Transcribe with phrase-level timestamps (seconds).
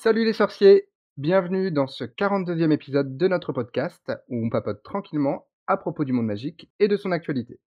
[0.00, 5.48] Salut les sorciers, bienvenue dans ce 42e épisode de notre podcast où on papote tranquillement
[5.66, 7.58] à propos du monde magique et de son actualité.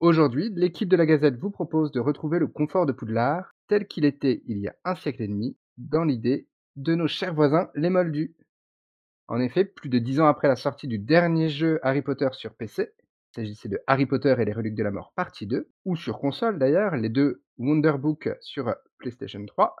[0.00, 4.04] Aujourd'hui, l'équipe de la Gazette vous propose de retrouver le confort de Poudlard tel qu'il
[4.04, 7.88] était il y a un siècle et demi dans l'idée de nos chers voisins les
[7.88, 8.34] Moldus.
[9.28, 12.52] En effet, plus de dix ans après la sortie du dernier jeu Harry Potter sur
[12.56, 15.94] PC, il s'agissait de Harry Potter et les Reliques de la Mort partie 2, ou
[15.94, 19.76] sur console d'ailleurs, les deux Wonderbook sur PlayStation 3,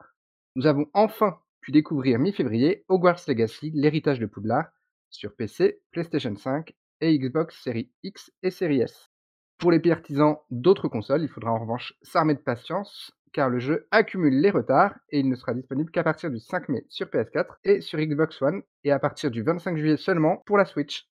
[0.54, 4.68] nous avons enfin pu découvrir mi-février Hogwarts Legacy, l'héritage de Poudlard,
[5.10, 9.10] sur PC, PlayStation 5 et Xbox Series X et Series S.
[9.58, 13.86] Pour les partisans d'autres consoles, il faudra en revanche s'armer de patience, car le jeu
[13.90, 17.56] accumule les retards et il ne sera disponible qu'à partir du 5 mai sur PS4
[17.64, 21.08] et sur Xbox One, et à partir du 25 juillet seulement pour la Switch.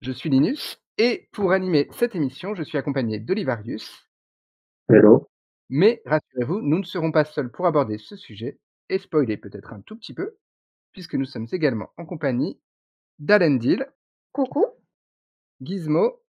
[0.00, 4.08] Je suis Linus, et pour animer cette émission, je suis accompagné d'Olivarius.
[4.88, 5.28] Hello.
[5.68, 8.58] Mais rassurez-vous, nous ne serons pas seuls pour aborder ce sujet,
[8.90, 10.36] et spoiler peut-être un tout petit peu,
[10.92, 12.60] puisque nous sommes également en compagnie
[13.18, 13.86] d'Alendil,
[14.32, 14.66] Coucou.
[15.62, 16.20] Gizmo,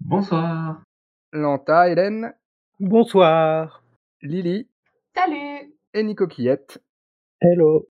[0.00, 0.82] Bonsoir.
[1.32, 2.34] Lanta, Hélène,
[2.80, 3.82] Bonsoir.
[4.22, 4.68] Lily
[5.14, 5.74] Salut.
[5.92, 6.82] et Nico Quillette.
[7.40, 7.88] Hello.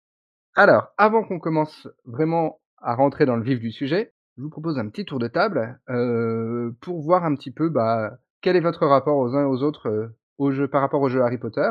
[0.54, 4.78] Alors, avant qu'on commence vraiment à rentrer dans le vif du sujet, je vous propose
[4.78, 8.86] un petit tour de table euh, pour voir un petit peu bah, quel est votre
[8.86, 11.70] rapport aux uns et aux autres euh, au jeu, par rapport aux jeux Harry Potter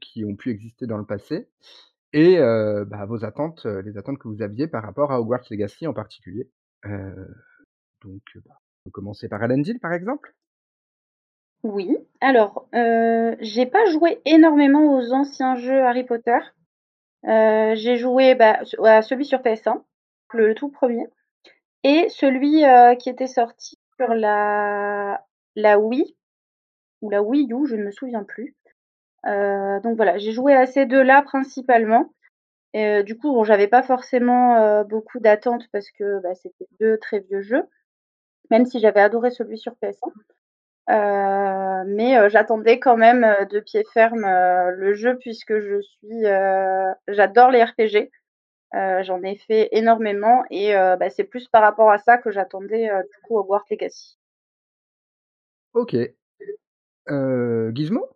[0.00, 1.48] qui ont pu exister dans le passé
[2.12, 5.44] et euh, bah, vos attentes, euh, les attentes que vous aviez par rapport à Hogwarts
[5.50, 6.50] Legacy en particulier.
[6.84, 7.26] Euh,
[8.02, 10.34] donc, euh, bah, on peut commencer par Alendil par exemple.
[11.62, 11.96] Oui.
[12.20, 16.38] Alors, euh, j'ai pas joué énormément aux anciens jeux Harry Potter.
[17.24, 19.82] Euh, j'ai joué bah, à celui sur PS1,
[20.32, 21.06] le, le tout premier,
[21.84, 26.16] et celui euh, qui était sorti sur la la Wii
[27.00, 28.56] ou la Wii U, je ne me souviens plus.
[29.26, 32.12] Euh, donc voilà, j'ai joué à ces deux-là principalement.
[32.74, 37.20] Et, du coup, j'avais pas forcément euh, beaucoup d'attentes parce que bah, c'était deux très
[37.20, 37.64] vieux jeux,
[38.50, 40.10] même si j'avais adoré celui sur PS1.
[40.90, 45.80] Euh, mais euh, j'attendais quand même euh, de pied ferme euh, le jeu puisque je
[45.80, 48.10] suis, euh, j'adore les RPG.
[48.74, 52.30] Euh, J'en ai fait énormément et euh, bah, c'est plus par rapport à ça que
[52.30, 54.18] j'attendais euh, du coup Hogwarts Legacy.
[55.74, 55.94] Ok.
[57.10, 58.08] Euh, Gizmo?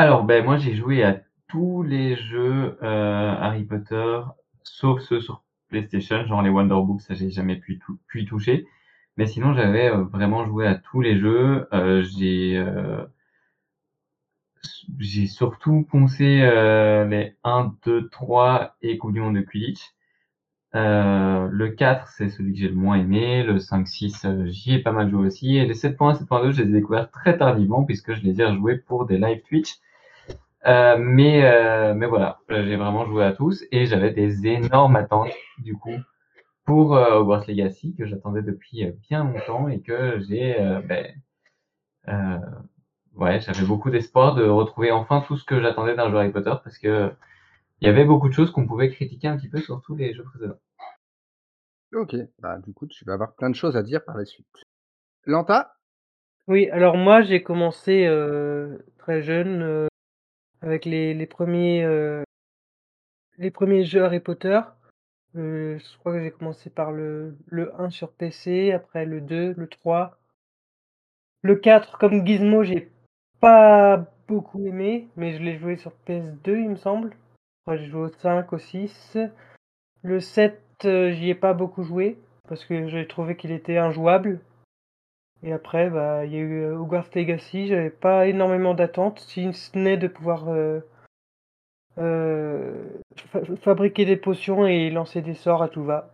[0.00, 4.20] Alors, ben moi j'ai joué à tous les jeux euh, Harry Potter,
[4.62, 7.80] sauf ceux sur PlayStation, genre les Wonderbooks, ça j'ai jamais pu,
[8.14, 8.64] y toucher.
[9.16, 11.66] Mais sinon j'avais euh, vraiment joué à tous les jeux.
[11.72, 12.04] Euh,
[15.00, 16.24] j'ai surtout poncé
[17.08, 19.80] les 1, 2, 3 et Coupe de Quidditch.
[20.74, 23.42] Le 4, c'est celui que j'ai le moins aimé.
[23.42, 25.56] Le 5, 6, euh, j'y ai pas mal joué aussi.
[25.56, 28.76] Et les 7.1, 7.2, je les ai découverts très tardivement puisque je les ai rejoués
[28.76, 29.78] pour des live Twitch.
[30.68, 35.32] Euh, mais, euh, mais voilà, j'ai vraiment joué à tous et j'avais des énormes attentes
[35.58, 35.96] du coup
[36.64, 41.06] pour euh, Hogwarts Legacy que j'attendais depuis euh, bien longtemps et que j'ai euh, ben,
[42.08, 42.38] euh,
[43.14, 46.54] ouais, j'avais beaucoup d'espoir de retrouver enfin tout ce que j'attendais d'un jeu Harry Potter
[46.62, 47.10] parce que
[47.80, 50.12] il y avait beaucoup de choses qu'on pouvait critiquer un petit peu sur tous les
[50.12, 50.58] jeux précédents.
[51.94, 52.14] Ok.
[52.40, 54.46] Bah, du coup, tu vas avoir plein de choses à dire par la suite.
[55.24, 55.72] Lanta?
[56.46, 59.86] Oui, alors moi j'ai commencé euh, très jeune euh,
[60.62, 62.22] avec les, les premiers euh,
[63.38, 64.60] les premiers jeux Harry Potter.
[65.36, 69.54] Euh, je crois que j'ai commencé par le, le 1 sur PC, après le 2,
[69.56, 70.18] le 3.
[71.42, 72.90] Le 4, comme Gizmo, j'ai
[73.40, 77.14] pas beaucoup aimé, mais je l'ai joué sur PS2, il me semble.
[77.64, 79.18] Après, j'ai joué au 5, au 6.
[80.02, 82.18] Le 7, euh, j'y ai pas beaucoup joué,
[82.48, 84.40] parce que j'ai trouvé qu'il était injouable.
[85.42, 89.52] Et après, bah, il y a eu euh, Hogwarts Legacy, j'avais pas énormément d'attentes, si
[89.52, 90.80] ce n'est de pouvoir euh,
[91.98, 92.84] euh,
[93.30, 96.12] fa- fabriquer des potions et lancer des sorts à tout va.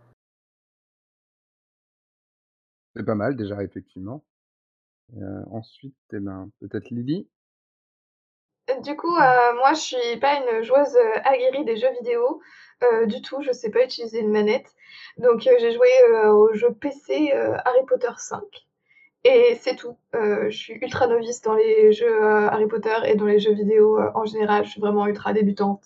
[2.95, 4.23] C'est pas mal déjà, effectivement.
[5.17, 7.27] Euh, ensuite, eh ben, peut-être Lily.
[8.81, 12.41] Du coup, euh, moi, je suis pas une joueuse euh, aguerrie des jeux vidéo
[12.83, 13.41] euh, du tout.
[13.41, 14.73] Je sais pas utiliser une manette.
[15.17, 18.41] Donc, euh, j'ai joué euh, au jeu PC euh, Harry Potter 5.
[19.27, 19.97] Et c'est tout.
[20.13, 23.53] Euh, je suis ultra novice dans les jeux euh, Harry Potter et dans les jeux
[23.53, 24.65] vidéo euh, en général.
[24.65, 25.83] Je suis vraiment ultra débutante.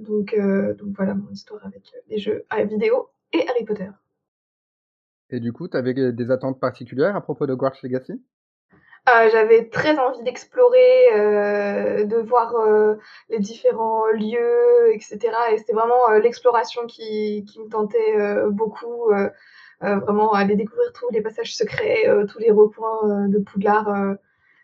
[0.00, 3.88] Donc, euh, donc voilà mon histoire avec les jeux à vidéo et Harry Potter.
[5.30, 8.20] Et du coup, tu avais des attentes particulières à propos de Hogwarts Legacy?
[9.06, 12.52] J'avais très envie d'explorer, de voir
[13.28, 15.18] les différents lieux, etc.
[15.52, 18.16] Et c'était vraiment l'exploration qui, qui me tentait
[18.50, 19.12] beaucoup.
[19.82, 23.88] Euh, vraiment aller découvrir tous les passages secrets, euh, tous les recoins euh, de Poudlard
[23.88, 24.14] euh,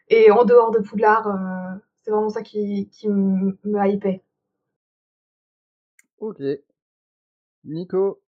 [0.09, 1.27] et en dehors de Poudlard.
[1.29, 4.23] euh, c'est vraiment ça qui, qui me me hypait.
[6.19, 6.43] OK.
[7.65, 8.21] Nico?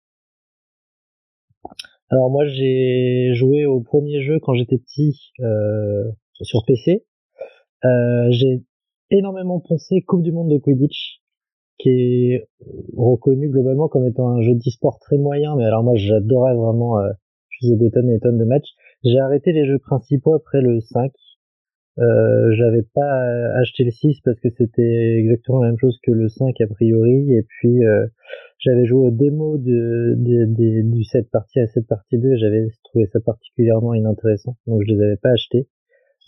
[2.10, 6.04] Alors moi j'ai joué au premier jeu quand j'étais petit euh,
[6.42, 7.06] sur PC.
[7.84, 8.62] Euh, j'ai
[9.10, 11.21] énormément pensé Coupe du monde de Quidditch,
[11.82, 12.48] qui est
[12.96, 17.10] reconnu globalement comme étant un jeu d'e-sport très moyen, mais alors moi j'adorais vraiment, euh,
[17.50, 18.70] je faisais des tonnes et des tonnes de matchs.
[19.04, 21.12] J'ai arrêté les jeux principaux après le 5.
[21.98, 23.26] Euh, j'avais pas
[23.60, 27.34] acheté le 6 parce que c'était exactement la même chose que le 5 a priori,
[27.34, 28.06] et puis euh,
[28.58, 33.18] j'avais joué au démo de, du 7 partie à cette partie 2, j'avais trouvé ça
[33.20, 35.66] particulièrement inintéressant, donc je les avais pas achetés.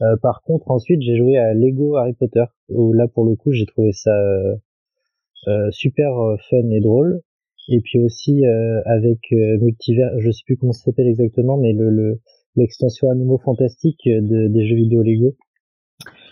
[0.03, 3.53] Euh, par contre, ensuite, j'ai joué à Lego Harry Potter, où là, pour le coup,
[3.53, 4.57] j'ai trouvé ça euh, euh
[5.71, 7.21] super euh, fun et drôle.
[7.69, 12.21] Et puis aussi euh, avec Multivers, je sais plus comment ça s'appelle exactement, mais le
[12.57, 15.35] l'extension Animaux Fantastiques de, des jeux vidéo Lego.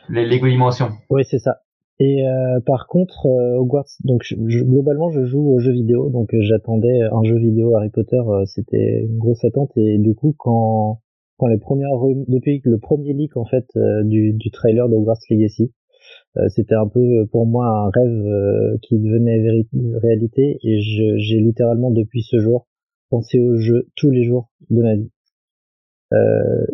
[0.09, 0.91] Les Lego Dimensions.
[1.11, 1.63] Oui, c'est ça.
[1.99, 6.31] Et euh, par contre, euh, Hogwarts, donc je, globalement, je joue aux jeux vidéo, donc
[6.33, 9.73] j'attendais un jeu vidéo Harry Potter, c'était une grosse attente.
[9.77, 11.01] Et du coup, quand
[11.43, 11.91] quand les premières
[12.29, 15.67] depuis le premier leak en fait euh, du, du trailer de Hogwarts Legacy, euh,
[16.49, 19.65] c'était un peu euh, pour moi un rêve qui devenait
[19.99, 20.59] réalité.
[20.63, 22.67] Et j'ai littéralement depuis ce jour
[23.11, 25.11] pensé au jeu tous les jours de ma vie.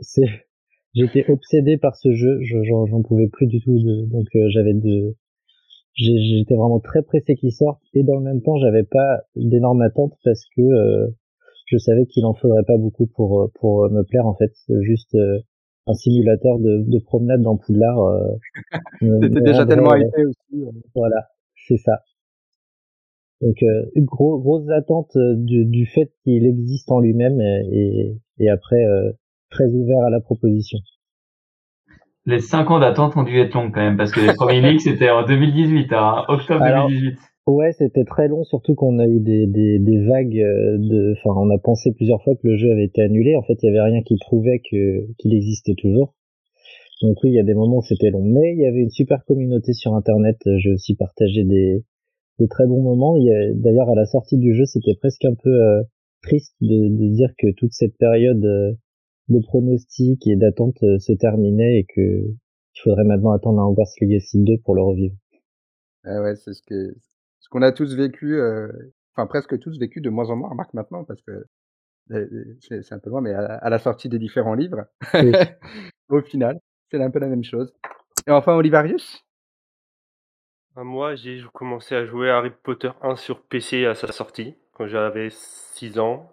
[0.02, 0.28] c'est
[0.94, 5.16] j'étais obsédé par ce jeu, j'en pouvais plus du tout, de, donc j'avais de
[5.94, 7.82] j'étais vraiment très pressé qu'il sorte.
[7.94, 11.12] Et dans le même temps j'avais pas d'énormes attentes parce que
[11.68, 14.52] je savais qu'il en faudrait pas beaucoup pour euh, pour euh, me plaire en fait.
[14.80, 15.38] Juste euh,
[15.88, 18.36] un simulateur de, de promenade dans Poudlard euh,
[19.20, 20.64] t'étais déjà tellement hypé aussi
[20.94, 21.28] voilà
[21.66, 22.00] c'est ça.
[23.40, 28.82] Donc euh, gros, grosses attentes du, du fait qu'il existe en lui-même et, et, après
[29.50, 30.78] très ouvert à la proposition.
[32.26, 34.82] Les 5 ans d'attente ont dû être longs quand même parce que les premiers leaks
[34.82, 37.18] c'était en 2018 hein, octobre 2018
[37.48, 41.14] Ouais, c'était très long, surtout qu'on a eu des, vagues euh, de.
[41.16, 43.36] Enfin, on a pensé plusieurs fois que le jeu avait été annulé.
[43.36, 46.14] En fait, il y avait rien qui prouvait qu'il existait toujours.
[47.00, 48.90] Donc oui, il y a des moments où c'était long, mais il y avait une
[48.90, 50.36] super communauté sur Internet.
[50.58, 51.86] J'ai aussi partagé des,
[52.50, 53.16] très bons moments.
[53.54, 55.82] D'ailleurs, à la sortie du jeu, c'était presque un peu euh,
[56.20, 58.74] triste de, de dire que toute cette période euh,
[59.30, 62.26] de pronostic et d'attente se terminait et que
[62.78, 65.14] il faudrait maintenant attendre un Hogwarts Legacy 2 pour le revivre.
[66.04, 66.94] Ah ouais, c'est ce que
[67.40, 68.68] ce qu'on a tous vécu, euh,
[69.14, 71.44] enfin presque tous vécu de moins en moins, remarque maintenant, parce que
[72.60, 74.86] c'est un peu loin, mais à, la sortie des différents livres,
[76.08, 76.58] au final,
[76.90, 77.72] c'est un peu la même chose.
[78.26, 79.24] Et enfin, Olivarius?
[80.74, 84.56] Bah, Moi, j'ai commencé à jouer à Harry Potter 1 sur PC à sa sortie,
[84.72, 86.32] quand j'avais 6 ans.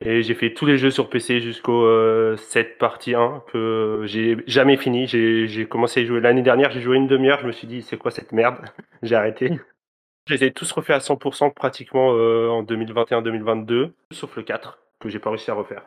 [0.00, 4.36] Et j'ai fait tous les jeux sur PC jusqu'au 7 euh, partie 1 que j'ai
[4.46, 5.06] jamais fini.
[5.06, 7.96] J'ai commencé à jouer l'année dernière, j'ai joué une demi-heure, je me suis dit c'est
[7.96, 8.56] quoi cette merde?
[9.02, 9.60] J'ai arrêté.
[10.26, 15.10] Je les ai tous refaits à 100% pratiquement euh, en 2021-2022, sauf le 4, que
[15.10, 15.84] j'ai pas réussi à refaire.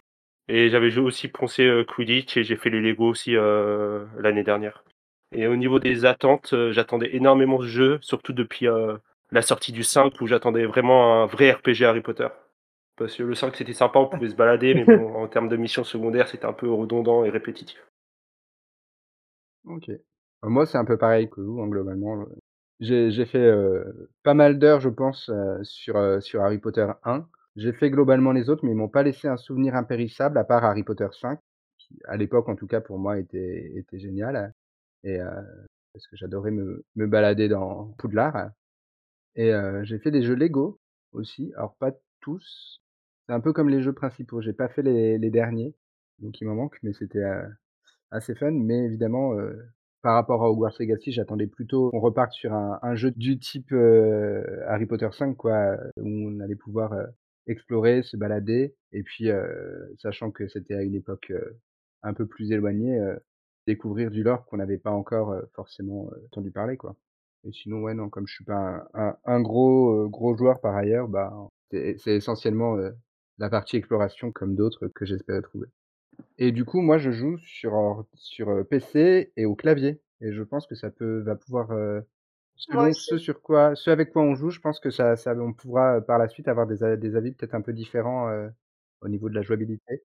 [0.47, 4.83] Et j'avais aussi poncé euh, Quidditch et j'ai fait les Lego aussi euh, l'année dernière.
[5.31, 8.67] Et au niveau des attentes, j'attendais énormément ce jeu, surtout depuis
[9.31, 12.29] la sortie du 5 où j'attendais vraiment un vrai RPG Harry Potter.
[12.95, 15.57] Parce que le 5 c'était sympa, on pouvait se balader, mais bon, en termes de
[15.57, 17.85] missions secondaires, c'était un peu redondant et répétitif.
[19.65, 19.91] Ok.
[20.43, 22.25] Moi, c'est un peu pareil que vous, hein, globalement.
[22.79, 23.51] J'ai fait,
[24.23, 25.31] pas mal d'heures, je pense,
[25.63, 27.27] sur, sur Harry Potter 1.
[27.55, 30.63] J'ai fait globalement les autres, mais ils m'ont pas laissé un souvenir impérissable à part
[30.63, 31.39] Harry Potter 5,
[31.79, 34.53] qui à l'époque, en tout cas pour moi, était était génial
[35.03, 35.17] et
[35.93, 38.51] parce que j'adorais me me balader dans Poudlard
[39.35, 39.51] et
[39.83, 40.79] j'ai fait des jeux Lego
[41.13, 41.91] aussi, alors pas
[42.21, 42.81] tous.
[43.27, 45.75] C'est un peu comme les jeux principaux, j'ai pas fait les les derniers,
[46.19, 47.23] donc il m'en manque, mais c'était,
[48.11, 49.33] assez fun, mais évidemment,
[50.01, 54.63] par rapport à Hogwarts Legacy, j'attendais plutôt qu'on reparte sur un, jeu du type euh,
[54.67, 57.05] Harry Potter 5, quoi, où on allait pouvoir euh,
[57.47, 61.33] explorer, se balader, et puis, euh, sachant que c'était à une époque
[62.03, 62.99] un peu plus éloignée,
[63.65, 66.95] découvrir du lore qu'on n'avait pas encore forcément entendu parler, quoi.
[67.43, 71.07] Et sinon, ouais, non, comme je suis pas un, un, gros gros joueur par ailleurs,
[71.07, 71.33] bah,
[71.71, 72.77] c'est essentiellement
[73.37, 75.67] la partie exploration comme d'autres que j'espérais trouver.
[76.39, 80.67] Et du coup, moi, je joue sur sur, PC et au clavier et je pense
[80.67, 82.03] que ça peut va pouvoir, heu,
[82.55, 85.53] selon ce sur quoi ce avec quoi on joue, je pense que ça ça on
[85.53, 88.49] pourra, par la suite avoir des des avis peut-être un peu différents, heu,
[89.01, 90.03] au niveau de la jouabilité.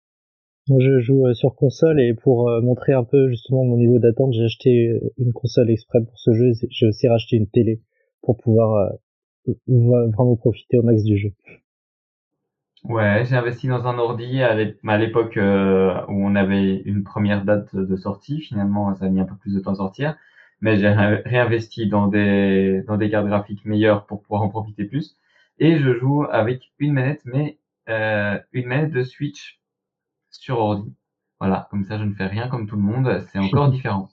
[0.69, 4.45] Moi, je joue, sur console et pour, montrer un peu justement mon niveau d'attente, j'ai
[4.45, 6.53] acheté, une console exprès pour ce jeu.
[6.71, 7.81] j'ai aussi racheté une télé
[8.23, 8.93] pour pouvoir,
[9.67, 11.33] vraiment profiter au max du jeu.
[12.85, 17.45] Ouais, j'ai investi dans un ordi avec, à l'époque euh, où on avait une première
[17.45, 18.41] date de sortie.
[18.41, 20.17] Finalement, ça a mis un peu plus de temps à sortir,
[20.61, 25.17] mais j'ai réinvesti dans des dans des cartes graphiques meilleures pour pouvoir en profiter plus.
[25.59, 27.59] et je joue avec une manette, mais
[27.89, 29.61] euh, une manette de Switch
[30.31, 30.95] sur ordi.
[31.41, 34.11] Voilà, comme ça je ne fais rien comme tout le monde, c'est encore différent.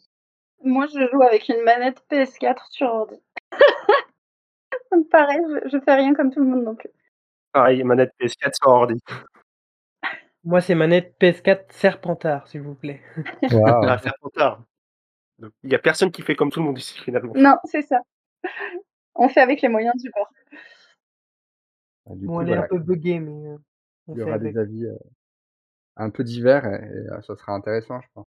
[0.63, 3.15] Moi, je joue avec une manette PS4 sur ordi.
[4.91, 6.89] Donc pareil, je, je fais rien comme tout le monde non plus.
[7.51, 9.01] Pareil, manette PS4 sur ordi.
[10.43, 13.01] Moi, c'est manette PS4 Serpentard, s'il vous plaît.
[13.51, 13.83] Waouh.
[13.87, 14.63] Ah, Serpentard.
[15.39, 17.33] Donc, Il y a personne qui fait comme tout le monde ici finalement.
[17.35, 17.99] Non, c'est ça.
[19.15, 20.29] On fait avec les moyens du bord.
[22.09, 23.57] Ah, du Bon, coup, elle est voilà, un peu buggée, mais euh,
[24.07, 24.53] on il y fait aura avec.
[24.53, 24.95] des avis euh,
[25.97, 28.27] un peu divers et, et, euh, ça sera intéressant, je pense.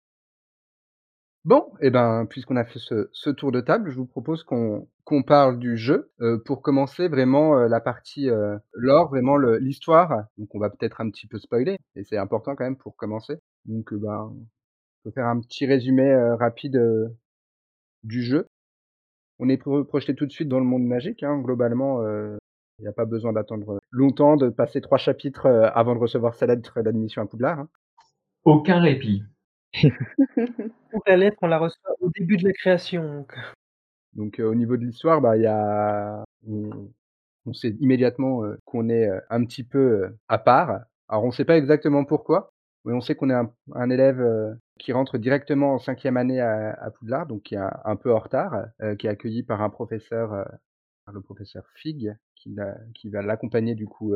[1.43, 4.87] Bon, et ben, puisqu'on a fait ce, tour de table, je vous propose qu'on
[5.25, 10.25] parle du jeu euh, pour commencer vraiment euh, la partie euh, lore, vraiment l'histoire.
[10.37, 13.39] Donc, on va peut-être un petit peu spoiler, et c'est important quand même pour commencer.
[13.65, 14.45] Donc, euh, ben, on
[15.03, 16.79] peut faire un petit résumé rapide
[18.03, 18.45] du jeu.
[19.39, 22.03] On est pro- projeté tout de suite dans le monde magique, hein, globalement.
[22.77, 26.45] Il n'y a pas besoin d'attendre longtemps, de passer trois chapitres avant de recevoir sa
[26.45, 27.59] lettre d'admission à Poudlard.
[27.61, 27.69] hein.
[28.43, 29.23] Aucun répit.
[29.73, 33.25] Donc, la lettre, on la reçoit au début de la création.
[34.13, 34.39] donc.
[34.39, 39.19] Euh, au niveau de l'histoire, bah y a on, sait immédiatement euh, qu'on est euh,
[39.29, 40.81] un petit peu à part.
[41.07, 42.53] Alors on sait pas exactement pourquoi,
[42.85, 47.27] mais on sait qu'on est un, élève qui rentre directement en cinquième année à, Poudlard,
[47.27, 48.65] donc qui est un, peu en retard,
[48.97, 50.29] qui est accueilli par un professeur,
[51.05, 52.55] par le professeur Fig, qui,
[52.95, 54.15] qui va l'accompagner du coup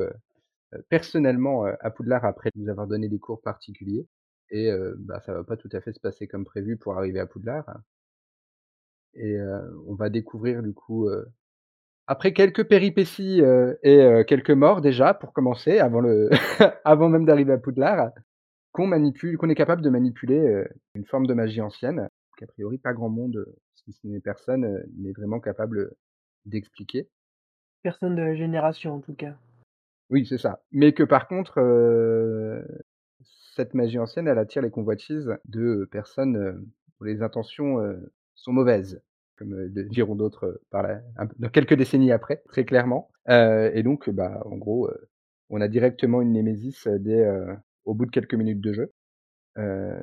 [0.89, 4.07] personnellement à Poudlard après nous avoir donné des cours particuliers.
[4.49, 7.19] Et euh, bah, ça va pas tout à fait se passer comme prévu pour arriver
[7.19, 7.65] à Poudlard.
[9.17, 9.37] Et
[9.87, 11.09] on va découvrir du coup,
[12.05, 13.41] après quelques péripéties
[13.81, 16.29] et quelques morts déjà pour commencer, avant le,
[16.83, 18.11] avant même d'arriver à Poudlard,
[18.73, 22.93] qu'on manipule, qu'on est capable de manipuler une forme de magie ancienne qu'a priori pas
[22.93, 25.91] grand monde, si ce n'est personne, n'est vraiment capable
[26.45, 27.07] d'expliquer.
[27.83, 29.35] Personne de la génération, en tout cas.
[30.09, 30.61] Oui, c'est ça.
[30.71, 32.63] Mais que par contre, heu,
[33.55, 36.53] cette magie ancienne, elle attire les convoitises de personnes, heu,
[37.00, 39.01] dont les intentions, heu, sont mauvaises,
[39.38, 40.85] comme, diront d'autres, par
[41.39, 43.09] dans quelques décennies après, très clairement.
[43.29, 44.89] Et donc, bah, en gros,
[45.50, 47.25] on a directement une némésis, dès,
[47.85, 48.93] au bout de quelques minutes de jeu.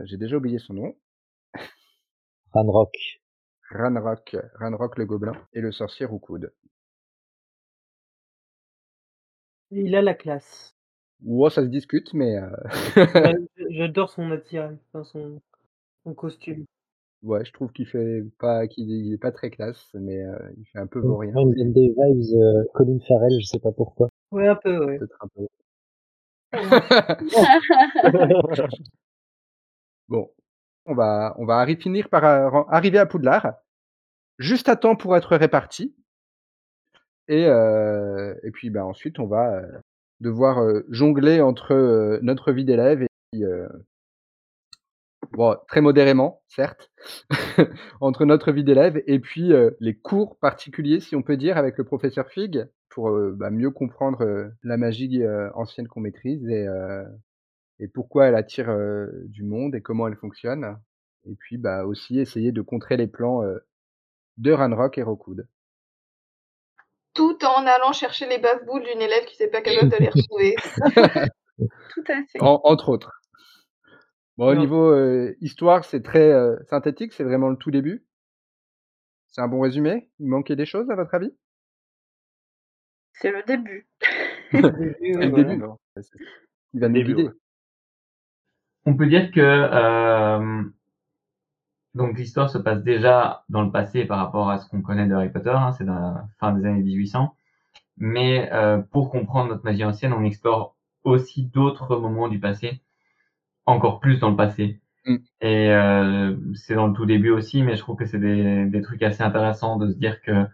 [0.04, 0.97] J'ai déjà oublié son nom.
[2.54, 2.94] Ranrock.
[3.71, 6.52] Ranrock, Ranrock le gobelin et le sorcier Roukoud.
[9.71, 10.75] Et il a la classe.
[11.25, 12.37] Ouais, ça se discute, mais,
[13.14, 13.35] Ouais,
[13.71, 15.41] J'adore son attirail, enfin, son,
[16.05, 16.64] son costume.
[17.23, 20.79] ouais, je trouve qu'il fait pas qu'il est pas très classe, mais, heu, il fait
[20.79, 21.33] un peu Moi, vaurien.
[21.37, 24.09] il donne des vibes euh, Colin Farrell, je sais pas pourquoi.
[24.33, 24.99] Ouais, un peu, ouais.
[24.99, 25.47] Peut-être un peu.
[30.09, 30.31] Bon,
[30.87, 33.55] on va on va arri finir par ren arriver à Poudlard,
[34.38, 35.95] juste à temps pour être répartis
[37.29, 39.81] et heu et puis, bah, ensuite on va, heu,
[40.23, 43.45] devoir, jongler entre, notre vie d'élève et puis,
[45.33, 46.91] bon, très modérément, certes,
[48.00, 51.85] entre notre vie d'élève et puis, les cours particuliers, si on peut dire, avec le
[51.85, 55.23] professeur Fig pour, bah, mieux comprendre, la magie,
[55.55, 58.75] ancienne qu'on maîtrise et pourquoi elle attire,
[59.25, 60.76] du monde et comment elle fonctionne
[61.25, 63.43] et puis, bah, aussi essayer de contrer les plans,
[64.38, 65.47] de Ranrock et Rockwood.
[67.14, 70.54] Tout en allant chercher les bave-boules d'une élève qui n'est pas capable de les retrouver.
[71.95, 72.40] Tout à fait.
[72.40, 73.12] En entre autres.
[74.38, 78.04] Bon, au niveau, heu, histoire, c'est très, heu, synthétique, c'est vraiment le tout début.
[79.28, 80.11] C'est un bon résumé?
[80.21, 81.33] Il manquait des choses à votre avis?
[83.14, 83.87] C'est le début.
[84.52, 85.45] Ouais, le voilà.
[85.45, 85.64] début.
[86.75, 87.28] il va nous début, guider.
[87.28, 87.35] ouais.
[88.85, 90.62] On peut dire que euh,
[91.94, 95.14] donc l'histoire se passe déjà dans le passé par rapport à ce qu'on connaît de
[95.14, 97.34] Harry Potter, hein, c'est dans la fin des années 1800.
[97.99, 102.80] Mais euh, pour comprendre notre magie ancienne, on explore aussi d'autres moments du passé,
[103.66, 104.80] encore plus dans le passé.
[105.04, 105.16] Mmh.
[105.42, 108.82] Et euh, c'est dans le tout début aussi, mais je trouve que c'est des, des
[108.82, 110.46] trucs assez intéressants de se dire que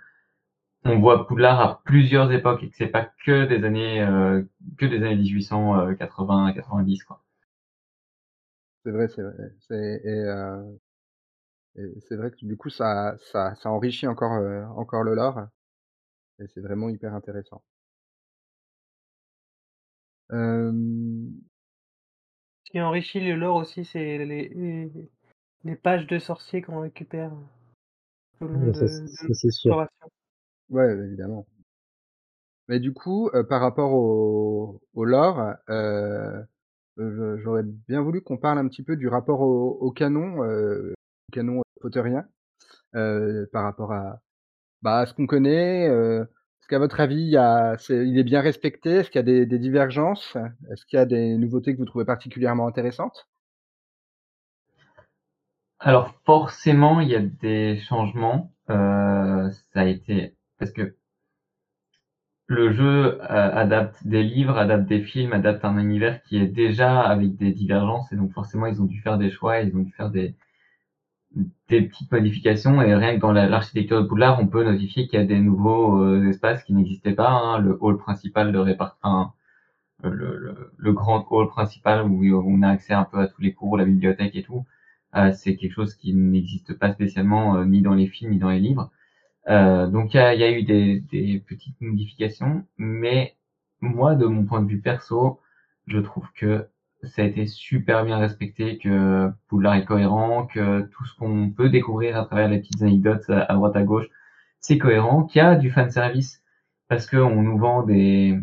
[0.85, 4.43] on voit Poudlard à plusieurs époques et que c'est pas que des années euh,
[4.79, 7.23] que des années 1880 90 quoi.
[8.85, 9.53] C'est vrai, c'est vrai.
[9.61, 10.88] C'est et et
[12.09, 15.49] c'est vrai que du coup ça ça ça enrichit encore, heu, encore le lore
[16.41, 17.63] et c'est vraiment hyper intéressant.
[22.63, 24.91] Ce qui enrichit le lore aussi, c'est les, les,
[25.65, 27.33] les pages de sorciers qu'on récupère
[28.41, 29.77] au long de, ça, de c'est- sûr.
[30.71, 31.47] ouais, évidemment.
[32.69, 35.55] Mais du coup, heu, par rapport au au lore,
[36.97, 40.43] je j'aurais bien voulu qu'on parle un petit peu du rapport au au canon,
[41.33, 42.27] canon potterien,
[42.93, 44.21] par rapport à,
[44.83, 46.27] bah, à ce qu'on connaît, heu,
[46.69, 47.35] qu'à votre avis,
[47.91, 48.91] il est bien respecté?
[48.97, 50.37] Est-ce qu'il y a des divergences?
[50.71, 53.29] Est-ce qu'il y a des nouveautés que vous trouvez particulièrement intéressantes?
[55.81, 60.95] Alors forcément, il y a des changements, ça a été parce que
[62.47, 67.37] le jeu, adapte des livres, adapte des films, adapte un univers qui est déjà avec
[67.37, 70.11] des divergences et donc forcément ils ont dû faire des choix, ils ont dû faire
[70.11, 70.35] des
[71.69, 75.19] des petites modifications et rien que dans la l'architecture de Poudlard, on peut notifier qu'il
[75.21, 77.59] y a des nouveaux, heu, espaces qui n'existaient pas, hein.
[77.59, 79.33] Le hall principal de répart enfin,
[80.05, 83.53] le le le grand hall principal où on a accès un peu à tous les
[83.53, 84.65] cours, la bibliothèque et tout,
[85.17, 88.51] heu, c'est quelque chose qui n'existe pas spécialement, heu, ni dans les films, ni dans
[88.51, 88.91] les livres.
[89.49, 93.37] Donc il y y a eu des des petites modifications, mais
[93.83, 95.41] moi, de mon point de vue perso,
[95.89, 96.67] je trouve que
[97.05, 101.71] ça a été super bien respecté, que Poudlard est cohérent, que tout ce qu'on peut
[101.71, 104.07] découvrir à travers les petites anecdotes à droite à gauche,
[104.61, 106.43] c'est cohérent, qu'il y a du fan service
[106.89, 108.39] parce qu'on nous vend des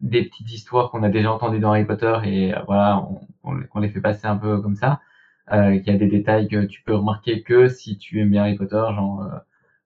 [0.00, 3.04] des petites histoires qu'on a déjà entendues dans Harry Potter et euh, voilà,
[3.44, 5.00] on on les fait passer un peu comme ça.
[5.52, 8.42] Heu, qu'il y a des détails que tu peux remarquer que si tu aimes bien
[8.42, 9.30] Harry Potter, genre, heu,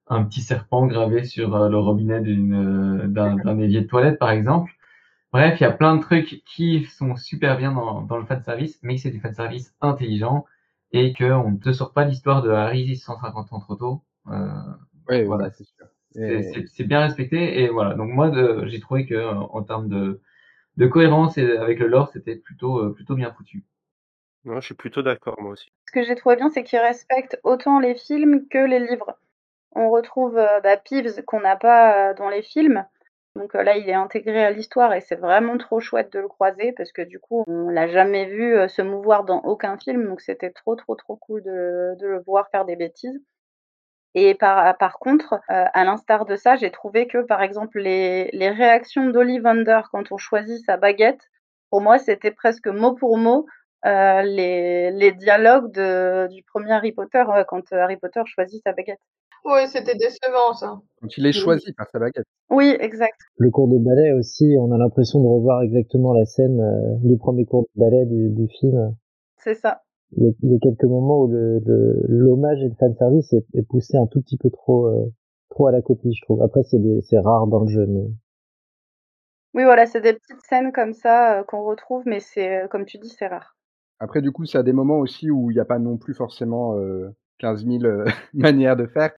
[0.09, 4.73] un petit serpent gravé sur, heu, le robinet d'un évier de toilette, par exemple.
[5.33, 8.41] Bref, il y a plein de trucs qui sont super bien dans dans le fan
[8.43, 10.45] service, mais c'est du fan service intelligent
[10.93, 14.03] et qu'on ne te sort pas l'histoire de Harry 150 ans trop tôt.
[14.29, 14.47] Heu,
[15.09, 17.95] Oui, voilà, c'est sûr c'est et c'est c'est bien respecté et voilà.
[17.95, 18.31] Donc moi
[18.67, 20.21] j'ai trouvé que, en termes de
[20.77, 23.65] de cohérence et avec le lore, c'était plutôt, heu, plutôt bien foutu.
[24.45, 25.71] Non, je suis plutôt d'accord, moi aussi.
[25.85, 29.17] Ce que j'ai trouvé bien, c'est qu'ils respectent autant les films que les livres.
[29.73, 32.85] On retrouve, heu, bah, Peeves qu'on n'a pas, dans les films,
[33.35, 36.27] donc heu, là, il est intégré à l'histoire et c'est vraiment trop chouette de le
[36.27, 40.05] croiser parce que du coup, on l'a jamais vu, heu, se mouvoir dans aucun film,
[40.07, 43.19] donc c'était trop, trop, trop cool de le voir faire des bêtises
[44.15, 45.39] et par contre, heu,
[45.73, 50.17] à l'instar de ça, j'ai trouvé que, par exemple, les les réactions d'Ollivander quand on
[50.17, 51.21] choisit sa baguette,
[51.71, 53.45] pour moi, c'était presque mot pour mot,
[53.85, 55.71] les dialogues
[56.29, 59.01] du premier Harry Potter, quand, Harry Potter choisit sa baguette.
[59.45, 60.79] Ouais, c'était décevant ça.
[61.01, 61.39] Quand il est Oui.
[61.39, 62.25] choisi par sa baguette.
[62.49, 63.19] Oui, exact.
[63.37, 67.17] Le cours de ballet aussi, on a l'impression de revoir exactement la scène, heu, du
[67.17, 68.95] premier cours de ballet du du film.
[69.37, 69.83] C'est ça.
[70.11, 72.93] Il y a il y a quelques moments où le le l'hommage et le fan
[72.97, 75.13] service est est poussé un tout petit peu trop, heu,
[75.49, 76.41] trop à la copie, je trouve.
[76.41, 78.03] Après c'est des c'est rare dans le jeu, mais
[79.55, 82.97] Oui, voilà, c'est des petites scènes comme ça, heu, qu'on retrouve, mais c'est, comme tu
[82.97, 83.55] dis, c'est rare.
[83.99, 86.13] Après du coup, c'est à des moments aussi où il y a pas non plus
[86.13, 89.11] forcément, heu, 15 000, heu, manières de faire.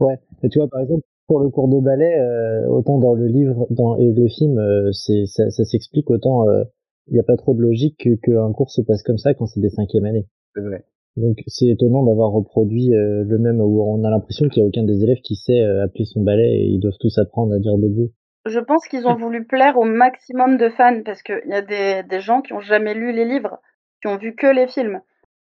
[0.00, 3.26] Ouais, et tu vois, par exemple, pour le cours de ballet, heu, autant dans le
[3.26, 6.64] livre dans et le film, heu, c'est ça ça s'explique, autant, heu,
[7.08, 9.46] il y a pas trop de logique que qu'un cours se passe comme ça quand
[9.46, 10.26] c'est des 5e années.
[10.54, 10.84] C'est vrai.
[11.16, 14.82] Donc c'est étonnant d'avoir reproduit, le même où on a l'impression qu'il y a aucun
[14.82, 18.10] des élèves qui sait, appeler son ballet et ils doivent tous apprendre à dire debout.
[18.46, 22.02] Je pense qu'ils ont voulu plaire au maximum de fans parce qu'il y a des
[22.08, 23.58] des gens qui ont jamais lu les livres,
[24.02, 25.00] qui ont vu que les films.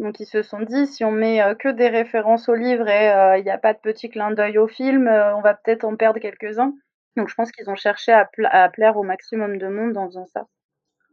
[0.02, 3.10] Donc ils se sont dit: «Si on met, heu, que des références aux livres et
[3.12, 5.86] heu, il y a pas de petits clins d'œil au film, heu, on va peut-être
[5.86, 6.74] en perdre quelques-uns».
[7.18, 10.08] Donc je pense qu'ils ont cherché à pla à plaire au maximum de monde en
[10.08, 10.48] faisant ça.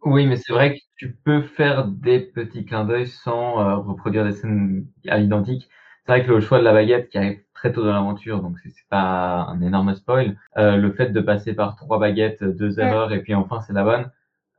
[0.05, 4.33] Oui, mais c'est vrai que tu peux faire des petits clins d'œil sans, reproduire des
[4.33, 5.69] scènes à l'identique.
[6.07, 8.57] C'est vrai que le choix de la baguette qui arrive très tôt dans l'aventure, donc
[8.65, 10.39] c'est pas un énorme spoil.
[10.57, 12.81] Le fait de passer par 3 baguettes, 2 Mmh.
[12.81, 14.11] erreurs et puis enfin c'est la bonne,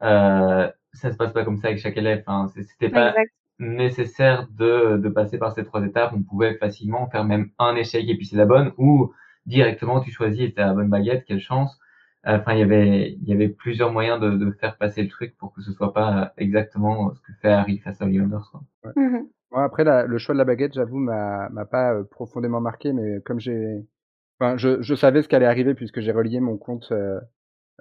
[0.01, 2.23] ça se passe pas comme ça avec chaque élève.
[2.53, 3.31] C'était pas Exact.
[3.59, 6.13] Nécessaire de de passer par ces 3 étapes.
[6.15, 9.13] On pouvait facilement faire même un échec et puis c'est la bonne ou
[9.45, 11.79] directement tu choisis et as la bonne baguette, quelle chance.
[12.25, 15.37] Enfin, il y avait il y avait plusieurs moyens de de faire passer le truc
[15.37, 18.61] pour que ce soit pas exactement ce que fait Harry face à quoi.
[18.85, 18.91] Ouais.
[18.95, 22.93] Mmh après la le choix de la baguette, j'avoue, m'a m'a pas, heu, profondément marqué,
[22.93, 23.83] mais comme j'ai
[24.39, 27.19] enfin, je je savais ce qui allait arriver puisque j'ai relié mon compte, heu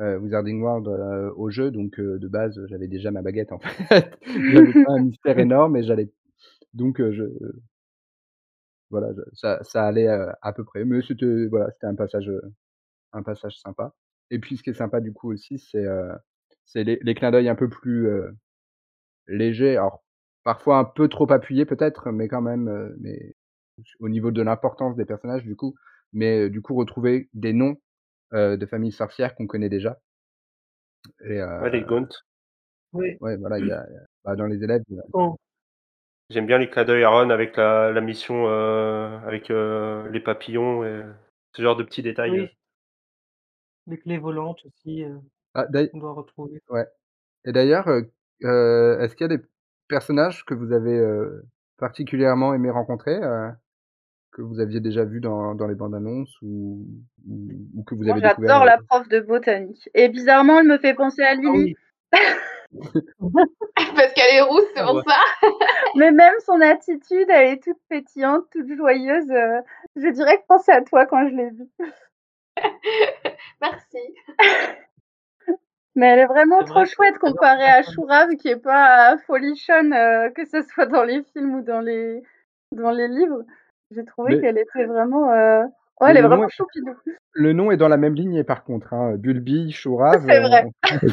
[0.00, 3.58] heu, Wizarding World, heu, au jeu, donc heu, de base, j'avais déjà ma baguette, en
[3.60, 4.18] fait.
[4.48, 6.10] Avait pas un mystère énorme et j'allais
[6.74, 7.24] donc heu, je
[8.90, 12.30] voilà, je ça ça allait, heu, à peu près, mais c'était voilà, c'était un passage,
[13.14, 13.94] un passage sympa
[14.30, 15.86] et puis ce qui est sympa du coup aussi, c'est,
[16.66, 18.08] c'est les les clins d'œil un peu plus,
[19.26, 19.76] légers.
[19.76, 20.02] Alors
[20.44, 23.34] parfois un peu trop appuyés peut-être, mais quand même, mais
[24.00, 25.74] au niveau de l'importance des personnages du coup,
[26.12, 27.76] mais du coup retrouver des noms,
[28.32, 29.98] de familles sorcières qu'on connaît déjà
[31.24, 32.08] et Ouais, les Gaunt.
[32.92, 33.16] Oui.
[33.20, 35.36] ouais voilà, il y a il y a bah, dans les élèves, Quand
[36.30, 40.84] J'aime bien les clins d'œil à Ron avec la la mission, heu, avec, les papillons
[40.84, 41.02] et
[41.54, 42.48] ce genre de petits détails, oui,
[43.86, 45.04] les clés volantes aussi,
[45.54, 46.60] ah qu'on doit retrouver.
[46.68, 46.86] ouais
[47.44, 49.42] et d'ailleurs, est-ce qu'il y a des
[49.88, 51.00] personnages que vous avez,
[51.78, 53.18] particulièrement aimé rencontrer,
[54.38, 56.86] que vous aviez déjà vu dans dans les bandes annonces ou
[57.28, 60.66] ou ou que vous Moi avez découvert j'adore la prof de botanique et bizarrement elle
[60.68, 61.48] me fait penser à Ah Lily.
[61.50, 61.74] oui.
[63.96, 65.02] Parce qu'elle est rousse, c'est Ah pour ouais.
[65.08, 65.16] ça.
[65.96, 69.60] Mais même son attitude, elle est toute pétillante, toute joyeuse, heu,
[69.96, 71.68] j'ai direct pensé à toi quand je l'ai vue.
[73.60, 73.98] Merci.
[75.96, 79.92] Mais elle est vraiment trop vrai que chouette comparée à Shurav qui est pas folichonne,
[79.92, 82.22] heu, que ce soit dans les films ou dans les
[82.72, 83.42] dans les livres.
[83.90, 85.64] J'ai trouvé Mais qu'elle était vraiment, heu,
[86.00, 86.90] ouais, elle est le nom vraiment est choupidou.
[87.32, 90.64] le nom est dans la même lignée par contre, hein, Bulbi, Shurav, C'est vrai.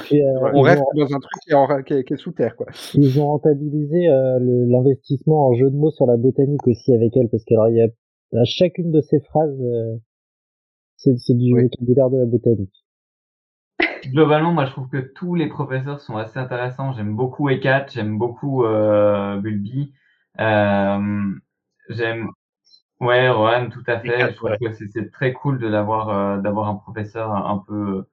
[0.04, 0.52] puis, euh, Ouais.
[0.54, 2.56] on reste ont, dans un truc qui est en qui est qui est sous terre,
[2.56, 2.68] quoi.
[2.94, 7.30] ils ont rentabilisé euh, l'investissement en jeu de mots sur la botanique aussi avec elle,
[7.30, 7.44] parce
[7.76, 7.88] y a
[8.40, 9.96] à chacune de ces phrases, euh,
[10.98, 11.64] c'est du Oui.
[11.64, 12.86] vocabulaire de la botanique.
[14.06, 16.94] Globalement, moi, je trouve que tous les professeurs sont assez intéressants.
[16.94, 19.94] J'aime beaucoup Ekat, j'aime beaucoup euh, Bulbi.
[20.40, 21.00] Euh,
[21.90, 22.30] j'aime,
[23.00, 24.20] ouais, Rohan, tout à fait.
[24.32, 28.06] Je trouve que c'est très cool de l'avoir, euh, d'avoir un professeur un peu,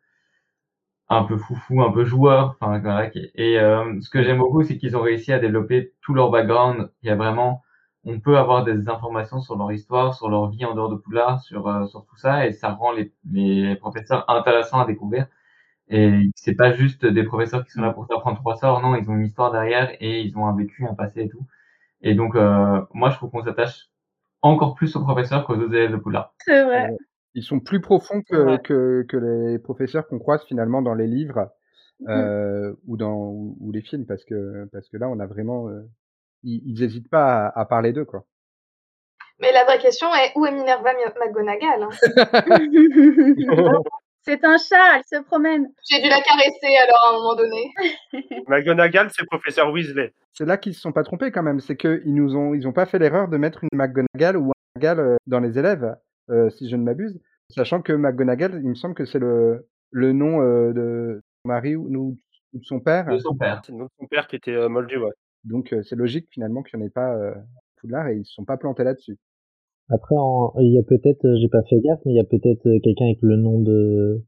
[1.09, 2.57] un peu foufou, un peu joueur.
[2.61, 6.14] Enfin, voilà, et euh, ce que j'aime beaucoup, c'est qu'ils ont réussi à développer tout
[6.14, 6.90] leur background.
[7.03, 7.62] Il y a vraiment,
[8.05, 11.40] on peut avoir des informations sur leur histoire, sur leur vie en dehors de Poudlard,
[11.42, 15.27] sur, euh, sur tout ça, et ça rend les, les professeurs intéressants à découvrir.
[15.88, 19.11] Et c'est pas juste des professeurs qui sont là pour t'apprendre trois sorts, non, ils
[19.11, 21.47] ont une histoire derrière et ils ont un vécu, un passé et tout.
[22.03, 23.90] Et donc, euh, moi, je trouve qu'on s'attache
[24.42, 26.35] encore plus aux professeurs qu'aux autres élèves de Poudlard.
[26.44, 26.88] C'est vrai.
[26.88, 26.96] vrai.
[27.35, 31.50] Ils sont plus profonds que que que les professeurs qu'on croise finalement dans les livres,
[32.00, 32.09] Mmh.
[32.11, 35.68] heu, ou dans ou ou les films parce que parce que là, on a vraiment,
[35.70, 35.88] heu,
[36.44, 38.26] ils ils hésitent pas à à parler d'eux, quoi.
[39.40, 41.90] Mais la vraie question est où est Minerva Mi- McGonagall hein
[44.25, 45.67] C'est un chat, elle se promène.
[45.91, 47.73] J'ai dû la caresser alors à un moment donné.
[48.49, 50.15] McGonagall, c'est professeur Weasley.
[50.33, 52.73] C'est là qu'ils se sont pas trompés quand même, c'est qu'ils nous ont ils ont
[52.73, 55.97] pas fait l'erreur de mettre une McGonagall ou un McGonagall, heu, dans les élèves,
[56.31, 57.21] heu, si je ne m'abuse.
[57.51, 61.75] Sachant que McGonagall, il me semble que c'est le le nom, heu, de son mari
[61.75, 62.19] ou ou
[62.53, 63.07] ou de son père.
[63.09, 63.61] De son père.
[63.67, 65.13] C'est le nom de son père qui était euh, Moldu, ouais.
[65.43, 67.35] Donc c'est logique finalement qu'il y en ait pas, à
[67.81, 69.19] Poudlard et ils se sont pas plantés là-dessus.
[69.92, 72.24] Après, en- il y a peut-être, euh, j'ai pas fait gaffe, mais il y a
[72.24, 74.22] peut-être euh, quelqu'un avec le nom de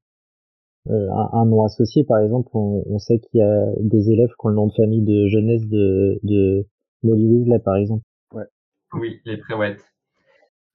[0.89, 2.51] euh, un, un nom associé, par exemple.
[2.55, 5.27] On, on sait qu'il y a des élèves qui ont le nom de famille de
[5.29, 6.67] jeunesse de, de
[7.03, 8.03] Molly Weasley, par exemple.
[8.35, 8.45] Ouais.
[8.93, 9.83] Oui, les préouettes.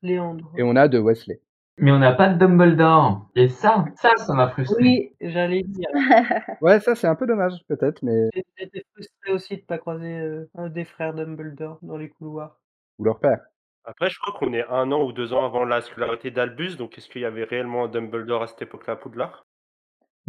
[0.02, 0.52] Léandre.
[0.58, 1.42] Et on a de Wesley.
[1.78, 3.30] Mais on n'a pas de Dumbledore.
[3.36, 4.76] Et ça, ça, ça m'a frustré.
[4.82, 5.88] Oui, j'allais dire.
[6.62, 10.14] Ouais, ça c'est un peu dommage peut-être, mais J'ai- J'étais frustré aussi de pas croiser
[10.20, 12.60] euh, un des frères Dumbledore dans les couloirs.
[12.98, 13.40] ou leur père.
[13.86, 16.98] Après, je crois qu'on est un an ou deux ans avant la scolarité d'Albus, donc
[16.98, 19.46] est-ce qu'il y avait réellement un Dumbledore à cette époque-là à Poudlard?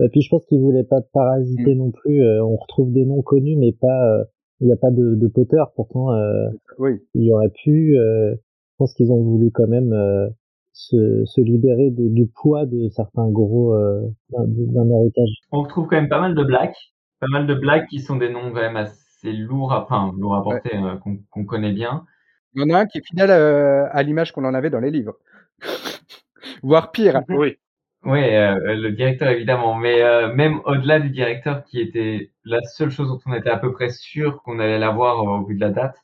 [0.02, 2.22] Et puis je pense qu'ils voulaient pas parasiter non plus.
[2.22, 4.18] euh, on retrouve des noms connus, mais pas.
[4.18, 4.24] euh,
[4.60, 5.62] Il n'y a pas de, de Potter.
[5.74, 7.00] Pourtant, euh, Oui.
[7.14, 7.98] il y aurait pu.
[7.98, 10.28] euh, je pense qu'ils ont voulu quand même euh,
[10.72, 15.28] se, se libérer de- du poids de certains gros euh, d'un héritage.
[15.52, 16.76] On retrouve quand même pas mal de blacks.
[17.20, 20.34] Pas mal de blacks qui sont des noms quand même assez lourds à, enfin, lourds
[20.36, 22.06] à porter, euh, qu'on qu'on connaît bien.
[22.54, 24.80] Il y en a un qui est fidèle, heu, à l'image qu'on en avait dans
[24.80, 25.16] les livres.
[26.62, 27.22] Voire pire.
[27.28, 27.56] Oui.
[28.04, 32.90] Ouais, euh, le directeur évidemment, mais euh, même au-delà du directeur qui était la seule
[32.90, 35.68] chose dont on était à peu près sûr qu'on allait l'avoir au vu de la
[35.70, 35.96] date,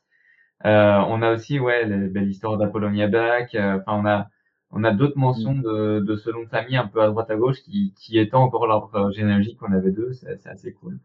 [0.65, 1.87] euh, on a aussi ouais
[2.27, 3.55] histoires d'Apollonia Black.
[3.55, 4.27] euh, Enfin, on a
[4.71, 7.37] on a d'autres mentions de, de ce nom de famille un peu à droite à
[7.37, 10.99] gauche qui qui étant encore leur euh, généalogie qu'on avait deux, c'est c'est assez cool.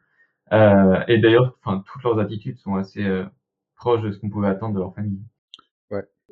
[0.53, 3.25] Euh, et d'ailleurs, enfin toutes leurs attitudes sont assez euh,
[3.77, 5.21] proches de ce qu'on pouvait attendre de leur famille.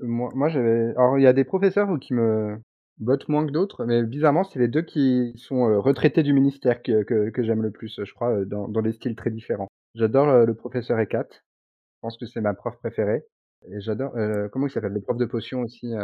[0.01, 2.59] Moi moi j'avais alors il y a des professeurs qui me
[2.99, 6.83] bottent moins que d'autres, mais bizarrement, c'est les 2 qui sont, heu, retraités du ministère
[6.83, 9.69] que que que j'aime le plus, je crois, heu, dans dans des styles très différents.
[9.95, 11.27] J'adore, heu, le professeur Ecat.
[11.33, 11.61] Je
[12.03, 13.25] pense que c'est ma prof préférée
[13.71, 14.93] et j'adore, heu, comment il s'appelle?
[14.93, 15.95] Le prof de potions aussi,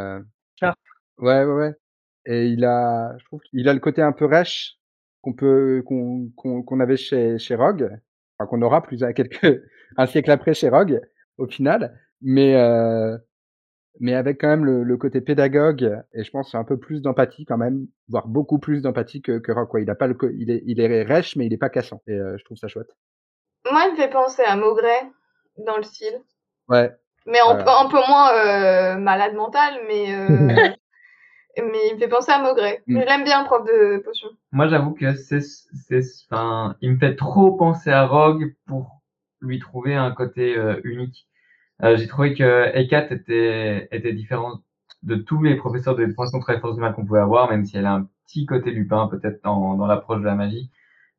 [0.60, 0.78] Sharp.
[1.18, 1.74] Ouais, ouais, ouais
[2.26, 4.78] et il a je trouve qu'il a le côté un peu rêche
[5.22, 7.90] qu'on peut qu'on qu'on qu'on avait chez chez Rogue,
[8.38, 9.62] enfin qu'on aura plus à quelques
[9.96, 11.00] un siècle après chez Rogue,
[11.38, 13.18] au final, mais heu,
[14.00, 17.44] mais avec quand même le le côté pédagogue et je pense un peu plus d'empathie
[17.44, 19.80] quand même, voire beaucoup plus d'empathie que que Rogue, quoi.
[19.80, 22.14] Il a pas le il est il est rêche, mais il est pas cassant et
[22.14, 22.90] heu, je trouve ça chouette.
[23.70, 25.10] Moi, il me fait penser à Maugret
[25.58, 26.20] dans le style.
[26.68, 26.92] Ouais,
[27.26, 30.28] Mais un, peu, un peu moins euh, malade mental, mais, euh,
[31.58, 32.82] mais il me fait penser à Maugret.
[32.86, 33.00] Mm.
[33.00, 34.28] Je l'aime bien, prof de potion.
[34.52, 39.02] Moi, j'avoue que c'est, c'est, enfin, il me fait trop penser à Rogue pour
[39.40, 41.26] lui trouver un côté euh, unique.
[41.82, 44.62] Euh, j'ai trouvé que Ekat était, était différente
[45.02, 47.76] de tous les professeurs de formation très force du mal qu'on pouvait avoir, même si
[47.76, 50.70] elle a un petit côté Lupin peut-être dans, dans l'approche de la magie.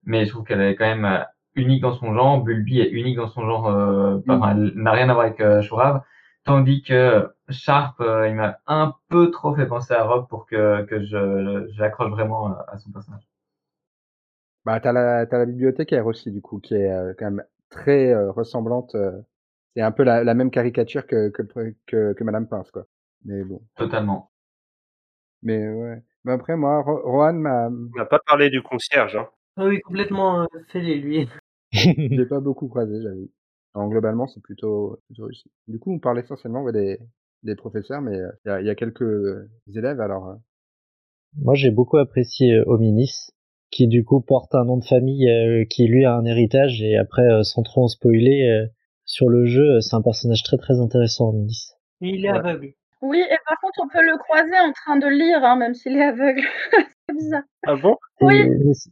[0.03, 1.23] Mais je trouve qu'elle est quand même euh,
[1.55, 2.43] unique dans son genre.
[2.43, 4.31] Bulbi est unique dans son genre, euh, Mm.
[4.31, 6.01] enfin, elle n'a rien à voir avec euh, Shurav.
[6.43, 10.83] Tandis que Sharp, euh, il m'a un peu trop fait penser à Rob pour que,
[10.85, 13.27] que je, l'accroche vraiment à, son personnage.
[14.65, 18.31] Bah, t'as la, t'as la bibliothécaire aussi, du coup, qui est quand même très euh,
[18.31, 18.95] ressemblante.
[19.77, 21.43] Euh, c'est un peu la, la même caricature que, que,
[21.85, 22.85] que, que Madame Pince, quoi.
[23.25, 23.61] Mais bon.
[23.75, 24.31] Totalement.
[25.41, 26.03] Mais ouais.
[26.25, 29.15] Mais après, moi, Ro- Rohan m'a, On n'a pas parlé du concierge.
[29.15, 29.27] Hein.
[29.55, 31.27] Ah oui, complètement euh, fêlé, lui.
[31.71, 33.29] je l'ai pas beaucoup croisé, j'avoue.
[33.75, 35.51] Alors, globalement, c'est plutôt, plutôt réussi.
[35.67, 36.99] Du coup, on parle essentiellement ouais, des,
[37.43, 40.29] des professeurs, mais euh, il y, a, il y a quelques euh, élèves, alors.
[40.29, 40.35] euh,
[41.37, 43.29] Moi, j'ai beaucoup apprécié euh, Hominis,
[43.71, 46.97] qui du coup porte un nom de famille euh, qui lui a un héritage et
[46.97, 48.67] après, euh, sans trop en spoiler, euh,
[49.07, 51.33] sur le jeu, euh, c'est un personnage très très intéressant.
[52.01, 52.37] Et il est Ouais.
[52.37, 52.73] aveugle.
[53.01, 55.95] Oui, et par contre, on peut le croiser en train de lire, hein, même s'il
[55.97, 56.41] est aveugle.
[57.09, 57.43] c'est bizarre.
[57.65, 57.95] Ah bon?
[58.21, 58.33] Oui.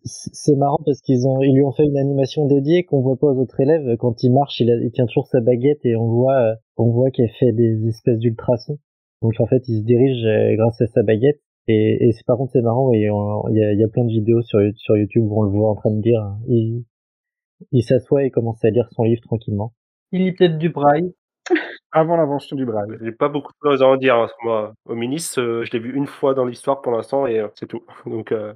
[0.04, 3.28] C'est marrant parce qu'ils ont, ils lui ont fait une animation dédiée qu'on voit pas
[3.28, 3.98] aux autres élèves.
[3.98, 6.92] Quand il marche, il, a- il tient toujours sa baguette et on voit, euh, on
[6.92, 8.78] voit qu'il fait des espèces d'ultrasons.
[9.22, 11.42] Donc en fait, il se dirige euh, grâce à sa baguette.
[11.68, 14.04] Et, et c'est par contre c'est marrant et il y a, il y a plein
[14.06, 16.22] de vidéos sur, sur YouTube où on le voit en train de lire.
[16.22, 16.38] hein.
[16.48, 16.84] Il,
[17.72, 19.74] il s'assoit et commence à lire son livre tranquillement.
[20.16, 21.14] Il lit peut-être du braille.
[21.92, 22.90] Avant l'invention du braille.
[23.02, 24.16] J'ai pas beaucoup de choses à en dire.
[24.16, 27.40] hein, moi, au ministre, euh, je l'ai vu une fois dans l'histoire pour l'instant et
[27.40, 27.86] euh, c'est tout.
[28.06, 28.54] Donc euh,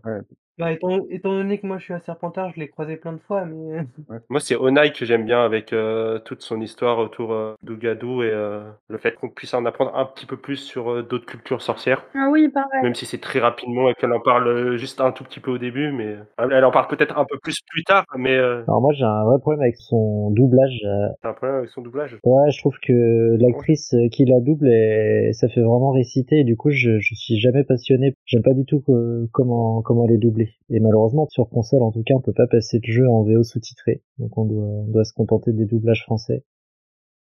[0.60, 3.19] Bah, étant, étant donné que moi je suis à Serpentard, je l'ai croisé plein de
[3.19, 3.80] fois, mais
[4.30, 8.30] moi, c'est Onai que j'aime bien avec euh, toute son histoire autour euh, d'Ougadou et
[8.30, 11.62] euh, le fait qu'on puisse en apprendre un petit peu plus sur euh, d'autres cultures
[11.62, 12.04] sorcières.
[12.13, 12.84] Ah oui, pareil.
[12.84, 15.52] Même si c'est très rapidement et qu'elle en parle euh, juste un tout petit peu
[15.52, 16.08] au début, mais
[16.39, 19.06] euh, elle en parle peut-être un peu plus plus tard, mais euh, Alors moi j'ai
[19.06, 20.82] un vrai problème avec son doublage.
[20.86, 22.17] euh, c'est un problème avec son doublage?
[22.24, 26.39] Ouais, je trouve que l'actrice euh, qui la double, et ça fait vraiment réciter.
[26.39, 28.15] Et du coup, je, je suis jamais passionné.
[28.26, 28.84] J'aime pas du tout
[29.32, 30.48] comment comment elle est doublée.
[30.69, 33.43] Et malheureusement, sur console, en tout cas, on peut pas passer le jeu en VO
[33.43, 34.01] sous-titré.
[34.17, 36.43] Donc on doit, on doit se contenter des doublages français.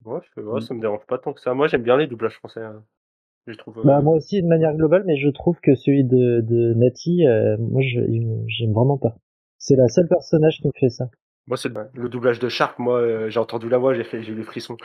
[0.06, 1.54] Ouais, je- ouais, ça me dérange pas tant que ça.
[1.54, 2.62] Moi, j'aime bien les doublages français.
[2.62, 2.84] hein.
[3.48, 3.80] Je trouve.
[3.80, 7.26] euh, Bah moi aussi de manière globale, mais je trouve que celui de, de Nati,
[7.26, 9.16] euh, moi j'aime vraiment pas.
[9.58, 11.10] C'est la seule personnage qui me fait ça.
[11.48, 12.78] Moi, c'est le, le doublage de Sharp.
[12.78, 14.78] Moi, euh, j'ai entendu la voix, j'ai fait, j'ai eu les frissons.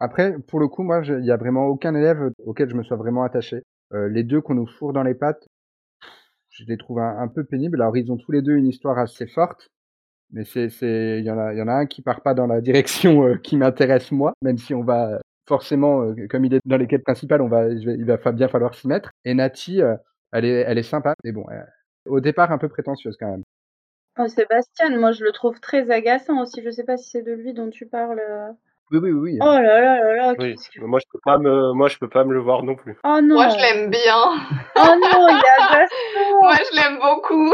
[0.00, 2.96] Après, pour le coup, moi, il y a vraiment aucun élève auquel je me sois
[2.96, 3.62] vraiment attaché.
[3.94, 5.46] Euh, les deux qu'on nous fourre dans les pattes,
[6.52, 7.82] je les trouve un, peu pénibles.
[7.82, 9.68] Alors, ils ont tous les deux une histoire assez forte,
[10.30, 10.68] mais c'est,
[11.18, 14.34] il y en a, un qui part pas dans la direction euh, qui m'intéresse moi,
[14.42, 17.42] même si on va forcément, euh, comme il est dans les quêtes principales,
[17.80, 19.10] il va bien falloir s'y mettre.
[19.24, 19.96] Et Nati, euh,
[20.32, 21.62] elle est, sympa, mais bon, euh,
[22.06, 23.42] au départ un peu prétentieuse quand même.
[24.18, 26.62] Oh, Sébastien, moi je le trouve très agaçant aussi.
[26.62, 28.20] Je sais pas si c'est de lui dont tu parles.
[28.92, 29.20] Oui, oui, oui.
[29.32, 29.38] oui.
[29.40, 30.54] Oh là là là là, Oui.
[30.74, 32.96] que- Moi, je peux pas me, moi, je peux pas me le voir non plus.
[33.04, 33.34] Oh non.
[33.36, 34.22] Moi, je l'aime bien.
[34.76, 35.94] Oh non, il agaçant.
[36.42, 37.52] Moi, je l'aime beaucoup.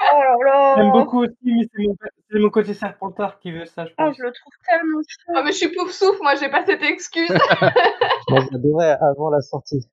[0.00, 0.74] Oh là là.
[0.76, 1.94] j'aime beaucoup aussi, mais c'est mon,
[2.30, 4.16] c'est mon côté Serpentard qui veut ça, je Oh, pense.
[4.16, 5.32] je le trouve tellement chou.
[5.34, 7.28] Oh, mais je suis pouf souffle, moi, j'ai pas cette excuse.
[8.30, 9.84] Moi j'adorais avant la sortie.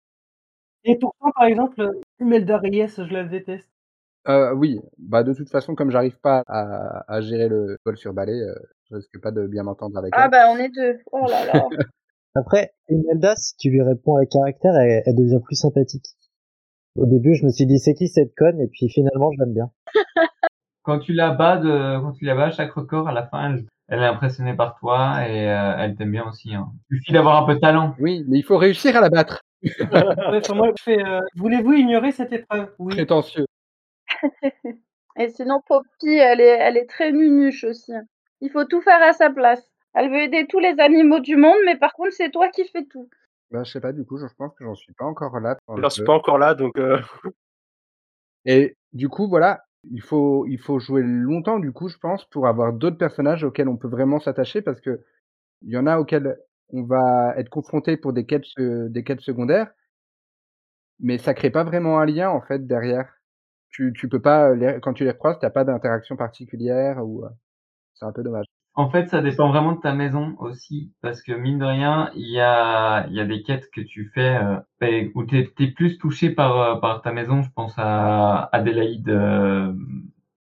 [0.83, 3.67] Et pourtant, par exemple, Imelda Reyes, je la déteste.
[4.27, 8.13] Euh, oui, bah de toute façon, comme j'arrive pas à, à gérer le vol sur
[8.13, 8.53] balai, euh,
[8.89, 10.31] je risque pas de bien m'entendre avec Ah elle.
[10.31, 10.99] bah on est deux.
[11.11, 11.67] Oh là là.
[12.35, 16.05] Après, Imelda, si tu lui réponds avec caractère, elle, elle devient plus sympathique.
[16.97, 19.53] Au début, je me suis dit c'est qui cette conne, et puis finalement, je l'aime
[19.53, 19.71] bien.
[20.83, 23.49] Quand tu la bats de, quand tu la bats à chaque record, à la fin,
[23.55, 26.53] elle, elle est impressionnée par toi et euh, elle t'aime bien aussi.
[26.53, 26.71] Hein.
[26.91, 27.95] Il suffit d'avoir un peu de talent.
[27.97, 29.41] Oui, mais il faut réussir à la battre.
[29.63, 32.71] Ouais, moi, je fais, euh, voulez-vous ignorer cette épreuve?
[32.77, 32.93] Oui.
[32.93, 33.47] Prétentieux.
[35.17, 37.93] Et sinon, Poppy, elle est, elle est très nunuche aussi.
[38.41, 39.63] Il faut tout faire à sa place.
[39.93, 42.85] Elle veut aider tous les animaux du monde, mais par contre, c'est toi qui fais
[42.85, 43.09] tout.
[43.51, 45.57] Bah, je sais pas, du coup, je pense que j'en suis pas encore là.
[45.67, 46.99] dans le Je suis pas encore là, donc euh,
[48.45, 52.47] Et du coup, voilà, il faut, il faut jouer longtemps, du coup, je pense, pour
[52.47, 55.01] avoir d'autres personnages auxquels on peut vraiment s'attacher, parce que
[55.63, 56.37] il y en a auxquels
[56.69, 59.71] on va être confronté pour des quêtes, des quêtes secondaires,
[60.99, 63.11] mais ça crée pas vraiment un lien, en fait, derrière.
[63.69, 67.29] Tu, tu peux pas, les- quand tu les croises, t'as pas d'interaction particulière, ou euh,
[67.95, 68.45] c'est un peu dommage.
[68.77, 72.29] En fait, ça dépend vraiment de ta maison aussi, parce que mine de rien, il
[72.29, 75.67] y a, il y a des quêtes que tu fais euh, ben, où t'es es
[75.71, 77.41] plus touché par, euh, par ta maison.
[77.41, 79.73] Je pense à Adélaïde euh,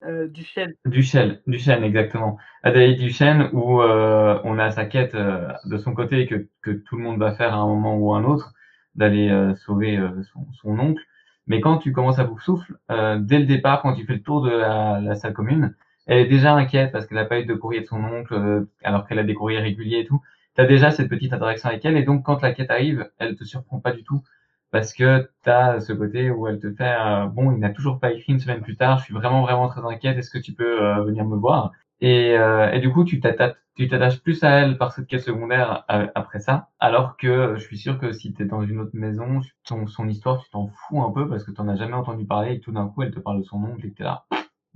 [0.04, 0.76] Euh, du Shell.
[0.86, 2.38] Duchesne, Duchesne exactement.
[2.64, 6.98] Adélaïde Duchesne où euh, on a sa quête euh, de son côté que, que tout
[6.98, 8.54] le monde va faire à un moment ou à un autre,
[8.96, 11.02] d'aller euh, sauver euh, son, son oncle.
[11.48, 14.22] Mais quand tu commences à bouffe souffle, euh, dès le départ, quand tu fais le
[14.24, 15.76] tour de la, la salle commune,
[16.08, 18.70] elle est déjà inquiète parce qu'elle n'a pas eu de courrier de son oncle, euh,
[18.84, 20.22] alors qu'elle a des courriers réguliers et tout.
[20.56, 23.36] Tu as déjà cette petite interaction avec elle, et donc quand la quête arrive, elle
[23.36, 24.24] te surprend pas du tout,
[24.72, 28.00] parce que tu as ce côté où elle te fait euh, Bon, il n'a toujours
[28.00, 30.54] pas écrit une semaine plus tard, je suis vraiment, vraiment très inquiète, est-ce que tu
[30.54, 34.78] peux euh, venir me voir?» Et, euh, et du coup, tu t'attaches, plus à elle
[34.78, 38.44] par cette quête secondaire euh, après ça, alors que je suis sûr que si tu
[38.44, 41.62] es dans une autre maison, son histoire, tu t'en fous un peu parce que tu
[41.62, 43.86] n'en as jamais entendu parler et tout d'un coup, elle te parle de son oncle
[43.86, 44.26] et que là,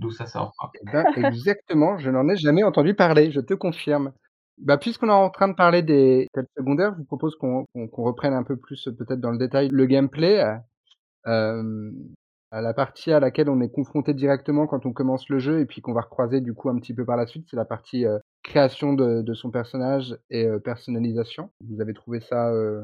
[0.01, 0.53] d'où ça sort.
[0.81, 4.11] Eh ben, exactement, je n'en ai jamais entendu parler, je te confirme.
[4.57, 8.33] Bah, puisqu'on est en train de parler des quêtes secondaires, je vous propose qu'on reprenne
[8.33, 10.43] un peu plus peut-être dans le détail le gameplay.
[11.27, 11.91] Euh,
[12.51, 15.65] à la partie à laquelle on est confronté directement quand on commence le jeu et
[15.65, 18.05] puis qu'on va recroiser du coup un petit peu par la suite, c'est la partie
[18.05, 21.49] euh, création de, de, son personnage et euh, personnalisation.
[21.61, 22.83] Vous avez trouvé ça euh,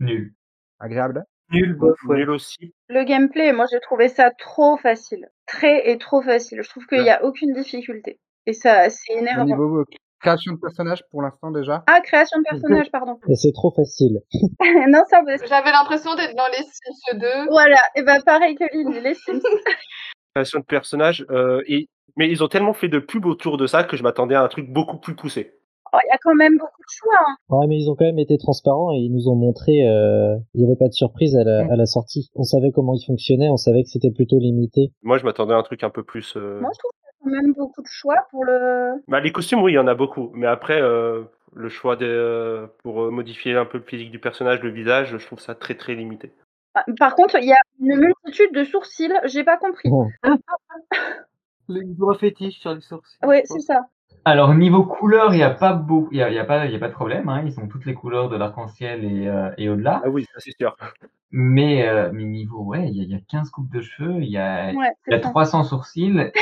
[0.00, 0.34] nul,
[0.80, 1.24] agréable?
[1.50, 2.18] Nul, bof, ouais.
[2.18, 2.74] Nul aussi.
[2.88, 6.62] Le gameplay, moi j'ai trouvé ça trop facile, très et trop facile.
[6.62, 9.44] Je trouve qu'il n'y a aucune difficulté et ça c'est énervant.
[9.44, 9.84] Niveau euh,
[10.20, 13.18] création de personnage pour l'instant déjà Ah, création de personnage, pardon.
[13.34, 14.20] C'est trop facile.
[14.88, 15.36] non, ça va.
[15.46, 17.26] J'avais l'impression d'être dans les Sims 2.
[17.50, 19.40] Voilà, et ben pareil que Lily, les Sims.
[20.34, 21.88] Création de personnage, euh, et...
[22.16, 24.48] mais ils ont tellement fait de pub autour de ça que je m'attendais à un
[24.48, 25.52] truc beaucoup plus poussé.
[25.94, 27.18] Oh, il y a quand même beaucoup de choix.
[27.20, 27.36] Hein.
[27.50, 30.60] Ouais, mais ils ont quand même été transparents et ils nous ont montré, euh, il
[30.62, 31.70] n'y avait pas de surprise à la, Mm.
[31.70, 32.30] à la sortie.
[32.34, 34.90] On savait comment ils fonctionnaient, on savait que c'était plutôt limité.
[35.02, 36.36] Moi, je m'attendais à un truc un peu plus.
[36.36, 39.00] euh, Moi, je trouve qu'il y a quand même beaucoup de choix pour le.
[39.06, 40.30] Bah, les costumes, oui, il y en a beaucoup.
[40.34, 41.22] Mais après, euh,
[41.54, 45.16] le choix de, euh, pour euh, modifier un peu le physique du personnage, le visage,
[45.16, 46.32] je trouve ça très très limité.
[46.74, 49.88] Ah, Par contre, il y a une multitude de sourcils, j'ai pas compris.
[49.88, 50.08] Bon.
[51.68, 53.16] Les gros fétiches sur les sourcils.
[53.24, 53.86] Oui, c'est ça.
[54.26, 56.66] Alors niveau couleur, il n'y a pas beaucoup, il y a, il y a pas,
[56.66, 57.28] y a pas de problème.
[57.28, 60.00] Hein, ils ont toutes les couleurs de l'arc-en-ciel et, euh, et au-delà.
[60.04, 60.74] Ah oui, ça c'est sûr.
[61.30, 64.22] Mais, euh, mais niveau, ouais, il y, a, il y a 15 coupes de cheveux,
[64.22, 65.30] il y a, Ouais, il y a c'est ça.
[65.30, 66.32] 300 sourcils et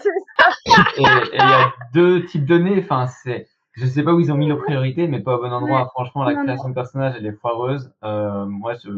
[0.00, 0.82] C'est ça.
[0.96, 1.02] et
[1.34, 2.80] il y a deux types de nez.
[2.82, 5.52] Enfin, c'est, je sais pas où ils ont mis leurs priorités, mais pas au bon
[5.52, 5.86] endroit.
[5.92, 6.44] Franchement, la Non, non.
[6.46, 7.92] création de personnage, elle est foireuse.
[8.04, 8.90] Euh, moi, je,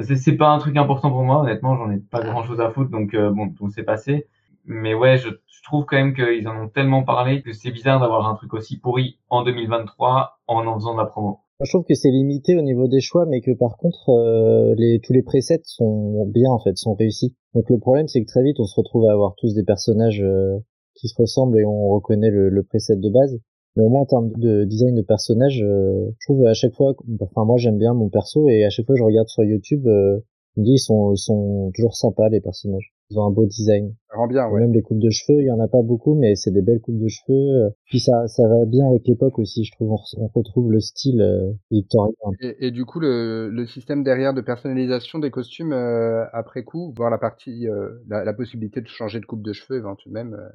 [0.00, 1.40] c'est, c'est pas un truc important pour moi.
[1.42, 4.26] Honnêtement, j'en ai pas grand chose à foutre, donc euh, bon, donc c'est passé.
[4.68, 8.00] Mais ouais, je, je trouve quand même qu'ils en ont tellement parlé que c'est bizarre
[8.00, 11.40] d'avoir un truc aussi pourri en 2023 en en faisant de la promo.
[11.60, 15.00] Je trouve que c'est limité au niveau des choix, mais que par contre, euh, les,
[15.02, 17.34] tous les presets sont bien en fait, sont réussis.
[17.54, 20.22] Donc le problème, c'est que très vite, on se retrouve à avoir tous des personnages
[20.22, 20.58] euh,
[20.94, 23.40] qui se ressemblent et on reconnaît le, le preset de base.
[23.76, 26.94] Mais au moins en termes de design de personnage, euh, je trouve à chaque fois,
[27.20, 29.86] enfin moi j'aime bien mon perso et à chaque fois que je regarde sur YouTube,
[29.86, 30.18] euh,
[30.58, 32.92] je me dis ils sont, ils sont toujours sympas les personnages.
[33.10, 33.94] Ils ont un beau design.
[34.10, 34.60] Rend bien, ouais.
[34.60, 36.80] Même les coupes de cheveux, il y en a pas beaucoup, mais c'est des belles
[36.80, 37.72] coupes de cheveux.
[37.86, 39.92] Puis ça, ça va bien avec l'époque aussi, je trouve.
[39.92, 42.12] On, re- on retrouve le style euh, victorien.
[42.40, 46.92] Et, et du coup, le, le système derrière de personnalisation des costumes euh, après coup,
[46.96, 50.24] voir la partie, euh, la, la possibilité de changer de coupe de cheveux éventuellement.
[50.24, 50.34] même.
[50.34, 50.48] euh,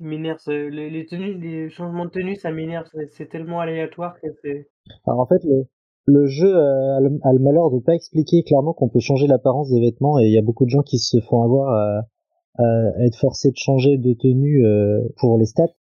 [0.00, 2.88] m'énerve, les, les tenues, les changements de tenue, ça m'énerve.
[2.92, 4.68] C'est c'est tellement aléatoire que c'est.
[5.06, 5.66] Alors en fait, le,
[6.06, 9.70] le jeu a, le, a le malheur de pas expliquer clairement qu'on peut changer l'apparence
[9.70, 12.02] des vêtements et il y a beaucoup de gens qui se font avoir à
[13.04, 15.72] être forcés de changer de tenue euh, pour les stats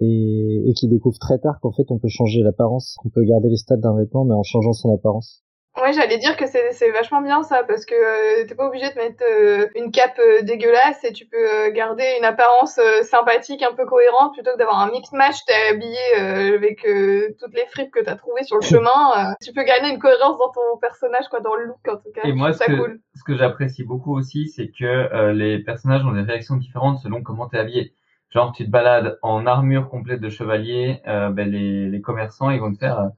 [0.00, 3.48] et, et qui découvrent très tard qu'en fait on peut changer l'apparence, qu'on peut garder
[3.48, 5.45] les stats d'un vêtement mais en changeant son apparence.
[5.76, 8.88] Ouais, j'allais dire que c'est c'est vachement bien ça, parce que euh, t'es pas obligé
[8.88, 13.02] de mettre euh, une cape euh, dégueulasse et tu peux euh, garder une apparence euh,
[13.02, 17.36] sympathique, un peu cohérente, plutôt que d'avoir un mix match, t'es habillé euh, avec euh,
[17.38, 19.30] toutes les fripes que t'as trouvées sur le chemin.
[19.32, 22.10] euh, tu peux gagner une cohérence dans ton personnage, quoi, dans le look en tout
[22.14, 22.22] cas.
[22.24, 23.00] Et moi, ce que, ça cool.
[23.14, 27.22] ce que j'apprécie beaucoup aussi, c'est que euh, les personnages ont des réactions différentes selon
[27.22, 27.92] comment t'es habillé.
[28.30, 32.60] Genre, tu te balades en armure complète de chevalier, euh, ben, les, les commerçants, ils
[32.60, 33.08] vont te faire euh,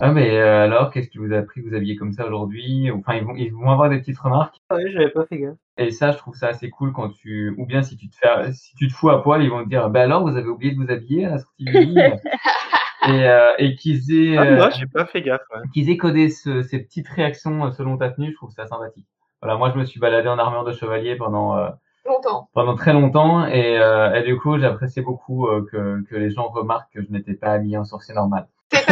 [0.00, 1.62] Ah, mais euh, alors, qu'est-ce qui vous a pris?
[1.62, 2.90] De vous habiller comme ça aujourd'hui?
[2.90, 4.56] Enfin, ils vont, ils vont avoir des petites remarques.
[4.70, 5.56] Ah Ouais, j'avais pas fait gaffe.
[5.76, 8.52] Et ça, je trouve ça assez cool quand tu, ou bien si tu te fais,
[8.52, 10.72] si tu te fous à poil, ils vont te dire, bah alors, vous avez oublié
[10.74, 11.96] de vous habiller à la sortie du lit?
[13.08, 15.42] et, euh, et qu'ils aient, Ah, euh, moi, j'ai pas fait gaffe.
[15.54, 15.60] ouais.
[15.72, 19.06] qu'ils aient codé ce- ces petites réactions euh, selon ta tenue, je trouve ça sympathique.
[19.42, 21.68] Voilà, moi, je me suis baladé en armure de chevalier pendant, euh,
[22.06, 22.48] Longtemps.
[22.52, 26.48] pendant très longtemps et, euh, et du coup, j'appréciais beaucoup euh, que, que les gens
[26.48, 28.48] remarquent que je n'étais pas habillé en sorcier normal.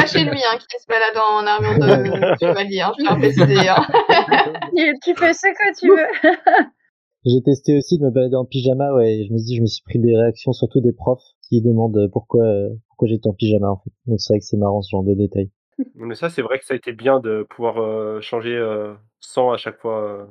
[0.09, 3.69] Chez lui hein, qui se balade en armure de chevalier, hein, je tiens à préciser.
[3.69, 3.87] Hein.
[4.77, 6.33] Tu, tu fais ce que tu veux.
[7.25, 9.63] J'ai testé aussi de me balader en pyjama, ouais, et je me suis dit, je
[9.63, 12.45] me suis pris des réactions, surtout des profs, qui demandent pourquoi,
[12.89, 13.91] pourquoi j'étais en pyjama, en fait.
[14.07, 15.51] Donc c'est vrai que c'est marrant, ce genre de détails.
[15.97, 19.51] Mais ça, c'est vrai que ça a été bien de pouvoir euh, changer euh, sans
[19.51, 20.05] à chaque fois.
[20.05, 20.25] euh,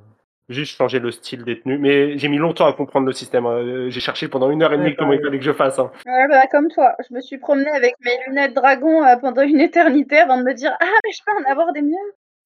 [0.49, 1.77] juste changer le style des tenues.
[1.77, 3.45] Mais j'ai mis longtemps à comprendre le système.
[3.45, 3.57] hein.
[3.59, 5.77] Euh, J'ai cherché pendant une heure et demie Ouais, comment il fallait que je fasse.
[5.79, 5.91] hein.
[6.05, 9.59] Ouais, bah, comme toi, je me suis promenée avec mes lunettes dragon euh, pendant une
[9.61, 11.95] éternité avant de me dire Ah, mais je peux en avoir des mieux.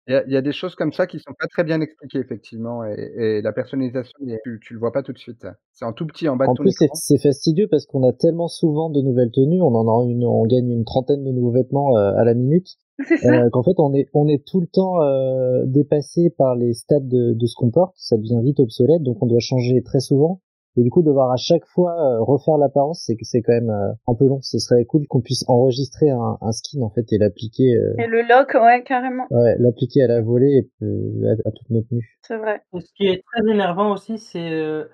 [0.08, 1.80] Il y, a, il y a des choses comme ça qui sont pas très bien
[1.82, 5.46] expliquées, effectivement, et, et la personnalisation, tu, tu le vois pas tout de suite.
[5.74, 6.96] C'est en tout petit en bas En de ton plus, c'est écran.
[6.96, 10.46] c'est fastidieux parce qu'on a tellement souvent de nouvelles tenues, on en a une, on
[10.46, 12.78] gagne une trentaine de nouveaux vêtements euh, à la minute,
[13.08, 13.44] C'est ça.
[13.44, 17.00] euh, qu'en fait on est, on est tout le temps euh, dépassé par les stats
[17.00, 20.42] de, de ce qu'on porte, ça devient vite obsolète, donc on doit changer très souvent.
[20.78, 23.70] Et du coup, devoir à chaque fois euh, refaire l'apparence, c'est que c'est quand même
[23.70, 24.40] euh, un peu long.
[24.42, 27.76] Ce serait cool qu'on puisse enregistrer un, un, skin en fait et l'appliquer.
[27.76, 29.26] Euh, et le lock, ouais, carrément.
[29.32, 30.86] Ouais, l'appliquer à la volée et
[31.28, 32.18] à, à, toute notre tenue.
[32.22, 32.62] C'est vrai.
[32.74, 34.86] Et ce qui est très énervant aussi, c'est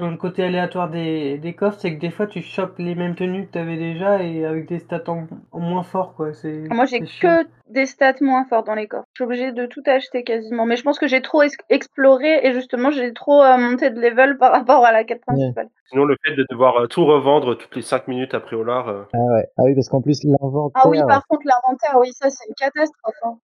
[0.00, 3.14] dans le côté aléatoire des, des coffres, c'est que des fois tu chopes les mêmes
[3.14, 6.14] tenues que tu avais déjà et avec des stats en, moins forts.
[6.14, 6.32] Quoi.
[6.32, 9.06] C'est, Moi j'ai que des stats moins forts dans les coffres.
[9.12, 10.64] Je suis obligée de tout acheter quasiment.
[10.64, 14.38] Mais je pense que j'ai trop exploré et justement j'ai trop euh, monté de level
[14.38, 15.68] par rapport à la quête principale.
[15.90, 18.88] Sinon le fait de devoir euh, tout revendre toutes les 5 minutes après au lard.
[18.88, 19.04] Euh.
[19.12, 20.82] Ah ouais, ah oui parce qu'en plus l'inventaire.
[20.82, 23.14] Ah oui par contre l'inventaire, oui ça c'est une catastrophe.
[23.22, 23.36] Hein.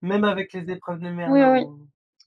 [0.00, 1.30] Même avec les épreuves de merde.
[1.30, 1.66] Oui, oui.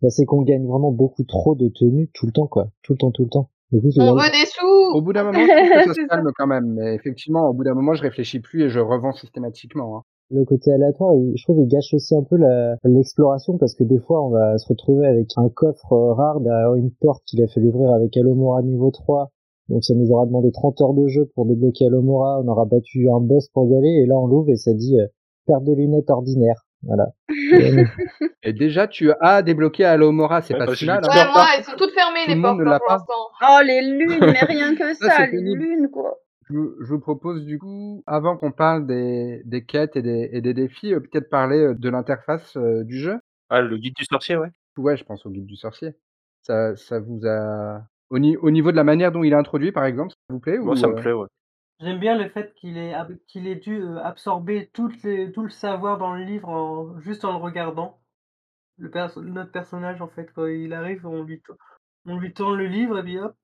[0.02, 2.70] Bah, c'est qu'on gagne vraiment beaucoup trop de tenues tout le temps, quoi.
[2.84, 3.50] Tout le temps, tout le temps.
[3.72, 3.90] on veut
[4.32, 6.74] des sous Au bout d'un moment, je trouve que ça se calme quand même.
[6.74, 9.98] Mais effectivement, au bout d'un moment, je réfléchis plus et je revends systématiquement.
[9.98, 10.02] Hein.
[10.32, 12.36] Le côté aléatoire, je trouve, il gâche aussi un peu
[12.84, 16.74] l'exploration parce que des fois, on va se retrouver avec un coffre euh, rare derrière
[16.74, 19.30] une porte qu'il a fallu ouvrir avec Alomora niveau 3.
[19.70, 22.42] Donc ça nous aura demandé 30 heures de jeu pour débloquer Alomora.
[22.44, 25.00] On aura battu un boss pour y aller et là, on l'ouvre et ça dit
[25.00, 25.06] euh,
[25.46, 26.65] perte de lunettes ordinaire.
[26.86, 27.08] Voilà.
[28.44, 31.02] Et déjà, tu as débloqué Alomora, c'est pas bah, si mal.
[31.04, 31.10] Hein.
[31.10, 33.14] Ouais, moi, elles sont toutes fermées, les portes, hein, pour l'instant.
[33.42, 36.20] Oh, les lunes, mais rien que ça, les lunes, quoi.
[36.48, 40.42] Je, je, vous propose du coup, avant qu'on parle des, des quêtes et des, et
[40.42, 43.20] des défis, euh, peut-être parler euh, de l'interface euh, du jeu.
[43.50, 44.50] Ah, le guide du sorcier, ouais.
[44.78, 45.96] Ouais, je pense au guide du sorcier.
[46.44, 47.82] Ça, ça vous a...
[48.12, 50.60] Au, au, niveau de la manière dont il est introduit, par exemple, ça vous plaît
[50.60, 51.28] Moi, ou, ça me plaît, ouais.
[51.82, 52.96] J'aime bien le fait qu'il ait,
[53.28, 57.32] qu'il ait dû absorber toutes les, tout le savoir dans le livre en, juste en
[57.32, 58.00] le regardant.
[58.78, 61.42] Le perso notre personnage, en fait, quand il arrive, on lui,
[62.06, 63.36] on lui tend le livre et puis hop,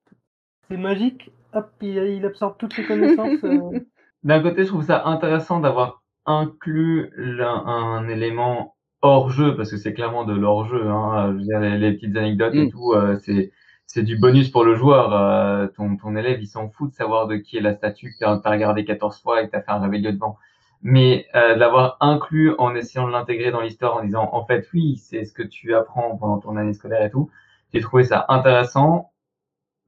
[0.70, 3.42] c'est magique, hop, il, il, absorbe toutes les connaissances.
[4.24, 9.94] D'un côté, je trouve ça intéressant d'avoir inclus un, élément hors jeu, parce que c'est
[9.94, 10.88] clairement de l'hors jeu.
[10.88, 11.32] Hein.
[11.32, 12.72] Je veux dire, les, petites anecdotes et mmh.
[12.72, 13.52] tout, c'est
[13.94, 15.14] c'est du bonus pour le joueur.
[15.14, 18.20] Euh, ton, ton élève, il s'en fout de savoir de qui est la statue que
[18.20, 20.38] tu as, regardé 14 fois et que tu as fait un réveil devant.
[20.82, 24.66] Mais euh, de l'avoir inclus en essayant de l'intégrer dans l'histoire en disant, en fait,
[24.74, 27.30] oui, c'est ce que tu apprends pendant ton année scolaire et tout.
[27.74, 29.12] J'ai trouvé ça intéressant,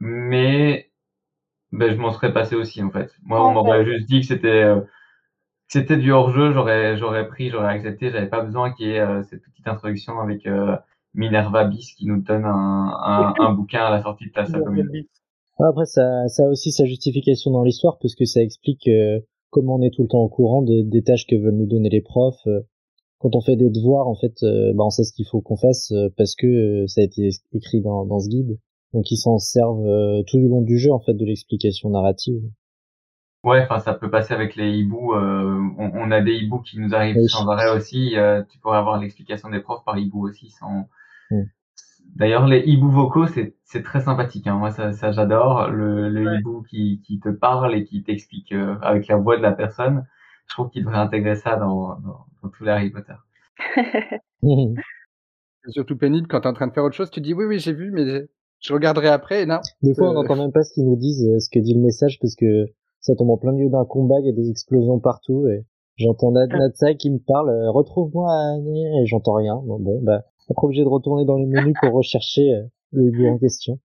[0.01, 0.91] mais
[1.71, 3.09] ben, je m'en serais passé aussi, en fait.
[3.23, 4.63] Moi, on m'aurait juste dit que c'était...
[4.63, 4.81] Euh,
[5.69, 9.23] c'était du hors-jeu, j'aurais j'aurais pris, j'aurais accepté, j'avais pas besoin qu'il y ait euh,
[9.23, 10.75] cette petite introduction avec euh,
[11.13, 14.89] Minerva Bis qui nous donne un, un, bouquin à la sortie de ta commune.
[15.59, 19.75] après, ça, ça a aussi sa justification dans l'histoire parce que ça explique euh, comment
[19.75, 22.01] on est tout le temps au courant des, des, tâches que veulent nous donner les
[22.01, 22.47] profs.
[22.47, 22.61] Euh.
[23.19, 25.55] Quand on fait des devoirs, en fait, euh, bah, on sait ce qu'il faut qu'on
[25.55, 28.59] fasse parce que ça a été écrit dans, dans ce guide.
[28.93, 32.41] Donc ils s'en servent tout du long du jeu, en fait, de l'explication narrative.
[33.43, 35.13] Ouais, enfin ça peut passer avec les hiboux.
[35.13, 38.13] on, on, a des hiboux qui nous arrivent sans arrêt aussi.
[38.49, 40.87] tu pourrais avoir l'explication des profs par hibou aussi sans
[41.31, 41.43] Mm.
[42.15, 44.45] D'ailleurs, les hiboux vocaux, c'est très sympathique.
[44.45, 44.55] Hein.
[44.55, 45.69] Moi, ça, ça j'adore.
[45.69, 49.41] Le, le hibou qui, qui te parle et qui t'explique euh, avec la voix de
[49.41, 50.05] la personne.
[50.47, 53.13] Je trouve qu'il devrait intégrer ça dans, dans, dans tous les Harry Potter.
[54.43, 57.09] c'est surtout pénible quand tu es en train de faire autre chose.
[57.09, 58.27] Tu dis oui, oui, j'ai vu, mais
[58.59, 59.43] je regarderai après.
[59.43, 59.59] Et non.
[59.81, 61.81] Des fois, on n'entend même pas ce qu'ils nous disent, euh, ce que dit le
[61.81, 62.65] message, parce que
[62.99, 65.47] ça tombe en plein milieu d'un combat, il y a des explosions partout.
[65.47, 65.65] et
[65.97, 68.29] J'entends Natsa qui me parle, euh, retrouve-moi,
[68.75, 69.55] et j'entends rien.
[69.55, 73.27] Bon, bon, bah, pas obligé de retourner dans les menus pour rechercher euh, le hibou
[73.27, 73.79] en question.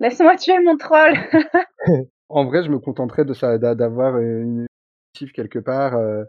[0.00, 1.14] Laisse-moi tuer mon troll
[2.28, 4.66] En vrai, je me contenterais de ça, d'avoir une
[5.16, 6.24] chiffre quelque part euh,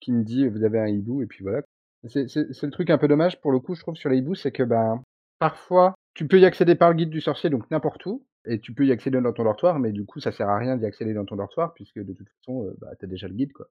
[0.00, 1.62] qui me dit vous avez un hibou et puis voilà.
[2.06, 4.52] C'est le truc un peu dommage pour le coup, je trouve, sur les hiboux, c'est
[4.52, 5.02] que ben
[5.38, 8.72] parfois tu peux y accéder par le guide du sorcier, donc n'importe où, et tu
[8.72, 11.14] peux y accéder dans ton dortoir, mais du coup ça sert à rien d'y accéder
[11.14, 13.68] dans ton dortoir puisque de toute façon euh, bah, t'as déjà le guide quoi.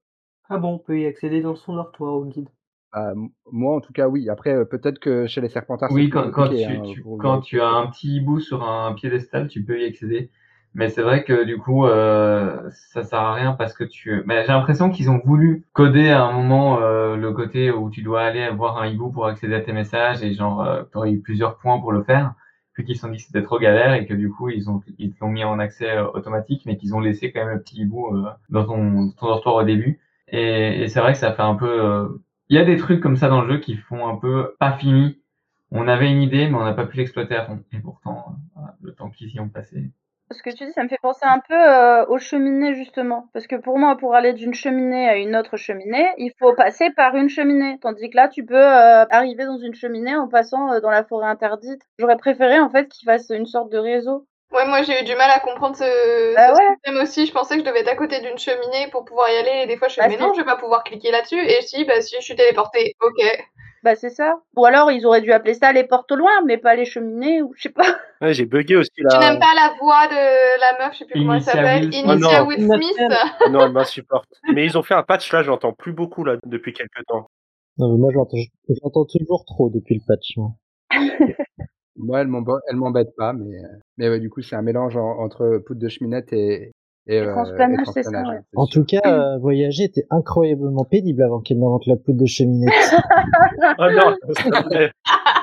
[0.50, 2.50] Ah bon, on peut y accéder dans son dortoir au guide.
[2.94, 3.14] Bah,
[3.52, 4.30] moi, en tout cas, oui.
[4.30, 6.82] Après, euh, peut-être que chez les Serpentards, Oui, quand, quand, tu, hein,
[7.20, 10.30] quand tu as un petit hibou sur un piédestal, tu peux y accéder.
[10.74, 14.22] Mais c'est vrai que du coup, euh, ça sert à rien parce que tu.
[14.26, 18.04] Mais j'ai l'impression qu'ils ont voulu coder à un moment euh, le côté où tu
[18.04, 21.12] dois aller voir un hibou pour accéder à tes messages et genre euh, tu aurais
[21.12, 22.34] eu plusieurs points pour le faire.
[22.74, 24.82] Puis qu'ils se sont dit que c'était trop galère et que du coup ils ont
[25.00, 27.82] ils l'ont mis en accès euh, automatique, mais qu'ils ont laissé quand même le petit
[27.82, 30.00] hibou euh, dans ton ton dortoir au début.
[30.28, 32.20] Et, et c'est vrai que ça fait un peu
[32.50, 34.74] il y a des trucs comme ça dans le jeu qui font un peu pas
[34.78, 35.22] fini.
[35.72, 37.60] On avait une idée, mais on n'a pas pu l'exploiter à fond.
[37.74, 39.92] Et pourtant, euh, le temps qu'ils y ont passé.
[40.32, 43.30] Ce que tu dis, ça me fait penser un peu euh, aux cheminées, justement.
[43.34, 46.90] Parce que pour moi, pour aller d'une cheminée à une autre cheminée, il faut passer
[46.92, 47.80] par une cheminée.
[47.80, 51.28] Tandis que là, tu peux euh, arriver dans une cheminée en passant dans la forêt
[51.28, 51.82] interdite.
[52.00, 54.26] J'aurais préféré, en fait, qu'ils fassent une sorte de réseau.
[54.54, 57.26] Ouais, moi j'ai eu du mal à comprendre ce, bah système aussi.
[57.26, 59.64] Je pensais que je devais être à côté d'une cheminée pour pouvoir y aller.
[59.64, 61.40] Et des fois, je suis bah, mais non, je vais pas pouvoir cliquer là-dessus.
[61.40, 62.96] Et si, bah si, je suis téléportée.
[63.02, 63.46] Ok.
[63.84, 64.40] Bah, c'est ça.
[64.56, 67.42] Ou alors ils auraient dû appeler ça les portes au loin, mais pas les cheminées
[67.42, 67.84] ou je sais pas.
[68.22, 69.20] Ouais, j'ai bugué aussi Tu là.
[69.20, 71.94] n'aimes pas la voix de la meuf, je sais plus comment elle s'appelle.
[71.94, 72.48] Initia Oh.
[72.48, 72.98] Will Smith.
[73.52, 74.28] Non, elle m'insupporte.
[74.52, 77.30] Mais ils ont fait un patch là, j'entends plus beaucoup là depuis quelques temps.
[77.78, 78.38] Non, mais moi, j'entends,
[78.82, 80.36] j'entends toujours trop depuis le patch.
[80.36, 80.50] moi.
[81.96, 83.68] Moi, elle m'embo- elle m'embête pas, mais, euh,
[83.98, 86.72] mais ouais, du coup, c'est un mélange en- entre poudre de cheminette et,
[87.08, 88.36] et, euh, transplanage, c'est ça, ouais.
[88.38, 88.82] hein, En sûr.
[88.82, 92.74] tout cas, euh, voyager était incroyablement pénible avant qu'elle n'invente la poudre de cheminette.
[93.80, 94.16] Oh non.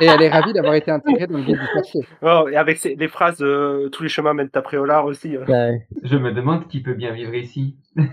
[0.01, 2.05] Et elle est ravie d'avoir été intégrée dans le guide du sorcier.
[2.23, 5.37] Oh, Et avec ces- les phrases euh, tous les chemins mènent à Préolard aussi.
[5.37, 5.45] euh.
[5.47, 5.87] Ouais.
[6.03, 7.77] Je me demande qui peut bien vivre ici.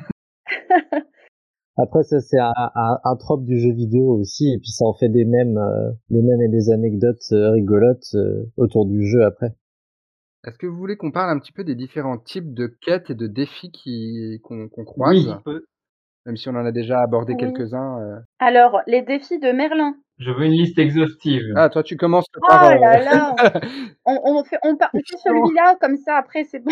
[1.77, 4.93] Après, ça, c'est un, un, un trope du jeu vidéo aussi, et puis ça en
[4.93, 9.23] fait des mèmes, euh, des mèmes et des anecdotes euh, rigolotes euh, autour du jeu
[9.23, 9.55] après.
[10.45, 13.15] Est-ce que vous voulez qu'on parle un petit peu des différents types de quêtes et
[13.15, 15.37] de défis qui, qu'on, qu'on croise?
[15.45, 15.53] Oui.
[16.25, 17.39] Même si on en a déjà abordé Oui.
[17.39, 17.99] quelques-uns.
[17.99, 18.19] euh.
[18.39, 19.95] Alors, les défis de Merlin.
[20.19, 21.43] Je veux une liste exhaustive.
[21.55, 22.63] Ah, toi, tu commences Oh par.
[22.71, 23.35] euh, là là
[24.05, 26.71] on, on fait, on, fait celui-là, comme ça, après, c'est bon.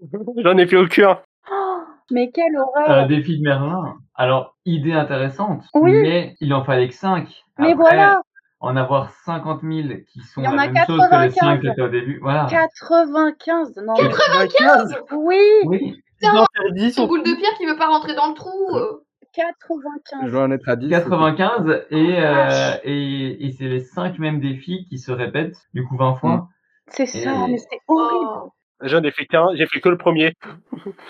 [0.44, 1.18] J'en ai fait aucun.
[1.52, 1.78] Oh,
[2.12, 3.96] mais quelle Euh, horreur défi de Merlin.
[4.14, 5.92] Alors, idée intéressante, Oui.
[6.02, 7.28] mais il en fallait que 5.
[7.58, 8.22] Mais voilà
[8.62, 11.30] En avoir 50 000 qui sont Il y en la a même chose que les
[11.30, 11.60] 5 95.
[11.60, 12.18] qui étaient au début.
[12.20, 12.46] Voilà.
[12.50, 17.86] 95 Non, mais- 95 oui Oui, interdit Une son boule de pierre qui veut pas
[17.88, 18.76] rentrer dans le trou.
[18.76, 19.02] euh.
[19.32, 20.88] 95 Je dois en être à 10.
[20.90, 22.80] 95 et, euh, vache.
[22.84, 26.48] et, et c'est les 5 mêmes défis qui se répètent du coup 20 fois.
[26.88, 28.52] C'est ça, Et- mais c'est horrible Oh.
[28.82, 30.32] J'en ai fait qu'un, j'ai fait que le premier.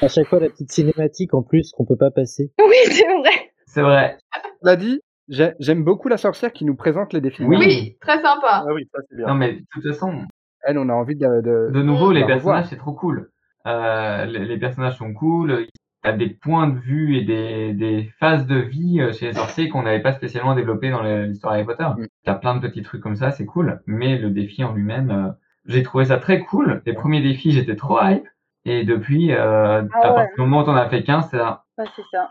[0.03, 2.53] À chaque fois, la petite cinématique en plus qu'on peut pas passer.
[2.59, 4.19] Oui, c'est vrai C'est vrai.
[4.65, 5.01] J'ai-
[5.31, 7.45] j'aime beaucoup la sorcière qui nous présente les défis.
[7.45, 7.57] Oui.
[7.59, 8.65] Oui, très sympa.
[8.67, 9.27] Ah oui, ça c'est bien.
[9.29, 10.25] Non mais de toute façon,
[10.63, 11.41] Elle, on a envie de.
[11.41, 13.31] de- de nouveau, les personnages c'est trop cool.
[13.67, 15.67] Euh, les, les personnages sont cool.
[16.03, 19.27] Il y a des points de vue et des, des phases de vie euh, chez
[19.27, 21.85] les sorciers qu'on n'avait pas spécialement développé dans l'histoire Harry Potter.
[21.97, 22.07] Mm.
[22.25, 23.83] T'as plein de petits trucs comme ça, c'est cool.
[23.87, 25.31] Mais le défi en lui-même, euh,
[25.67, 26.81] j'ai trouvé ça très cool.
[26.87, 28.25] Les premiers défis, j'étais trop hype.
[28.65, 30.15] Et depuis, euh, Ah à ouais.
[30.15, 31.65] partir du moment où t'en as fait 15, c'est là.
[31.77, 32.31] Ouais, c'est ça.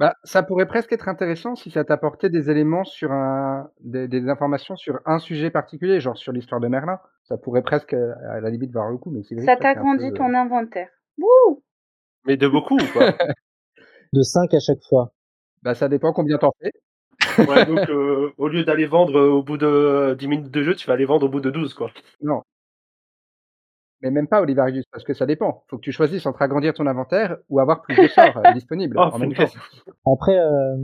[0.00, 4.30] Bah, ça pourrait presque être intéressant si ça t'apportait des éléments sur un, des, des
[4.30, 6.98] informations sur un sujet particulier, genre sur l'histoire de Merlin.
[7.24, 9.10] Ça pourrait presque, euh, à la limite, voir le coup.
[9.10, 10.88] Mais Ça un t'agrandit peu, ton inventaire.
[11.18, 11.62] Wouh
[12.24, 13.12] Mais de beaucoup ou pas?
[14.14, 15.12] De 5 à chaque fois.
[15.62, 16.72] Bah, ça dépend combien t'en fais.
[17.38, 20.62] Ouais, donc euh, au lieu d'aller vendre euh, au bout de euh, 10 minutes de
[20.62, 21.90] jeu, tu vas aller vendre au bout de 12 quoi.
[22.22, 22.42] Non.
[24.02, 25.62] Mais même pas, Olivarius, parce que ça dépend.
[25.68, 28.96] Faut que tu choisisses entre agrandir ton inventaire ou avoir plus de sorts euh, disponibles
[28.98, 29.44] Oh, en même temps.
[30.10, 30.76] Après, euh,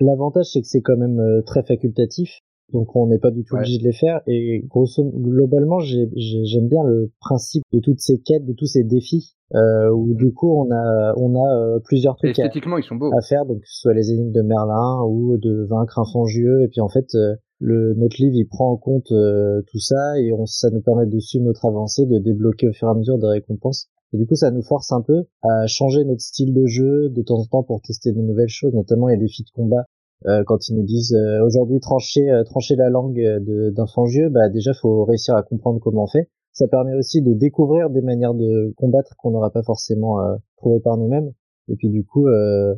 [0.00, 2.30] l'avantage, c'est que c'est quand même euh, très facultatif.
[2.72, 3.62] Donc, on n'est pas du tout Ouais.
[3.62, 4.20] obligé de les faire.
[4.28, 8.66] Et grosso, globalement, j'ai- j'ai- j'aime bien le principe de toutes ces quêtes, de tous
[8.66, 12.78] ces défis, euh, où du coup, on a, on a euh, plusieurs trucs à, esthétiquement,
[12.78, 13.10] ils sont beaux.
[13.12, 16.62] à faire, donc que ce soit les énigmes de Merlin ou de vaincre un fangieux.
[16.62, 20.18] Et puis en fait, euh, le, notre livre, il prend en compte euh, tout ça
[20.18, 22.94] et on, ça nous permet de suivre notre avancée, de débloquer au fur et à
[22.94, 23.88] mesure des récompenses.
[24.12, 27.22] Et du coup, ça nous force un peu à changer notre style de jeu de
[27.22, 29.84] temps en temps pour tester de nouvelles choses, notamment les défis de combat.
[30.26, 34.28] Euh, quand ils nous disent euh, aujourd'hui trancher euh, trancher la langue de- d'un fangieux,
[34.28, 36.28] bah déjà faut réussir à comprendre comment on fait.
[36.52, 40.80] Ça permet aussi de découvrir des manières de combattre qu'on n'aura pas forcément euh, trouvées
[40.80, 41.32] par nous-mêmes.
[41.68, 42.74] Et puis du coup, euh,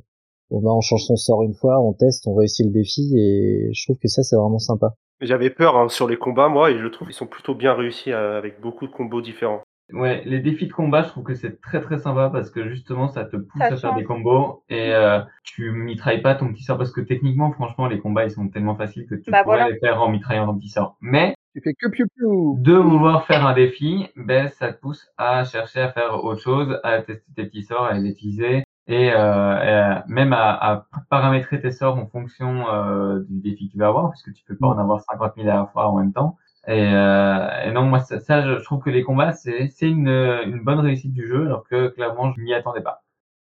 [0.53, 3.99] on change son sort une fois, on teste, on réussit le défi et je trouve
[3.99, 4.95] que ça c'est vraiment sympa.
[5.21, 8.13] J'avais peur hein, sur les combats moi et je trouve qu'ils sont plutôt bien réussis
[8.13, 9.63] euh, avec beaucoup de combos différents.
[9.93, 13.09] Ouais, les défis de combat, je trouve que c'est très très sympa parce que justement,
[13.09, 16.63] ça te pousse Ça à faire des combos et euh, tu mitrailles pas ton petit
[16.63, 19.59] sort parce que techniquement, franchement, les combats ils sont tellement faciles que tu Bah, pourrais
[19.59, 19.71] voilà.
[19.71, 20.97] les faire en mitraillant ton petit sort.
[21.03, 22.57] Mais Tu fais que piou piou.
[22.61, 26.81] de vouloir faire un défi, ben ça te pousse à chercher à faire autre chose,
[26.85, 31.61] à tester tes petits sorts, à les utiliser et, euh, et, même à, à paramétrer
[31.61, 34.69] tes sorts en fonction euh, du défi que tu vas avoir puisque tu peux pas
[34.69, 36.37] en avoir 50 000 à la fois en même temps.
[36.67, 40.09] Et, euh, et non, moi ça, ça, je, trouve que les combats c'est c'est une,
[40.09, 43.03] une bonne réussite du jeu alors que clairement je m'y attendais pas.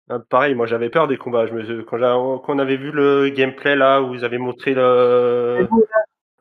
[0.09, 1.47] Ah, pareil, moi j'avais peur des combats.
[1.47, 5.67] Je me, quand, on avait vu le gameplay là où ils avaient montré le,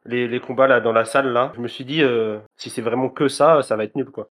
[0.05, 2.03] les, les combats là dans la salle là, je me suis dit
[2.57, 4.29] si c'est vraiment que ça, ça va être nul quoi.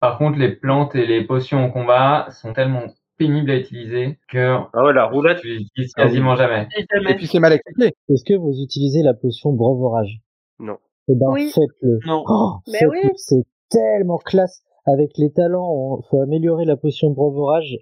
[0.00, 2.82] Par contre, les plantes et les potions en combat sont tellement
[3.26, 5.40] pénibles à utiliser que Ah ouais, la roulette.
[5.40, 6.68] tu les utilises quasiment jamais.
[6.78, 7.94] Et puis c'est mal expliqué.
[8.08, 10.20] Est-ce que vous utilisez la potion breuvorage
[10.58, 10.76] Non.
[11.08, 11.50] Eh ben Oui.
[11.54, 11.98] faites-le.
[12.06, 12.22] Non.
[12.28, 12.98] Oh, Mais oui.
[13.16, 14.62] C'est tellement classe.
[14.86, 17.16] Avec les talents, on- faut améliorer la potion de.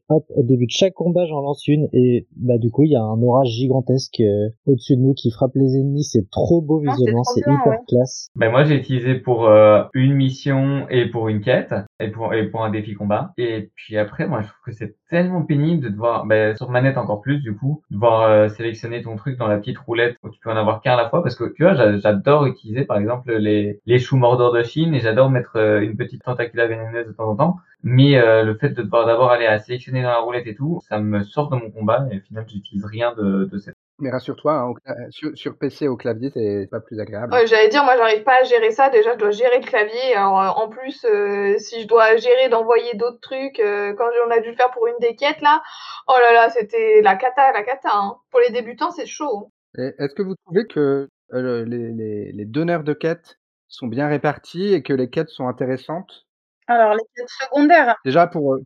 [0.09, 2.95] Hop, au début de chaque combat, j'en lance une et bah du coup, il y
[2.97, 6.05] a un orage gigantesque euh, au-dessus de nous qui frappe les ennemis.
[6.05, 7.78] C'est trop beau c'est visuellement, c'est hyper ouais.
[7.88, 8.28] classe.
[8.36, 12.49] Ben moi j'ai utilisé pour euh, une mission et pour une quête et pour et
[12.49, 15.91] pour un défi combat et puis après moi je trouve que c'est tellement pénible de
[15.91, 19.59] devoir, bah, sur manette encore plus du coup, devoir euh, sélectionner ton truc dans la
[19.59, 21.75] petite roulette où tu peux en avoir qu'un à la fois parce que tu vois,
[21.99, 25.99] j'adore utiliser par exemple les, les choux mordeurs de Chine et j'adore mettre euh, une
[25.99, 27.57] petite tentacula vénéneuse de temps en temps.
[27.83, 30.81] Mais euh, le fait de devoir d'abord aller à sélectionner dans la roulette et tout,
[30.89, 34.11] ça me sort de mon combat et au final j'utilise rien de, de cette mais
[34.11, 37.32] rassure-toi, hein, sur, sur, PC au clavier, c'est pas plus agréable.
[37.32, 38.90] Ouais, J'allais dire, moi, j'arrive pas à gérer ça.
[38.90, 40.14] Déjà, je dois gérer le clavier.
[40.14, 44.40] Alors, en plus, euh, si je dois gérer d'envoyer d'autres trucs, euh, quand on a
[44.40, 45.62] dû le faire pour une des quêtes, là,
[46.09, 47.90] oh là là, c'était la cata, la cata.
[47.92, 48.16] Hein.
[48.30, 49.50] Pour les débutants, c'est chaud.
[49.78, 53.38] Est-ce que vous trouvez que euh, les, les, les, donneurs de quêtes
[53.68, 56.26] sont bien répartis et que les quêtes sont intéressantes?
[56.66, 58.59] Alors, les quêtes secondaires Déjà, pour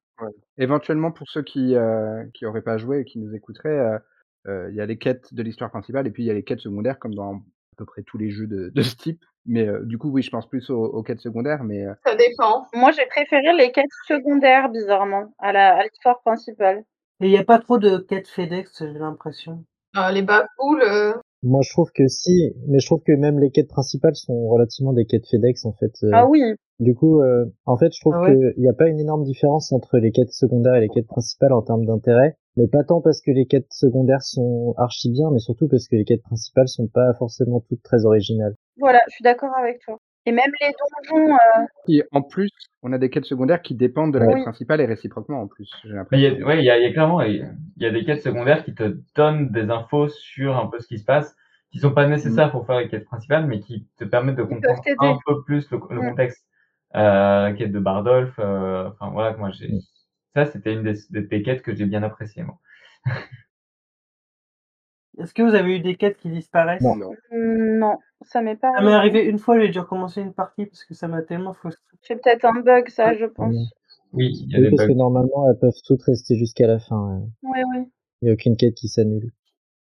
[0.56, 1.76] éventuellement pour ceux qui
[2.34, 4.00] qui auraient pas joué et qui nous écouteraient,
[4.46, 6.60] il y a les quêtes de l'histoire principale et puis il y a les quêtes
[6.60, 9.22] secondaires comme dans à peu près tous les jeux de, de ce type.
[9.44, 12.66] Mais du coup, oui, je pense plus aux, quêtes secondaires, mais ça dépend.
[12.74, 16.84] Moi, j'ai préféré les quêtes secondaires, bizarrement, à la à l'histoire principale.
[17.20, 19.64] Et il n'y a pas trop de quêtes FedEx, j'ai l'impression.
[19.94, 20.82] Ah, les bafoules.
[20.82, 21.14] Euh...
[21.42, 24.92] Moi, je trouve que si, mais je trouve que même les quêtes principales sont relativement
[24.92, 25.92] des quêtes FedEx en fait.
[26.12, 26.42] Ah oui.
[26.78, 29.72] Du coup, euh, en fait, je trouve ah qu'il n'y a pas une énorme différence
[29.72, 33.20] entre les quêtes secondaires et les quêtes principales en termes d'intérêt mais pas tant parce
[33.20, 36.88] que les quêtes secondaires sont archi bien, mais surtout parce que les quêtes principales sont
[36.88, 38.54] pas forcément toutes très originales.
[38.78, 39.98] Voilà, je suis d'accord avec toi.
[40.26, 40.72] Et même les
[41.12, 41.34] donjons.
[41.34, 41.64] Euh...
[41.88, 42.50] Et en plus,
[42.82, 45.70] on a des quêtes secondaires qui dépendent de la quête principale et réciproquement en plus.
[45.84, 46.36] J'ai l'impression.
[46.44, 49.70] Oui, il y a, clairement, il y a des quêtes secondaires qui te donnent des
[49.70, 51.36] infos sur un peu ce qui se passe,
[51.70, 52.52] qui sont pas nécessaires mm.
[52.52, 55.78] pour faire les quêtes principales, mais qui te permettent de comprendre un peu plus le,
[55.90, 56.08] le mm.
[56.10, 56.44] contexte.
[56.96, 59.68] Euh, quête de Bardolph, euh, enfin voilà, moi j'ai.
[59.68, 59.80] Mm.
[60.36, 62.58] Ça, c'était une des, des, quêtes que j'ai bien appréciées, moi.
[65.18, 66.82] Est-ce que vous avez eu des quêtes qui disparaissent?
[66.82, 67.12] Non, non.
[67.32, 68.70] non ça m'est pas.
[68.76, 71.54] Ça m'est arrivé une fois, j'ai dû recommencer une partie parce que ça m'a tellement
[71.54, 71.82] frustré.
[72.02, 73.54] C'est peut-être un bug, ça, je pense.
[74.12, 77.22] Oui, il y a parce que normalement, elles peuvent toutes rester jusqu'à la fin.
[77.42, 77.86] Oui, oui.
[78.20, 79.32] Il n'y a aucune quête qui s'annule.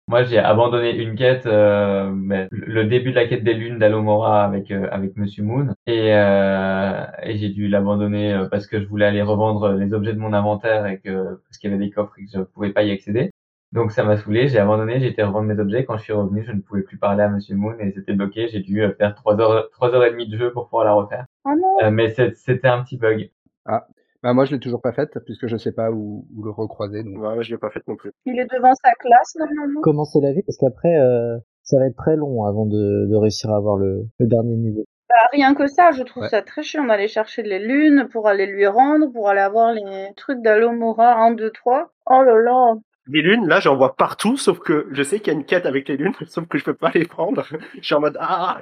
[0.10, 2.10] Moi, j'ai abandonné une quête, euh,
[2.50, 7.06] le début de la quête des lunes d'Alomora avec euh, avec Monsieur Moon, et, euh,
[7.24, 10.32] et j'ai dû l'abandonner euh, parce que je voulais aller revendre les objets de mon
[10.32, 12.92] inventaire et que parce qu'il y avait des coffres et que je pouvais pas y
[12.92, 13.32] accéder.
[13.74, 15.84] Donc ça m'a saoulé, j'ai abandonné, j'ai été revendre mes objets.
[15.84, 18.48] Quand je suis revenu, je ne pouvais plus parler à Monsieur Moon et c'était bloqué.
[18.48, 21.26] J'ai dû faire trois heures trois heures et demie de jeu pour pouvoir la refaire.
[21.44, 21.92] Oh non.
[21.92, 23.30] mais c'était un petit bug.
[23.66, 23.86] Ah,
[24.28, 27.02] bah moi, je l'ai toujours pas faite puisque je sais pas où, où le recroiser.
[27.02, 27.18] Donc...
[27.18, 28.12] Ouais, je l'ai pas faite non plus.
[28.26, 29.80] Il est devant sa classe normalement.
[29.80, 30.42] Commencer la vie?
[30.44, 34.06] Parce qu'après, euh, ça va être très long avant de, de réussir à avoir le,
[34.20, 34.84] le dernier niveau.
[35.08, 38.48] Bah, rien que ça, je trouve ça très chiant d'aller chercher les lunes pour aller
[38.48, 41.90] lui rendre, pour aller avoir les trucs d'Alomora 1, 2, 3.
[42.08, 42.74] Oh là là,
[43.10, 45.66] les lunes, là, j'en vois partout, sauf que je sais qu'il y a une quête
[45.66, 47.46] avec les lunes, sauf que je peux pas les prendre.
[47.76, 48.60] Je suis en mode ah.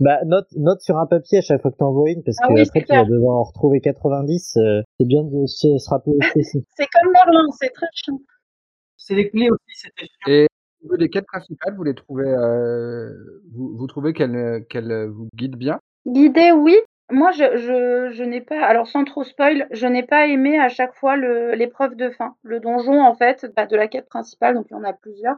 [0.00, 2.48] bah note note sur un papier à chaque fois que t'en vois une, parce ah
[2.48, 4.56] que oui, après tu vas devoir en retrouver 90.
[4.56, 6.64] Euh, c'est bien de se, se rappeler aussi.
[6.76, 8.20] c'est comme Merlin, c'est très chiant.
[8.96, 10.32] C'est les clés aussi, c'était chiant.
[10.32, 10.46] Et
[10.80, 13.10] au niveau des quêtes principales, vous les trouvez, euh,
[13.54, 15.78] vous, vous trouvez qu'elles qu'elles vous guident bien?
[16.06, 16.76] Guidées, oui.
[17.10, 20.68] Moi, je, je, je n'ai pas, alors sans trop spoil, je n'ai pas aimé à
[20.68, 22.34] chaque fois l'épreuve de fin.
[22.42, 25.36] Le donjon, en fait, bah, de la quête principale, donc il y en a plusieurs.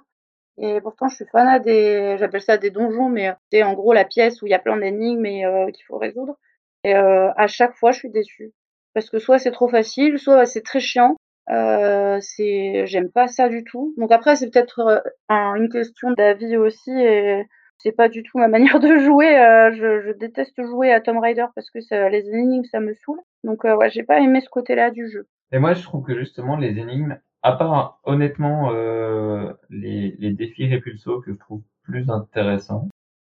[0.57, 4.05] Et pourtant, je suis fan des, j'appelle ça des donjons, mais c'est en gros la
[4.05, 6.37] pièce où il y a plein d'énigmes et euh, qu'il faut résoudre.
[6.85, 8.53] Et euh, à chaque fois, je suis déçue.
[8.95, 11.17] Parce que soit c'est trop facile, soit c'est très chiant.
[11.51, 13.95] Euh, c'est, j'aime pas ça du tout.
[13.99, 16.91] Donc après, c'est peut-être euh, une question d'avis aussi.
[16.93, 17.45] Et
[17.79, 19.39] c'est pas du tout ma manière de jouer.
[19.39, 23.21] Euh, je, déteste jouer à Tomb Raider parce que ça, les énigmes, ça me saoule.
[23.45, 25.27] Donc euh, ouais, j'ai pas aimé ce côté-là du jeu.
[25.53, 31.21] Et moi, je trouve que justement les énigmes, à part honnêtement euh, les, défis répulsaux
[31.21, 32.89] que je trouve plus intéressants,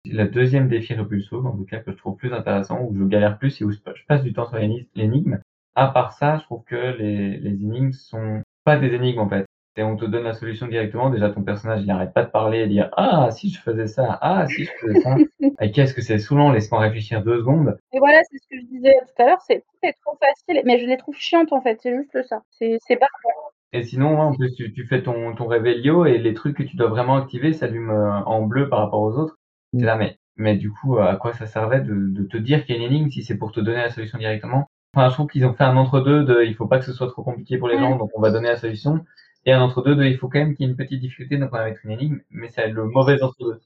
[0.04, 3.38] la deuxième défi répulsaux, en tout cas que je trouve plus intéressant, où je galère
[3.38, 4.58] plus et où je passe du temps sur
[4.94, 5.40] l'énigme.
[5.74, 9.46] À part ça, je trouve que les, les énigmes sont pas des énigmes en fait
[9.76, 12.60] et on te donne la solution directement, déjà ton personnage il arrête pas de parler
[12.60, 15.16] et dire ah si je faisais ça, ah si je faisais ça.
[15.60, 17.76] et qu'est-ce que c'est saoulant, laisse-moi réfléchir deux secondes.
[17.92, 19.64] Et voilà, c'est ce que je disais tout à l'heure, c'est
[20.04, 22.42] trop facile, mais je les trouve chiantes en fait, c'est juste ça.
[22.50, 23.28] C'est parfait.
[23.74, 26.86] Et sinon, en plus, tu, tu, fais ton, ton et les trucs que tu dois
[26.86, 29.36] vraiment activer s'allument euh, en bleu par rapport aux autres.
[29.72, 32.76] C'est là, mais, mais du coup, à quoi ça servait de, de te dire qu'il
[32.76, 34.68] y a une énigme si c'est pour te donner la solution directement?
[34.94, 37.08] Enfin, je trouve qu'ils ont fait un entre-deux de il faut pas que ce soit
[37.08, 39.04] trop compliqué pour les gens, donc on va donner la solution.
[39.46, 41.56] Et un entre-deux, il faut quand même qu'il y ait une petite difficulté, donc on
[41.56, 43.58] va mettre une énigme, mais c'est le mauvais entre-deux.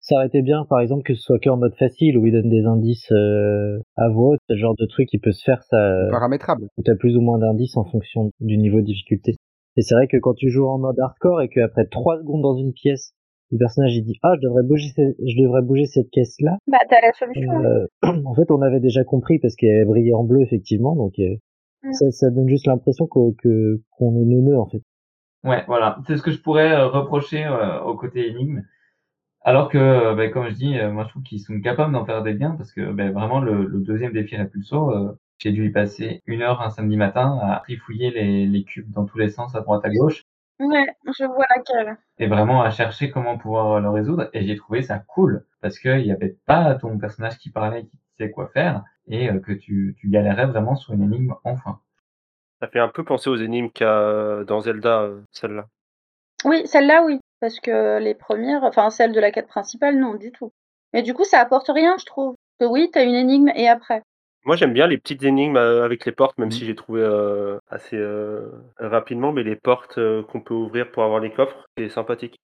[0.00, 2.50] Ça aurait été bien, par exemple, que ce soit qu'en mode facile, où il donne
[2.50, 6.08] des indices euh, à voix, ce genre de truc qui peut se faire, ça...
[6.10, 6.68] Paramétrable.
[6.84, 9.34] Tu as plus ou moins d'indices en fonction du niveau de difficulté.
[9.76, 12.54] Et c'est vrai que quand tu joues en mode hardcore et qu'après trois secondes dans
[12.56, 13.12] une pièce,
[13.50, 16.78] le personnage il dit ah je devrais bouger je devrais bouger cette caisse là bah
[16.88, 17.86] t'as la solution euh,
[18.24, 21.36] en fait on avait déjà compris parce qu'elle brillait en bleu effectivement donc euh,
[21.92, 24.80] Ça, ça donne juste l'impression que que- qu'on est neuneux en fait.
[25.44, 25.98] Ouais, voilà.
[26.06, 28.62] C'est ce que je pourrais euh, reprocher euh, au côté énigme.
[29.42, 32.06] Alors que, euh, ben, comme je dis, euh, moi je trouve qu'ils sont capables d'en
[32.06, 35.66] faire des biens parce que ben, vraiment le, le deuxième défi Repulso, euh, j'ai dû
[35.68, 39.30] y passer une heure un samedi matin à trifouiller les, les cubes dans tous les
[39.30, 40.24] sens, à droite à gauche,
[40.58, 40.86] Ouais,
[41.16, 41.96] je vois laquelle.
[42.18, 44.30] et vraiment à chercher comment pouvoir le résoudre.
[44.32, 47.98] Et j'ai trouvé ça cool parce qu'il n'y avait pas ton personnage qui parlait, qui
[48.18, 51.80] sait quoi faire, et que tu, tu galérais vraiment sur une énigme enfin.
[52.64, 55.66] Ça fait un peu penser aux énigmes qu'il y a dans Zelda, euh, celle-là.
[56.46, 57.20] Oui, celle-là, oui.
[57.40, 60.50] Parce que les premières, enfin celle de la quête principale, non, du tout.
[60.94, 62.36] Mais du coup, ça apporte rien, je trouve.
[62.58, 64.00] Que oui, t'as une énigme et après.
[64.46, 66.52] Moi, j'aime bien les petites énigmes euh, avec les portes, même Mhm.
[66.52, 68.48] si j'ai trouvé euh, assez euh,
[68.78, 72.38] rapidement, mais les portes euh, qu'on peut ouvrir pour avoir les coffres, c'est sympathique.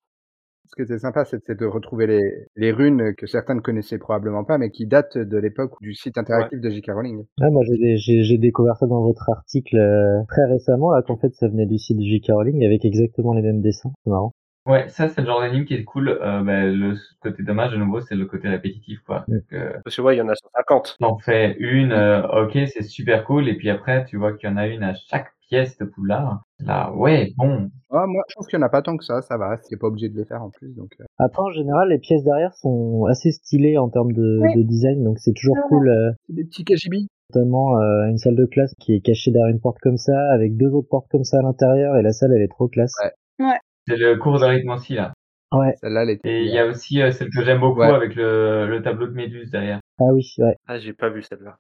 [0.71, 3.99] Ce qui était sympa, c'est c'est de retrouver les, les runes que certains ne connaissaient
[3.99, 6.93] probablement pas, mais qui datent de l'époque du site interactif de J.K.
[6.93, 7.25] Rowling.
[7.41, 11.17] Ouais, moi j'ai j'ai j'ai découvert ça dans votre article euh, très récemment là qu'en
[11.17, 12.31] fait ça venait du site de J.K.
[12.31, 13.91] Rowling avec exactement les mêmes dessins.
[14.05, 14.33] C'est marrant.
[14.71, 16.09] Ouais, ça c'est le genre d'énigme qui est cool.
[16.09, 19.25] Euh, ben, le côté dommage de nouveau, c'est le côté répétitif, quoi.
[19.29, 20.97] Donc, euh, Parce que ouais, il y en a 150.
[21.01, 24.53] T'en fais une, euh, ok, c'est super cool, et puis après, tu vois qu'il y
[24.53, 26.43] en a une à chaque pièce de Poudlard.
[26.61, 29.21] Là, ouais, bon, Ah, moi, je pense qu'il n'y en a pas tant que ça,
[29.23, 30.73] ça va, c'est pas obligé de les faire en plus.
[30.77, 34.55] Donc, euh, Après en général les pièces derrière sont assez stylées en termes de, Oui.
[34.55, 35.63] de design donc c'est toujours Ouais.
[35.69, 35.89] cool.
[35.89, 37.07] euh, c'est des petits KGB.
[37.35, 40.57] notamment euh, une salle de classe qui est cachée derrière une porte comme ça avec
[40.57, 42.93] deux autres portes comme ça à l'intérieur et la salle elle est trop classe.
[43.41, 43.57] Ouais.
[43.87, 45.13] C'est le cours d'arithmancie, là.
[45.53, 45.75] Ouais.
[45.81, 46.31] Celle-là, elle était.
[46.31, 47.89] Et il y a aussi euh, celle que j'aime beaucoup Ouais.
[47.89, 49.81] avec le, le tableau de Méduse derrière.
[49.99, 50.57] Ah oui ouais.
[50.69, 51.57] Ah, j'ai pas vu celle-là.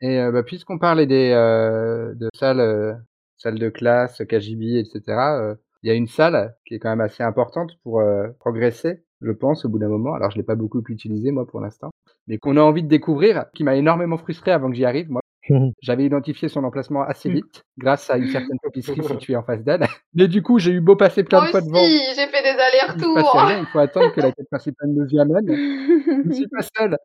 [0.00, 2.94] Et euh, bah, puisqu'on parlait des euh, de salles, euh,
[3.38, 5.02] salles de classe, KGB, etc.,
[5.40, 9.04] euh, il y a une salle qui est quand même assez importante pour euh, progresser,
[9.20, 10.14] je pense, au bout d'un moment.
[10.14, 11.90] Alors, je l'ai pas beaucoup utilisée, moi, pour l'instant,
[12.26, 15.08] mais qu'on a envie de découvrir, qui m'a énormément frustré avant que j'y arrive.
[15.10, 15.20] Moi,
[15.82, 17.32] j'avais identifié son emplacement assez Mm.
[17.34, 19.86] vite, grâce à une certaine tapisserie située en face d'elle.
[20.14, 22.14] Mais du coup, j'ai eu beau passer plein Moi de fois aussi, devant.
[22.16, 23.32] j'ai fait des Il allers-retours.
[23.42, 25.46] rien, il faut attendre que la quête principale nous y amène.
[25.48, 26.96] Je ne suis pas seul.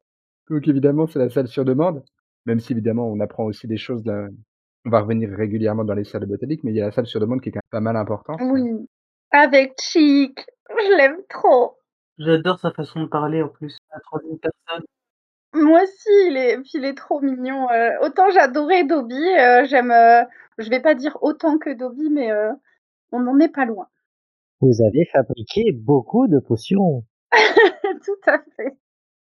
[0.49, 2.03] Donc évidemment, c'est la salle sur demande.
[2.45, 4.03] Même si évidemment, on apprend aussi des choses.
[4.05, 4.27] Là.
[4.85, 7.19] On va revenir régulièrement dans les salles botaniques, mais il y a la salle sur
[7.19, 8.39] demande qui est quand même pas mal importante.
[8.41, 8.87] oui.
[9.31, 10.39] Avec Chic.
[10.69, 11.77] Je l'aime trop.
[12.17, 14.83] J'adore sa façon de parler en plus, à la troisième personne.
[15.53, 17.69] Moi aussi, il est, puis il est trop mignon.
[17.71, 17.91] euh.
[18.01, 19.91] autant j'adorais Dobby, euh, j'aime.
[19.91, 20.23] euh,
[20.57, 22.51] je vais pas dire autant que Dobby, mais euh,
[23.11, 23.87] on n'en est pas loin.
[24.61, 27.03] Vous avez fabriqué beaucoup de potions.
[28.05, 28.77] Tout à fait.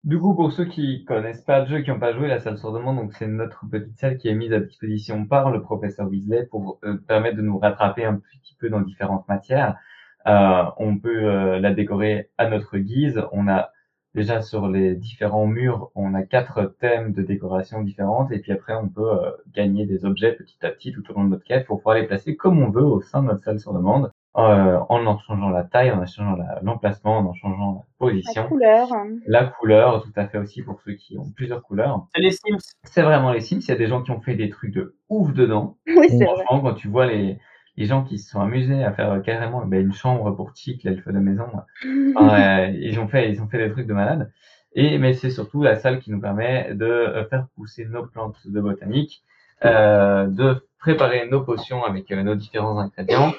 [0.05, 2.59] Du coup, pour ceux qui connaissent pas le jeu, qui n'ont pas joué, la salle
[2.59, 6.09] sur demande, donc c'est notre petite salle qui est mise à disposition par le professeur
[6.09, 9.79] Weasley pour euh, permettre de nous rattraper un petit peu dans différentes matières.
[10.27, 13.23] Euh, on peut euh, la décorer à notre guise.
[13.33, 13.71] On a
[14.15, 18.75] déjà sur les différents murs, on a quatre thèmes de décoration différentes, et puis après
[18.75, 21.67] on peut euh, gagner des objets petit à petit tout au long de notre quête
[21.67, 24.79] pour pouvoir les placer comme on veut au sein de notre salle sur demande, euh,
[24.89, 28.11] en en changeant la taille, en en changeant la- l'emplacement, en en changeant la La
[28.11, 28.49] position.
[28.49, 28.89] couleur.
[29.27, 32.07] La couleur, tout à fait aussi pour ceux qui ont plusieurs couleurs.
[32.15, 32.59] C'est les Sims.
[32.85, 33.61] C'est vraiment les Sims.
[33.61, 35.77] Il y a des gens qui ont fait des trucs de ouf dedans.
[35.87, 36.45] Oui, c'est vrai.
[36.45, 37.39] Franchement, quand tu vois les,
[37.77, 40.83] les gens qui se sont amusés à faire euh, carrément ben, une chambre pour Chic,
[40.85, 41.49] l'elfe de maison,
[41.85, 44.33] euh, ils ont fait, ils ont fait des trucs de malade.
[44.77, 48.47] Et mais c'est surtout la salle qui nous permet de euh, faire pousser nos plantes
[48.47, 49.23] de botanique,
[49.65, 53.33] euh, de préparer nos potions avec euh, nos différents ingrédients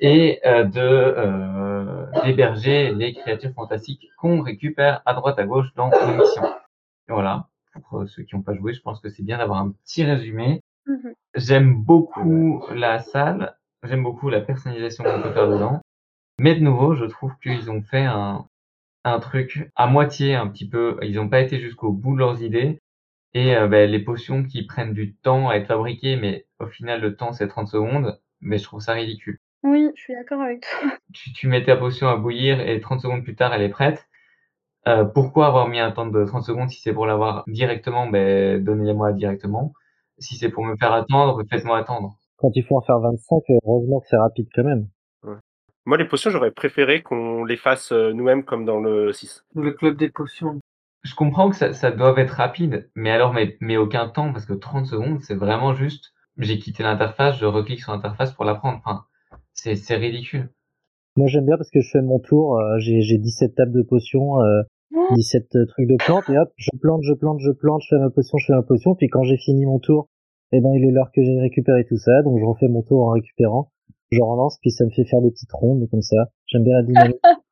[0.00, 5.90] et euh, de euh, d'héberger les créatures fantastiques qu'on récupère à droite à gauche dans
[5.90, 6.46] nos missions.
[7.08, 7.48] Et voilà.
[7.90, 10.62] Pour ceux qui n'ont pas joué, je pense que c'est bien d'avoir un petit résumé.
[10.86, 11.12] Mhm.
[11.34, 15.80] J'aime beaucoup la salle, j'aime beaucoup la personnalisation qu'on peut faire dedans.
[16.38, 18.46] Mais de nouveau, je trouve qu'ils ont fait un,
[19.04, 20.98] un truc à moitié un petit peu.
[21.02, 22.80] Ils n'ont pas été jusqu'au bout de leurs idées.
[23.34, 27.02] Et euh, ben, les potions qui prennent du temps à être fabriquées, mais au final
[27.02, 29.38] le temps c'est 30 secondes, mais je trouve ça ridicule.
[29.62, 30.90] Oui, je suis d'accord avec toi.
[31.12, 34.08] Tu, tu mets ta potion à bouillir et 30 secondes plus tard elle est prête.
[34.88, 38.62] Euh, pourquoi avoir mis un temps de 30 secondes si c'est pour l'avoir directement, ben
[38.64, 39.72] donnez-les-moi directement.
[40.18, 42.16] Si c'est pour me faire attendre, faites-moi attendre.
[42.38, 44.88] Quand il faut en faire 25, heureusement que c'est rapide quand même.
[45.86, 49.44] Moi, les potions, j'aurais préféré qu'on les fasse euh, nous-mêmes comme dans le 6.
[49.54, 50.58] Le club des potions.
[51.04, 54.46] Je comprends que ça, ça doit être rapide, mais alors, mais, mais aucun temps, parce
[54.46, 58.56] que 30 secondes, c'est vraiment juste, j'ai quitté l'interface, je reclique sur l'interface pour la
[58.56, 58.78] prendre.
[58.84, 59.04] Enfin,
[59.52, 60.50] c'est, c'est ridicule.
[61.16, 63.82] Moi j'aime bien parce que je fais mon tour, euh, j'ai j'ai 17 tables de
[63.82, 64.62] potions, euh,
[64.94, 68.00] Oh, 17 trucs de plantes et hop, je plante, je plante, je plante, je fais
[68.00, 70.08] ma potion, je fais ma potion, puis quand j'ai fini mon tour,
[70.52, 73.02] eh ben il est l'heure que j'ai récupéré tout ça, donc je refais mon tour
[73.08, 73.72] en récupérant,
[74.10, 76.30] je relance, puis ça me fait faire des petites rondes comme ça.
[76.46, 77.20] J'aime bien la dynamique.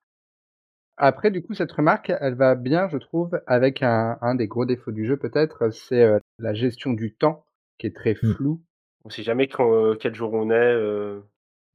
[0.97, 4.65] Après, du coup, cette remarque, elle va bien, je trouve, avec un, un des gros
[4.65, 7.45] défauts du jeu, peut-être, c'est euh, la gestion du temps
[7.79, 8.35] qui est très Mm.
[8.35, 8.61] floue
[9.05, 10.55] On sait jamais quand, euh, quel jour on est.
[10.55, 11.21] euh.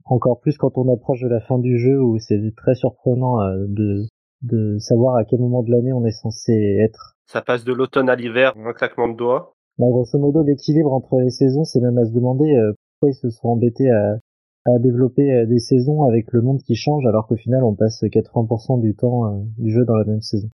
[0.05, 3.65] Encore plus quand on approche de la fin du jeu où c'est très surprenant euh,
[3.67, 4.05] de,
[4.41, 7.17] de savoir à quel moment de l'année on est censé être.
[7.26, 9.53] Ça passe de l'automne à l'hiver, en un claquement de doigts.
[9.80, 13.14] Bah, grosso modo, l'équilibre entre les saisons, c'est même à se demander euh, pourquoi ils
[13.14, 14.18] se sont embêtés à,
[14.80, 18.82] développer euh, des saisons avec le monde qui change alors qu'au final on passe 80%
[18.82, 20.50] du temps euh, du jeu dans la même saison.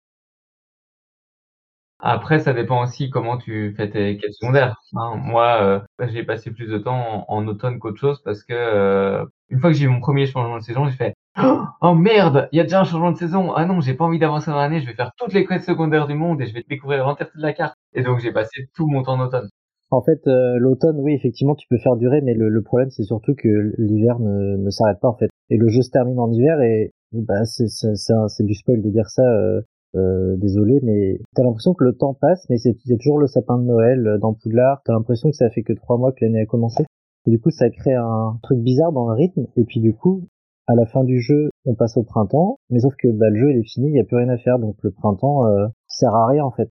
[1.98, 4.80] Après, ça dépend aussi comment tu fais tes quêtes secondaires.
[4.96, 5.16] hein.
[5.16, 9.76] Moi, j'ai passé plus de temps en, automne qu'autre chose parce que une fois que
[9.76, 12.64] j'ai eu mon premier changement de saison, j'ai fait oh, oh merde, il y a
[12.64, 13.52] déjà un changement de saison.
[13.54, 14.80] Ah non, j'ai pas envie d'avancer dans l'année.
[14.80, 17.42] Je vais faire toutes les quêtes secondaires du monde et je vais découvrir l'entièreté de
[17.42, 17.74] la carte.
[17.94, 19.48] Et donc j'ai passé tout mon temps en automne.
[19.92, 23.02] En fait, euh, l'automne, oui, effectivement, tu peux faire durer, mais le, le problème, c'est
[23.02, 25.30] surtout que l'hiver ne, s'arrête pas, en fait.
[25.50, 29.24] Et le jeu se termine en hiver, et bah, c'est du spoil de dire ça,
[29.24, 29.60] euh,
[29.96, 33.64] euh, désolé, mais t'as l'impression que le temps passe, mais c'est toujours le sapin de
[33.64, 36.84] Noël dans Poudlard, t'as l'impression que ça fait que trois mois que l'année a commencé.
[37.26, 40.28] Et du coup, ça crée un truc bizarre dans le rythme, et puis du coup,
[40.66, 43.50] à la fin du jeu, on passe au printemps, mais sauf que bah, le jeu,
[43.52, 46.14] il est fini, il n'y a plus rien à faire, donc le printemps euh, sert
[46.14, 46.70] à rien, en fait.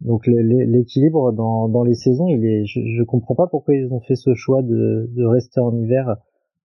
[0.00, 4.00] Donc l'équilibre dans, dans les saisons, il est, je, je comprends pas pourquoi ils ont
[4.00, 6.16] fait ce choix de, de rester en hiver.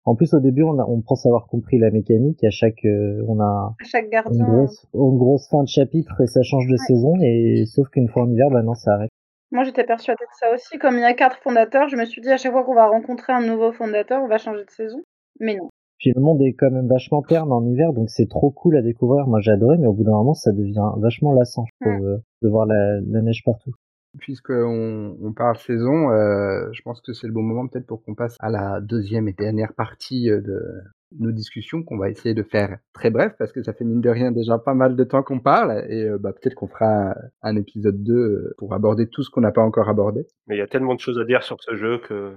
[0.03, 2.43] En plus, au début, on, a, on pense avoir compris la mécanique.
[2.43, 4.43] À chaque, euh, on a À chaque une gardien.
[4.45, 6.77] grosse, une grosse fin de chapitre et ça change de Ouais.
[6.87, 7.13] saison.
[7.21, 9.11] Et sauf qu'une fois en hiver, bah non, ça arrête.
[9.51, 10.77] Moi, j'étais persuadée de ça aussi.
[10.79, 12.87] Comme il y a quatre fondateurs, je me suis dit à chaque fois qu'on va
[12.87, 14.99] rencontrer un nouveau fondateur, on va changer de saison.
[15.39, 15.69] Mais non.
[16.01, 18.81] Puis le monde est quand même vachement terne en hiver, donc c'est trop cool à
[18.81, 19.27] découvrir.
[19.27, 22.17] Moi, j'ai adoré, mais au bout d'un moment, ça devient vachement lassant, je trouve, euh,
[22.41, 23.71] de voir la, la neige partout.
[24.17, 28.15] Puisqu'on on parle saison, euh, je pense que c'est le bon moment peut-être pour qu'on
[28.15, 30.81] passe à la deuxième et dernière partie euh, de
[31.19, 34.09] nos discussions qu'on va essayer de faire très bref parce que ça fait mine de
[34.09, 37.55] rien déjà pas mal de temps qu'on parle et euh, bah, peut-être qu'on fera un,
[37.55, 40.25] épisode 2 euh, pour aborder tout ce qu'on n'a pas encore abordé.
[40.47, 42.33] Mais il y a tellement de choses à dire sur ce jeu que.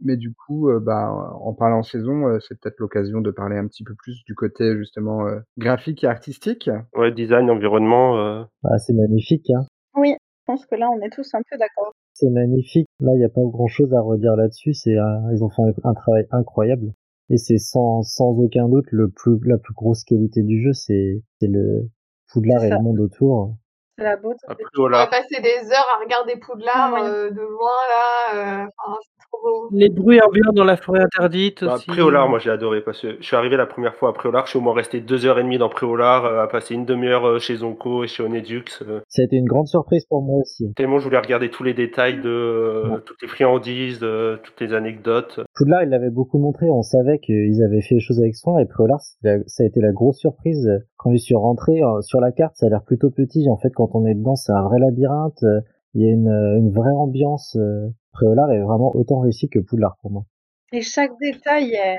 [0.00, 3.66] Mais du coup, euh, bah, en parlant saison, euh, c'est peut-être l'occasion de parler un
[3.66, 6.70] petit peu plus du côté justement euh, graphique et artistique.
[6.94, 8.16] Ouais, design, environnement.
[8.18, 9.66] euh, Ah, c'est magnifique, hein.
[9.96, 11.92] Oui, je pense que là, on est tous un peu d'accord.
[12.14, 12.86] C'est magnifique.
[13.00, 14.74] Là, il n'y a pas grand chose à redire là-dessus.
[14.74, 16.92] C'est, un- ils ont fait un, un travail incroyable.
[17.30, 20.72] Et c'est sans, sans aucun doute le plus, la plus grosse qualité du jeu.
[20.72, 21.88] C'est, c'est le
[22.32, 23.56] Poudlard et le monde autour.
[23.98, 24.38] C'est la beauté.
[24.46, 24.98] Après, On voilà.
[24.98, 28.62] va passer des heures à regarder Poudlard Ah euh, de loin là.
[28.62, 29.68] euh, enfin, c'est trop beau.
[29.72, 31.86] Les bruits ambiants dans la forêt interdite Bah, aussi.
[31.86, 34.50] Préolard, moi j'ai adoré parce que je suis arrivé la première fois à Préolard, je
[34.50, 37.26] suis au moins resté deux heures et demie dans Préolard, euh, à passer une demi-heure
[37.26, 38.64] euh, chez Zonko et chez Onedux.
[38.82, 40.72] euh, Ça a été une grande surprise pour moi aussi.
[40.76, 43.00] tellement je voulais regarder tous les détails de euh, Ouais.
[43.04, 45.40] toutes les friandises, de toutes les anecdotes.
[45.56, 46.66] Poudlard, il l'avait beaucoup montré.
[46.70, 48.58] On savait qu'ils avaient fait les choses avec soin.
[48.60, 50.68] Et Préolard, ça a été la grosse surprise.
[50.96, 53.46] Quand je suis rentré sur la carte, ça a l'air plutôt petit.
[53.50, 55.42] En fait, quand on est dedans, c'est un vrai labyrinthe.
[55.42, 55.60] Euh,
[55.94, 57.56] Il y a une, euh, une vraie ambiance.
[57.56, 57.88] euh.
[58.12, 60.24] Préolard est vraiment autant réussi que Poudlard pour moi.
[60.72, 61.98] Et chaque détail est...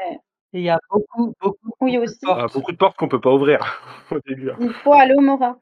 [0.54, 2.20] Et il y a beaucoup, beaucoup, Oui, beaucoup de aussi.
[2.26, 2.40] portes.
[2.42, 3.60] Ah, beaucoup de portes qu'on peut pas ouvrir
[4.12, 4.50] au début.
[4.50, 4.58] hein.
[4.60, 5.60] Il faut aller au Mora.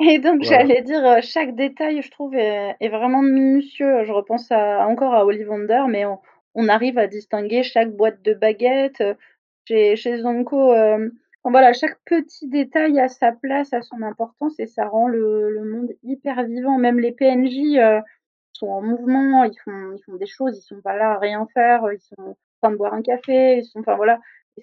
[0.00, 0.58] Et donc, Voilà.
[0.66, 4.04] j'allais dire, chaque détail, je trouve, est, est vraiment minutieux.
[4.04, 6.18] Je repense à, encore à Ollivander, mais on,
[6.54, 9.02] on arrive à distinguer chaque boîte de baguettes.
[9.68, 11.08] Chez, chez Zonko, euh,
[11.50, 15.92] voilà, chaque petit détail a sa place, a son importance, et ça rend le, monde
[16.02, 16.78] hyper vivant.
[16.78, 18.00] Même les PNJ euh,
[18.52, 21.46] sont en mouvement, ils font, ils font des choses, ils sont pas là à rien
[21.54, 24.18] faire, ils sont en train de boire un café, ils sont, enfin voilà,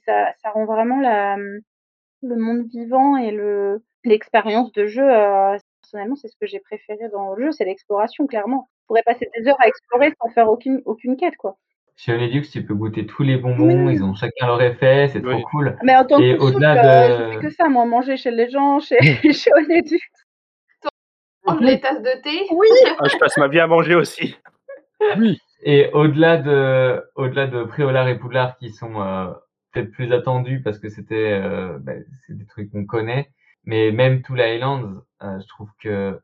[0.05, 5.03] ça, ça rend vraiment la, le monde vivant et le l'expérience de jeu.
[5.03, 8.69] euh, personnellement, c'est ce que j'ai préféré dans le jeu, c'est l'exploration, clairement.
[8.85, 11.57] On pourrait passer des heures à explorer sans faire aucune aucune quête, quoi.
[11.95, 13.93] Chez Onedux, tu peux goûter tous les bonbons, Oui.
[13.95, 15.43] ils ont chacun leur effet, c'est trop Oui.
[15.51, 15.77] cool.
[15.83, 18.49] Mais en tant que au-delà euh, de- je fais que ça, moi, manger chez les
[18.49, 18.97] gens, chez
[19.33, 19.99] chez Onedux.
[21.43, 22.47] Prendre les tasses de thé.
[22.51, 22.67] Oui.
[22.99, 24.35] Ah, je passe ma vie à manger aussi.
[25.17, 25.39] Oui.
[25.63, 29.31] Et au-delà de, au-delà de Préolard et Poudlard qui sont euh,
[29.71, 33.29] peut-être plus attendus parce que c'était, euh, ben, c'est des trucs qu'on connaît,
[33.65, 36.19] mais même Two Islands, euh, je trouve que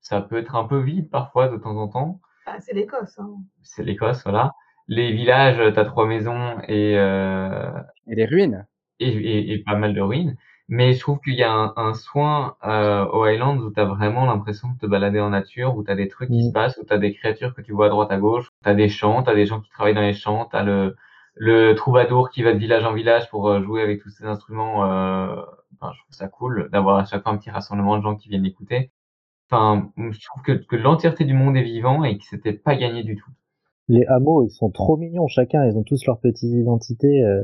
[0.00, 2.20] ça peut être un peu vide parfois de temps en temps.
[2.46, 3.18] Ah, c'est l'Écosse.
[3.18, 3.30] Hein.
[3.62, 4.52] C'est l'Écosse, voilà.
[4.88, 7.70] Les villages, t'as trois maisons et, euh,
[8.08, 8.66] Et les ruines.
[9.00, 10.36] et, et, et pas mal de ruines.
[10.68, 13.84] Mais je trouve qu'il y a un, un soin euh, aux Highlands où tu as
[13.86, 16.44] vraiment l'impression de te balader en nature, où tu as des trucs qui Mm.
[16.44, 18.68] se passent, où tu as des créatures que tu vois à droite à gauche, tu
[18.68, 20.94] as des champs, tu as des gens qui travaillent dans les champs, tu as le,
[21.36, 24.84] le troubadour qui va de village en village pour euh, jouer avec tous ces instruments.
[24.92, 25.42] Euh,
[25.80, 28.28] enfin, je trouve ça cool d'avoir à chaque fois un petit rassemblement de gens qui
[28.28, 28.90] viennent écouter.
[29.50, 33.04] Enfin, je trouve que, que l'entièreté du monde est vivant et que c'était pas gagné
[33.04, 33.30] du tout.
[33.88, 35.66] Les hameaux, ils sont trop mignons chacun.
[35.66, 37.22] Ils ont tous leur petite identité.
[37.22, 37.42] euh,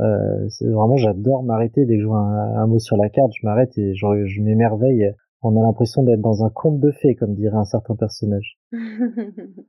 [0.00, 3.32] euh, c'est vraiment, j'adore m'arrêter dès que je vois un, un hameau sur la carte.
[3.40, 5.12] Je m'arrête et je, je m'émerveille.
[5.42, 8.58] On a l'impression d'être dans un conte de fées, comme dirait un certain personnage.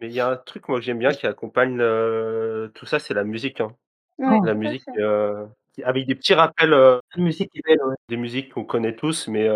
[0.00, 2.98] Mais il y a un truc, moi, que j'aime bien qui accompagne, heu, tout ça,
[2.98, 3.68] c'est la musique, hein.
[4.18, 5.48] Ouais, La musique, heu,
[5.84, 7.94] avec des petits rappels, heu La musique est belle, ouais.
[8.08, 9.48] des musiques qu'on connaît tous, mais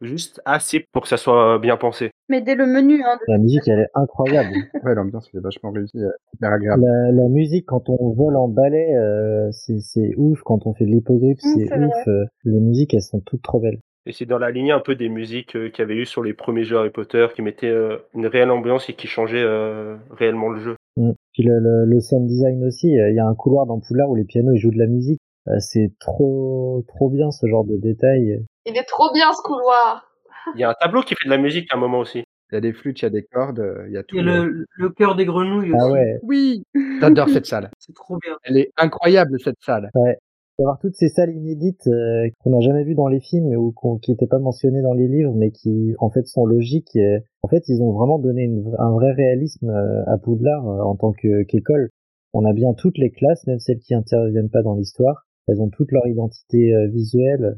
[0.00, 2.10] juste assez pour que ça soit bien pensé.
[2.28, 4.48] Mais dès le menu, hein, de La musique, elle est incroyable.
[4.84, 5.98] Ouais, l'ambiance, elle est vachement réussie,
[6.34, 6.82] hyper agréable.
[6.84, 10.40] La la musique quand on vole en balai, heu, c'est c'est ouf.
[10.42, 12.04] Quand on fait de l'hippogriffe, Mmh, c'est c'est ouf, vrai.
[12.08, 13.78] heu, les musiques, elles sont toutes trop belles.
[14.06, 16.22] Et c'est dans la lignée un peu des musiques, heu, qu'il y avait eu sur
[16.22, 17.74] les premiers jeux Harry Potter, qui mettaient,
[18.14, 19.44] une réelle ambiance et qui changeaient,
[20.10, 20.76] réellement le jeu.
[20.96, 21.10] Mmh.
[21.32, 24.16] Puis le le le sound design aussi, il y a un couloir dans Poudlard où
[24.16, 25.20] les pianos, ils jouent de la musique.
[25.50, 28.44] Heu, c'est trop trop bien ce genre de détails.
[28.66, 30.06] Il est trop bien ce couloir.
[30.54, 32.24] Il y a un tableau qui fait de la musique à un moment aussi.
[32.52, 34.26] Il y a des flûtes, il y a des cordes, il y a tout, Il
[34.26, 35.92] y a le le chœur des grenouilles Ah aussi.
[35.92, 36.18] ouais.
[36.22, 36.62] Oui!
[37.00, 37.70] J'adore cette salle.
[37.78, 38.36] C'est trop bien.
[38.44, 39.90] Elle est incroyable cette salle.
[39.94, 40.16] Ouais.
[40.58, 43.96] D'avoir toutes ces salles inédites, heu, qu'on n'a jamais vues dans les films ou qu'on
[43.98, 47.48] qui étaient pas mentionnées dans les livres, mais qui, en fait, sont logiques et en
[47.48, 51.12] fait, ils ont vraiment donné une un vrai réalisme, heu, à Poudlard, heu, en tant
[51.12, 51.88] que qu'école.
[52.34, 55.24] On a bien toutes les classes, même celles qui interviennent pas dans l'histoire.
[55.48, 57.56] Elles ont toutes leur identité, heu, visuelle.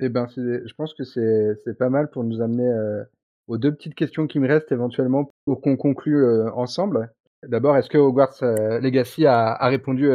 [0.00, 3.04] Et ben, je pense que c'est c'est pas mal pour nous amener, heu,
[3.48, 7.10] aux 2 petites questions qui me restent éventuellement pour qu'on conclue, heu, ensemble.
[7.46, 8.42] D'abord, est-ce que Hogwarts,
[8.82, 10.10] Legacy a a répondu,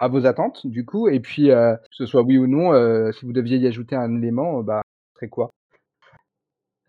[0.00, 1.08] à vos attentes, du coup?
[1.08, 4.62] Et puis, que ce soit oui ou non, si vous deviez y ajouter un élément,
[4.62, 4.82] bah,
[5.14, 5.50] ce serait quoi?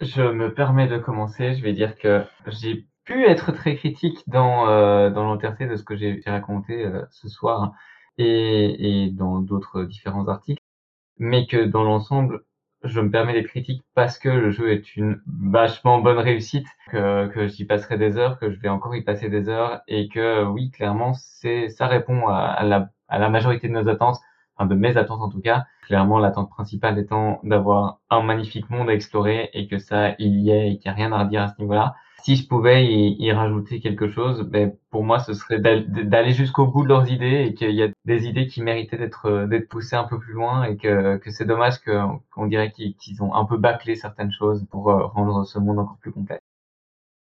[0.01, 1.53] Je me permets de commencer.
[1.55, 5.83] Je vais dire que j'ai pu être très critique dans, heu, dans l'entièreté de ce
[5.83, 7.73] que j'ai raconté, ce soir
[8.17, 10.61] et dans d'autres différents articles.
[11.17, 12.43] Mais que dans l'ensemble,
[12.83, 17.27] je me permets d'être critique parce que le jeu est une vachement bonne réussite, que
[17.27, 20.43] que j'y passerai des heures, que je vais encore y passer des heures et que
[20.45, 24.19] oui, clairement, c'est ça répond à la majorité de nos attentes,
[24.57, 25.65] enfin de mes attentes en tout cas.
[25.87, 30.49] Clairement, l'attente principale étant d'avoir un magnifique monde à explorer et que ça, il y
[30.51, 31.95] est et qu'il y a rien à redire à ce niveau-là.
[32.23, 36.65] Si je pouvais y rajouter quelque chose, beh, pour moi, ce serait d'al d'aller jusqu'au
[36.65, 39.69] bout de leurs idées et qu'il y a des idées qui méritaient d'être, heu, d'être
[39.69, 43.45] poussées un peu plus loin et que que c'est dommage qu'on dirait qu'ils ont un
[43.45, 46.39] peu bâclé certaines choses pour, heu, rendre ce monde encore plus complet.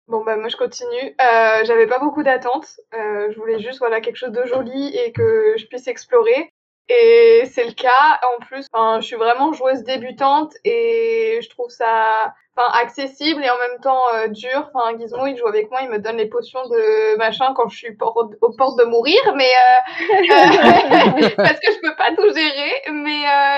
[0.08, 1.14] Bon, bah, moi je continue.
[1.20, 2.80] Heu, j'avais pas beaucoup d'attentes.
[2.94, 6.52] Heu, je voulais juste, voilà, quelque chose de joli et que je puisse explorer
[6.88, 8.20] et c'est le cas.
[8.36, 13.50] En plus, enfin, je suis vraiment joueuse débutante et je trouve ça, enfin, accessible et
[13.50, 14.70] en même temps, heu, dur.
[14.74, 17.76] Enfin, Gizmo, il joue avec moi, il me donne les potions de machin quand je
[17.76, 22.32] suis por aux portes de mourir, mais heu, heu, parce que je peux pas tout
[22.34, 22.82] gérer.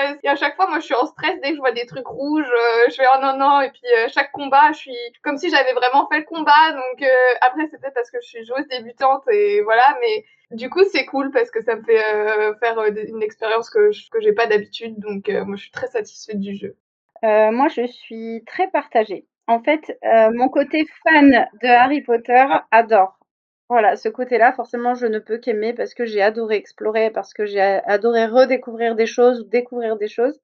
[0.09, 1.85] Heu, et à chaque fois, moi, je suis en stress dès que je vois des
[1.85, 4.95] trucs rouges, heu, je fais: «Oh non, non» et puis, heu, chaque combat, je suis
[5.23, 6.71] comme si j'avais vraiment fait le combat.
[6.73, 7.07] Donc heu,
[7.41, 10.25] après, c'est peut-être parce que je suis joueuse débutante et voilà, mais
[10.57, 11.99] du coup, c'est cool parce que ça me fait,
[12.59, 14.99] faire, une expérience que j que j'ai pas d'habitude.
[14.99, 16.75] Donc moi, je suis très satisfaite du jeu.
[17.23, 19.25] Moi, je suis très partagée.
[19.47, 19.97] En fait,
[20.33, 23.18] mon côté fan de Harry Potter adore.
[23.69, 27.45] Voilà, ce côté-là, forcément, je ne peux qu'aimer parce que j'ai adoré explorer, parce que
[27.45, 30.39] j'ai adoré redécouvrir des choses, découvrir des choses.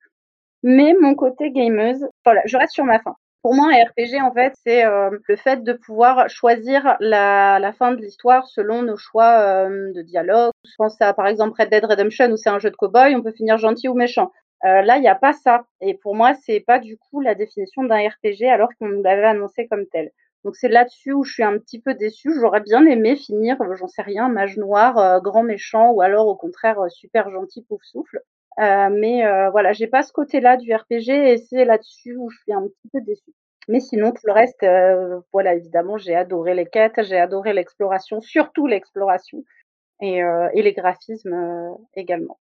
[0.64, 3.16] Mais mon côté gameuse, voilà, je reste sur ma faim.
[3.44, 7.92] Pour moi, un RPG, en fait, c'est, heu, le fait de pouvoir choisir la fin
[7.94, 10.52] de l'histoire selon nos choix, hem, de dialogue.
[10.66, 13.24] Je pense à, par exemple, Red Dead Redemption où c'est un jeu de cow-boy, on
[13.24, 14.32] peut finir gentil ou méchant.
[14.66, 17.36] Heu, là, il y a pas ça et pour moi, c'est pas du coup la
[17.36, 20.12] définition d'un RPG alors qu'on nous l'avait annoncé comme tel.
[20.46, 22.32] Donc c'est là-dessus où je suis un petit peu déçue.
[22.40, 26.28] J'aurais bien aimé finir, heu, j'en sais rien, mage noir, heu, grand méchant ou alors
[26.28, 28.22] au contraire, heu, super gentil pouf souffle.
[28.58, 32.54] Mais heu, voilà, j'ai pas ce côté-là du RPG et c'est là-dessus où je suis
[32.54, 33.34] un petit peu déçue.
[33.68, 34.64] Mais sinon, tout le reste,
[35.34, 39.44] voilà, évidemment, j'ai adoré les quêtes, j'ai adoré l'exploration, surtout l'exploration
[40.02, 40.20] et
[40.54, 42.38] et les graphismes, également.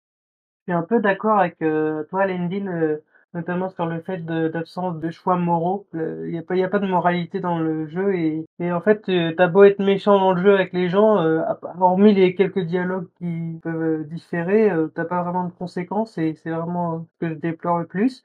[0.66, 5.10] Je suis un peu d'accord avec, toi, Lendil, heu, notamment sur le fait d'absence de
[5.12, 5.88] choix moraux.
[5.94, 8.82] Il y a pas y a pas de moralité dans le jeu et et en
[8.82, 11.18] fait, heu, tu as beau être méchant dans le jeu avec les gens,
[11.62, 15.52] part hormis les quelques dialogues qui peuvent, heu, différer, heu, tu as pas vraiment de
[15.54, 18.24] conséquences et c'est vraiment ce que je déplore le plus.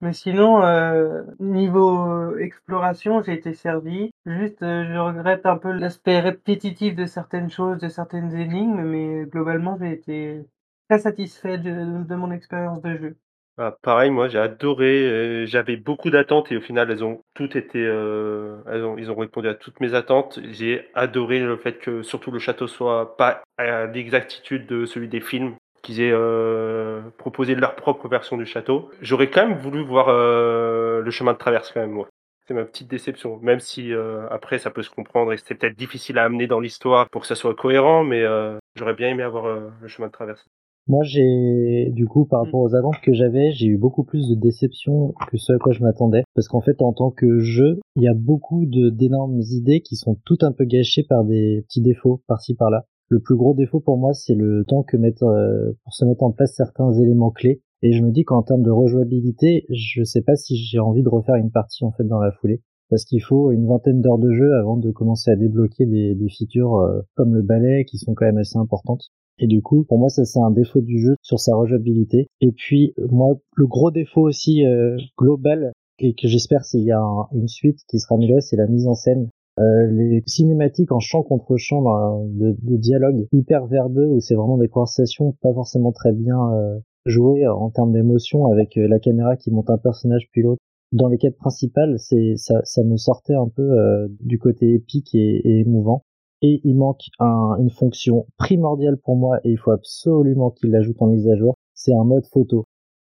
[0.00, 4.10] Mais sinon, heu, niveau, exploration, j'ai été servi.
[4.26, 9.76] Juste, je regrette un peu l'aspect répétitif de certaines choses, de certaines énigmes, mais globalement,
[9.80, 10.46] j'ai été
[10.88, 13.16] très satisfait de de mon expérience de jeu.
[13.58, 15.02] Bah, pareil, moi, j'ai adoré,
[15.42, 19.10] heu, j'avais beaucoup d'attentes et au final, elles ont toutes été, heu, elles ont ils
[19.10, 20.38] ont répondu à toutes mes attentes.
[20.52, 25.20] J'ai adoré le fait que surtout le château soit pas à l'exactitude de celui des
[25.20, 28.90] films, qu'ils aient, heu, proposé leur propre version du château.
[29.02, 32.08] J'aurais quand même voulu voir, heu, le chemin de traverse quand même, moi.
[32.46, 35.76] C'est ma petite déception, même si, heu, après ça peut se comprendre et c'était peut-être
[35.76, 39.24] difficile à amener dans l'histoire pour que ça soit cohérent, mais heu, j'aurais bien aimé
[39.24, 39.46] avoir,
[39.82, 40.48] le chemin de traverse.
[40.88, 44.34] Moi, j'ai, du coup, par rapport aux attentes que j'avais, j'ai eu beaucoup plus de
[44.34, 46.22] déception que ce à quoi je m'attendais.
[46.34, 49.96] Parce qu'en fait, en tant que jeu, il y a beaucoup de, d'énormes idées qui
[49.96, 52.86] sont toutes un peu gâchées par des petits défauts par-ci par-là.
[53.08, 56.22] Le plus gros défaut pour moi, c'est le temps que mettre, euh, pour se mettre
[56.22, 57.60] en place certains éléments clés.
[57.82, 61.08] Et je me dis qu'en termes de rejouabilité, je sais pas si j'ai envie de
[61.10, 64.32] refaire une partie, en fait, dans la foulée parce qu'il faut une vingtaine d'heures de
[64.32, 68.14] jeu avant de commencer à débloquer des, des features euh, comme le balai qui sont
[68.14, 69.10] quand même assez importantes.
[69.38, 72.28] Et du coup, pour moi, ça c'est un défaut du jeu sur sa rejouabilité.
[72.40, 77.02] Et puis, moi, le gros défaut aussi euh, global et que j'espère s'il y a
[77.32, 79.28] une suite qui sera améliorée, c'est la mise en scène.
[79.58, 81.82] Euh, les cinématiques en champ contre champ
[82.26, 86.78] de, de, dialogue hyper verbeux où c'est vraiment des conversations pas forcément très bien euh,
[87.06, 90.60] jouées en termes d'émotion avec la caméra qui monte un personnage puis l'autre
[90.92, 95.14] dans les quêtes principales, c'est ça, ça me sortait un peu euh, du côté épique
[95.14, 96.02] et, émouvant.
[96.42, 101.00] Et il manque un, une fonction primordiale pour moi et il faut absolument qu'il l'ajoute
[101.02, 101.54] en mise à jour.
[101.74, 102.64] C'est un mode photo,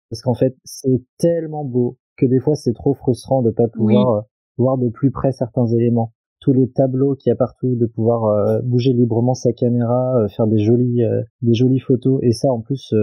[0.09, 4.09] parce qu'en fait c'est tellement beau que des fois c'est trop frustrant de pas pouvoir
[4.09, 4.21] euh,
[4.57, 6.13] voir de plus près certains éléments.
[6.39, 10.47] Tous les tableaux qu'il y a partout, de pouvoir euh, bouger librement sa caméra, faire
[10.47, 11.03] des jolies
[11.41, 12.93] des jolies photos et ça en plus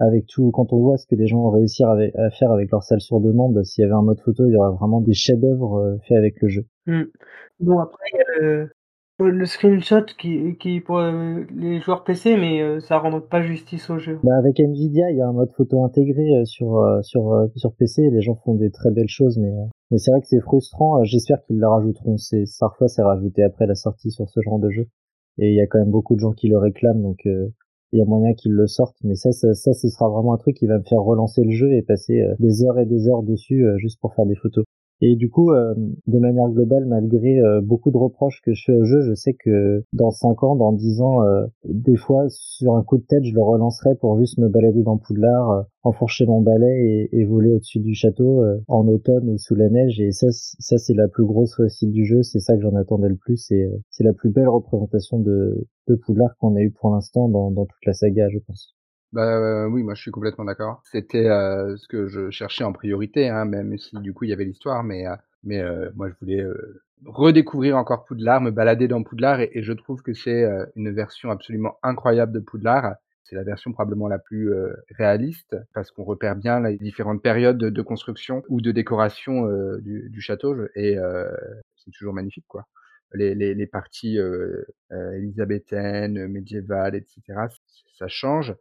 [0.00, 1.96] avec tout, quand on voit ce que les gens ont réussi à,
[2.30, 4.76] faire avec leur salle sur demande, s'il y avait un mode photo, il y aurait
[4.76, 6.66] vraiment des chefs-d'œuvre euh, faits avec le jeu.
[6.86, 7.02] Mmh.
[7.60, 8.04] Bon, après,
[8.40, 8.68] il
[9.18, 13.90] le, screenshot qui, qui pour euh, les joueurs PC, mais euh, ça rend pas justice
[13.90, 14.18] au jeu.
[14.22, 18.10] Bah avec Nvidia, il y a un mode photo intégré sur sur sur PC.
[18.10, 19.52] Les gens font des très belles choses, mais
[19.90, 21.02] mais c'est vrai que c'est frustrant.
[21.04, 22.16] J'espère qu'ils le rajouteront.
[22.16, 24.86] C'est parfois c'est rajouté après la sortie sur ce genre de jeu.
[25.38, 27.26] Et il y a quand même beaucoup de gens qui le réclament, donc
[27.92, 30.36] il y a moyen qu'ils le sortent, mais ça, ça, ça, ce sera vraiment un
[30.36, 33.08] truc qui va me faire relancer le jeu et passer euh, des heures et des
[33.08, 34.64] heures dessus euh, juste pour faire des photos.
[35.00, 35.74] Et du coup, euh,
[36.08, 39.34] de manière globale, malgré euh, beaucoup de reproches que je fais au jeu, je sais
[39.34, 43.22] que dans 5 ans, dans 10 ans, euh, des fois, sur un coup de tête,
[43.22, 47.52] je le relancerai pour juste me balader dans Poudlard, enfourcher mon balai et, et voler
[47.52, 50.00] au-dessus du château en automne ou sous la neige.
[50.00, 52.22] Et ça, ça c'est la plus grosse réussite du jeu.
[52.24, 53.50] C'est ça que j'en attendais le plus.
[53.52, 57.52] Et c'est la plus belle représentation de, de Poudlard qu'on a eu pour l'instant dans
[57.52, 58.77] toute la saga, je pense.
[59.12, 60.82] Bah, oui, moi je suis complètement d'accord.
[60.90, 64.32] C'était, euh, ce que je cherchais en priorité, hein, même si du coup il y
[64.34, 65.12] avait l'histoire, mais heu,
[65.44, 69.72] mais heu, moi je voulais, heu, redécouvrir encore Poudlard, me balader dans Poudlard et je
[69.72, 72.96] trouve que c'est, heu, une version absolument incroyable de Poudlard.
[73.24, 74.50] C'est la version probablement la plus,
[74.96, 79.46] réaliste parce qu'on repère bien les différentes périodes de construction ou de décoration,
[79.80, 80.96] du du château et
[81.76, 82.66] c'est toujours magnifique, quoi.
[83.14, 87.48] Les les les parties, heu heu, élisabéthaines, médiévales et cetera,
[87.98, 88.54] ça change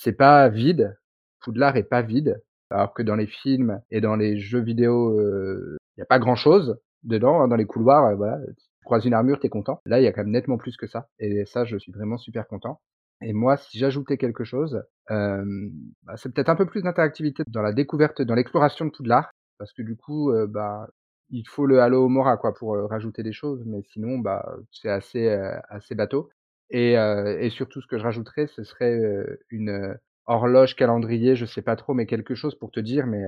[0.00, 0.96] c'est pas vide,
[1.40, 2.40] Poudlard est pas vide,
[2.70, 6.36] alors que dans les films et dans les jeux vidéo, il y a pas grand
[6.36, 9.80] chose dedans, hein, dans les couloirs, voilà, tu croises une armure, tu es content.
[9.86, 12.16] Là, il y a quand même nettement plus que ça et ça, je suis vraiment
[12.16, 12.80] super content
[13.22, 17.72] et moi, si j'ajoutais quelque chose, bah, c'est peut-être un peu plus d'interactivité dans la
[17.72, 20.86] découverte, dans l'exploration de Poudlard parce que du coup, bah,
[21.30, 25.28] il faut le Halo Mora quoi pour, rajouter des choses, mais sinon, bah, c'est assez,
[25.68, 26.30] assez bateau.
[26.70, 29.96] Et heu et surtout ce que je rajouterais, ce serait, heu, une, heu,
[30.26, 33.22] horloge, calendrier, je sais pas trop, mais quelque chose pour te dire: «Mais,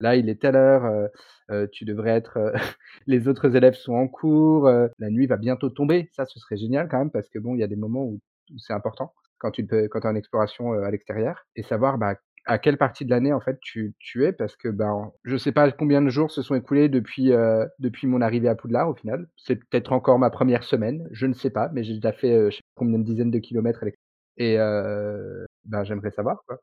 [0.00, 1.08] là, il est telle heure, heu
[1.50, 2.52] heu, tu devrais être,
[3.06, 4.68] les autres élèves sont en cours,
[4.98, 6.08] la nuit va bientôt tomber».
[6.12, 8.20] Ça, ce serait génial quand même parce que bon, il y a des moments où
[8.58, 12.16] c'est important quand tu peux quand en exploration, à l'extérieur et savoir, bah,
[12.48, 14.32] à quelle partie de l'année en fait tu tu es?
[14.32, 18.06] Parce que, ben, je sais pas combien de jours se sont écoulés depuis, heu, depuis
[18.08, 19.28] mon arrivée à Poudlard au final.
[19.36, 22.50] C'est peut-être encore ma première semaine, je ne sais pas, mais j'ai déjà fait, heu,
[22.50, 23.96] je sais pas combien de dizaines de kilomètres avec
[24.38, 26.58] et heu, ben, j'aimerais savoir quoi.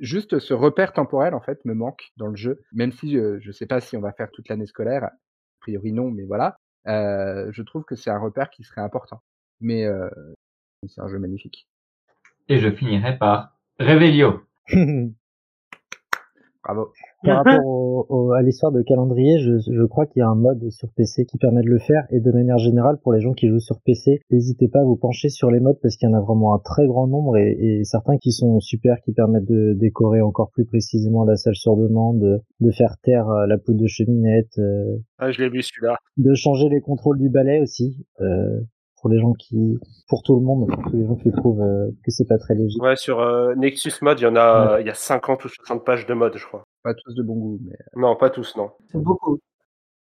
[0.00, 3.52] Juste ce repère temporel en fait me manque dans le jeu, même si, heu, je
[3.52, 5.12] sais pas si on va faire toute l'année scolaire, a
[5.60, 6.56] priori non, mais voilà.
[6.88, 9.22] Heu, je trouve que c'est un repère qui serait important.
[9.60, 10.10] Mais heu,
[10.88, 11.68] c'est un jeu magnifique.
[12.48, 14.42] Et je finirai par Revelio.
[16.62, 16.92] Bravo.
[17.24, 20.70] Par rapport au, à l'histoire de calendrier, je, je crois qu'il y a un mode
[20.70, 23.48] sur PC qui permet de le faire et de manière générale pour les gens qui
[23.48, 26.16] jouent sur PC, n'hésitez pas à vous pencher sur les modes parce qu'il y en
[26.16, 29.74] a vraiment un très grand nombre et, et, certains qui sont super qui permettent de
[29.74, 33.86] décorer encore plus précisément la salle sur demande, de, faire taire euh, la poudre de
[33.86, 34.58] cheminette.
[34.58, 35.96] Euh, ah, je l'ai vu celui-là.
[36.16, 38.06] De changer les contrôles du balai aussi.
[38.20, 38.60] Euh,
[39.02, 41.90] pour les gens qui, pour tout le monde, pour tous les gens qui trouvent euh,
[42.04, 42.80] que c'est pas très logique.
[42.80, 45.84] Ouais, sur euh, Nexus Mod, il y en a, il y a 50 ou 60
[45.84, 46.62] pages de mode, je crois.
[46.84, 47.74] Pas tous de bon goût, mais.
[47.74, 48.70] Euh non, pas tous, non.
[48.92, 49.40] C'est beaucoup.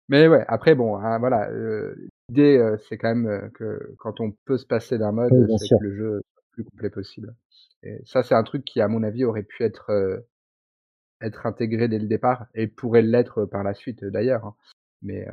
[0.07, 1.49] Mais ouais, après bon, hein, voilà,
[2.29, 5.95] l'idée c'est quand même que quand on peut se passer d'un mode, c'est que le
[5.95, 7.33] jeu soit le plus complet possible.
[7.81, 10.23] Et ça, c'est un truc qui, à mon avis, aurait pu être
[11.21, 14.45] être intégré dès le départ et pourrait l'être par la suite d'ailleurs.
[14.45, 14.55] Hein.
[15.01, 15.27] Mais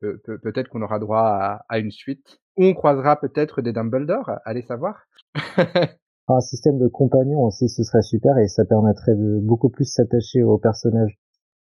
[0.00, 2.38] peut-être qu'on aura droit à, à, une suite.
[2.58, 5.06] On croisera peut-être des Dumbledore, allez savoir.
[6.28, 10.42] un système de compagnon aussi, ce serait super et ça permettrait de beaucoup plus s'attacher
[10.42, 11.18] aux personnages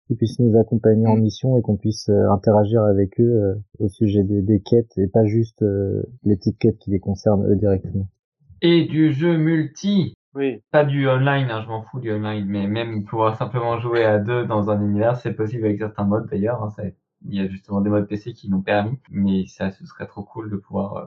[0.07, 1.21] qui puissent nous accompagner en Mm.
[1.21, 5.07] mission et qu'on puisse euh, interagir avec eux euh, au sujet des, des quêtes et
[5.07, 8.09] pas juste euh, les petites quêtes qui les concernent eux directement.
[8.61, 10.63] Et du jeu multi, Oui.
[10.73, 14.19] pas du online, hein, je m'en fous du online, mais même pouvoir simplement jouer à
[14.19, 16.63] deux dans un univers, c'est possible avec certains modes d'ailleurs.
[16.63, 16.83] hein, ça-
[17.27, 20.23] il y a justement des modes PC qui l'ont permis, mais ça, ce serait trop
[20.23, 21.07] cool de pouvoir euh,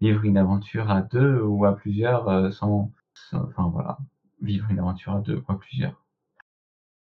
[0.00, 2.90] vivre une aventure à deux ou à plusieurs euh, sans,
[3.32, 3.98] enfin voilà,
[4.42, 6.00] vivre une aventure à deux ou à plusieurs.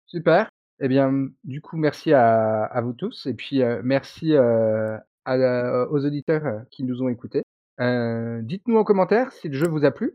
[0.06, 0.50] Super.
[0.80, 6.84] Eh bien, du coup, merci à, vous tous et puis euh, merci aux auditeurs qui
[6.84, 7.44] nous ont écoutés.
[7.80, 10.14] Dites-nous en commentaire si le jeu vous a plu,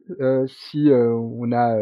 [0.49, 1.77] si on a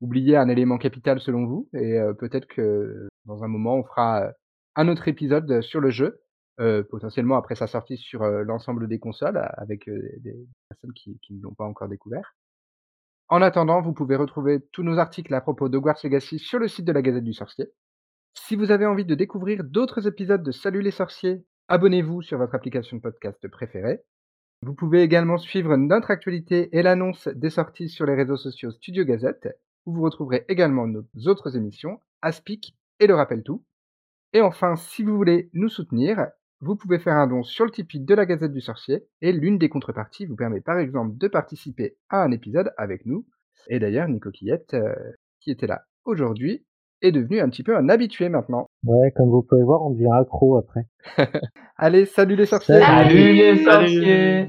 [0.00, 4.32] oublié un élément capital selon vous, et peut-être que dans un moment on fera
[4.76, 6.22] un autre épisode sur le jeu,
[6.90, 10.36] potentiellement après sa sortie sur l'ensemble des consoles, avec des
[10.68, 12.36] personnes qui, ne l'ont pas encore découvert.
[13.28, 16.84] En attendant, vous pouvez retrouver tous nos articles à propos d'Hogwarts Legacy sur le site
[16.84, 17.66] de la Gazette du Sorcier.
[18.34, 22.54] Si vous avez envie de découvrir d'autres épisodes de Salut les sorciers, abonnez-vous sur votre
[22.54, 24.02] application de podcast préférée.
[24.62, 29.04] Vous pouvez également suivre notre actualité et l'annonce des sorties sur les réseaux sociaux Studio
[29.04, 29.48] Gazette,
[29.86, 33.64] où vous retrouverez également nos autres émissions, Aspic et Le Rappel Tout.
[34.32, 36.26] Et enfin, si vous voulez nous soutenir,
[36.60, 39.58] vous pouvez faire un don sur le Tipeee de la Gazette du Sorcier, et l'une
[39.58, 43.26] des contreparties vous permet par exemple de participer à un épisode avec nous.
[43.68, 44.94] Et d'ailleurs, Nico Quillette, euh,
[45.40, 46.64] qui était là aujourd'hui,
[47.02, 48.66] est devenu un petit peu un habitué maintenant.
[48.84, 50.86] Ouais, comme vous pouvez voir, on devient accro après.
[51.76, 53.08] Allez, salut les sorciers Salut.
[53.10, 53.88] Salut les Salut.
[53.88, 54.48] sorciers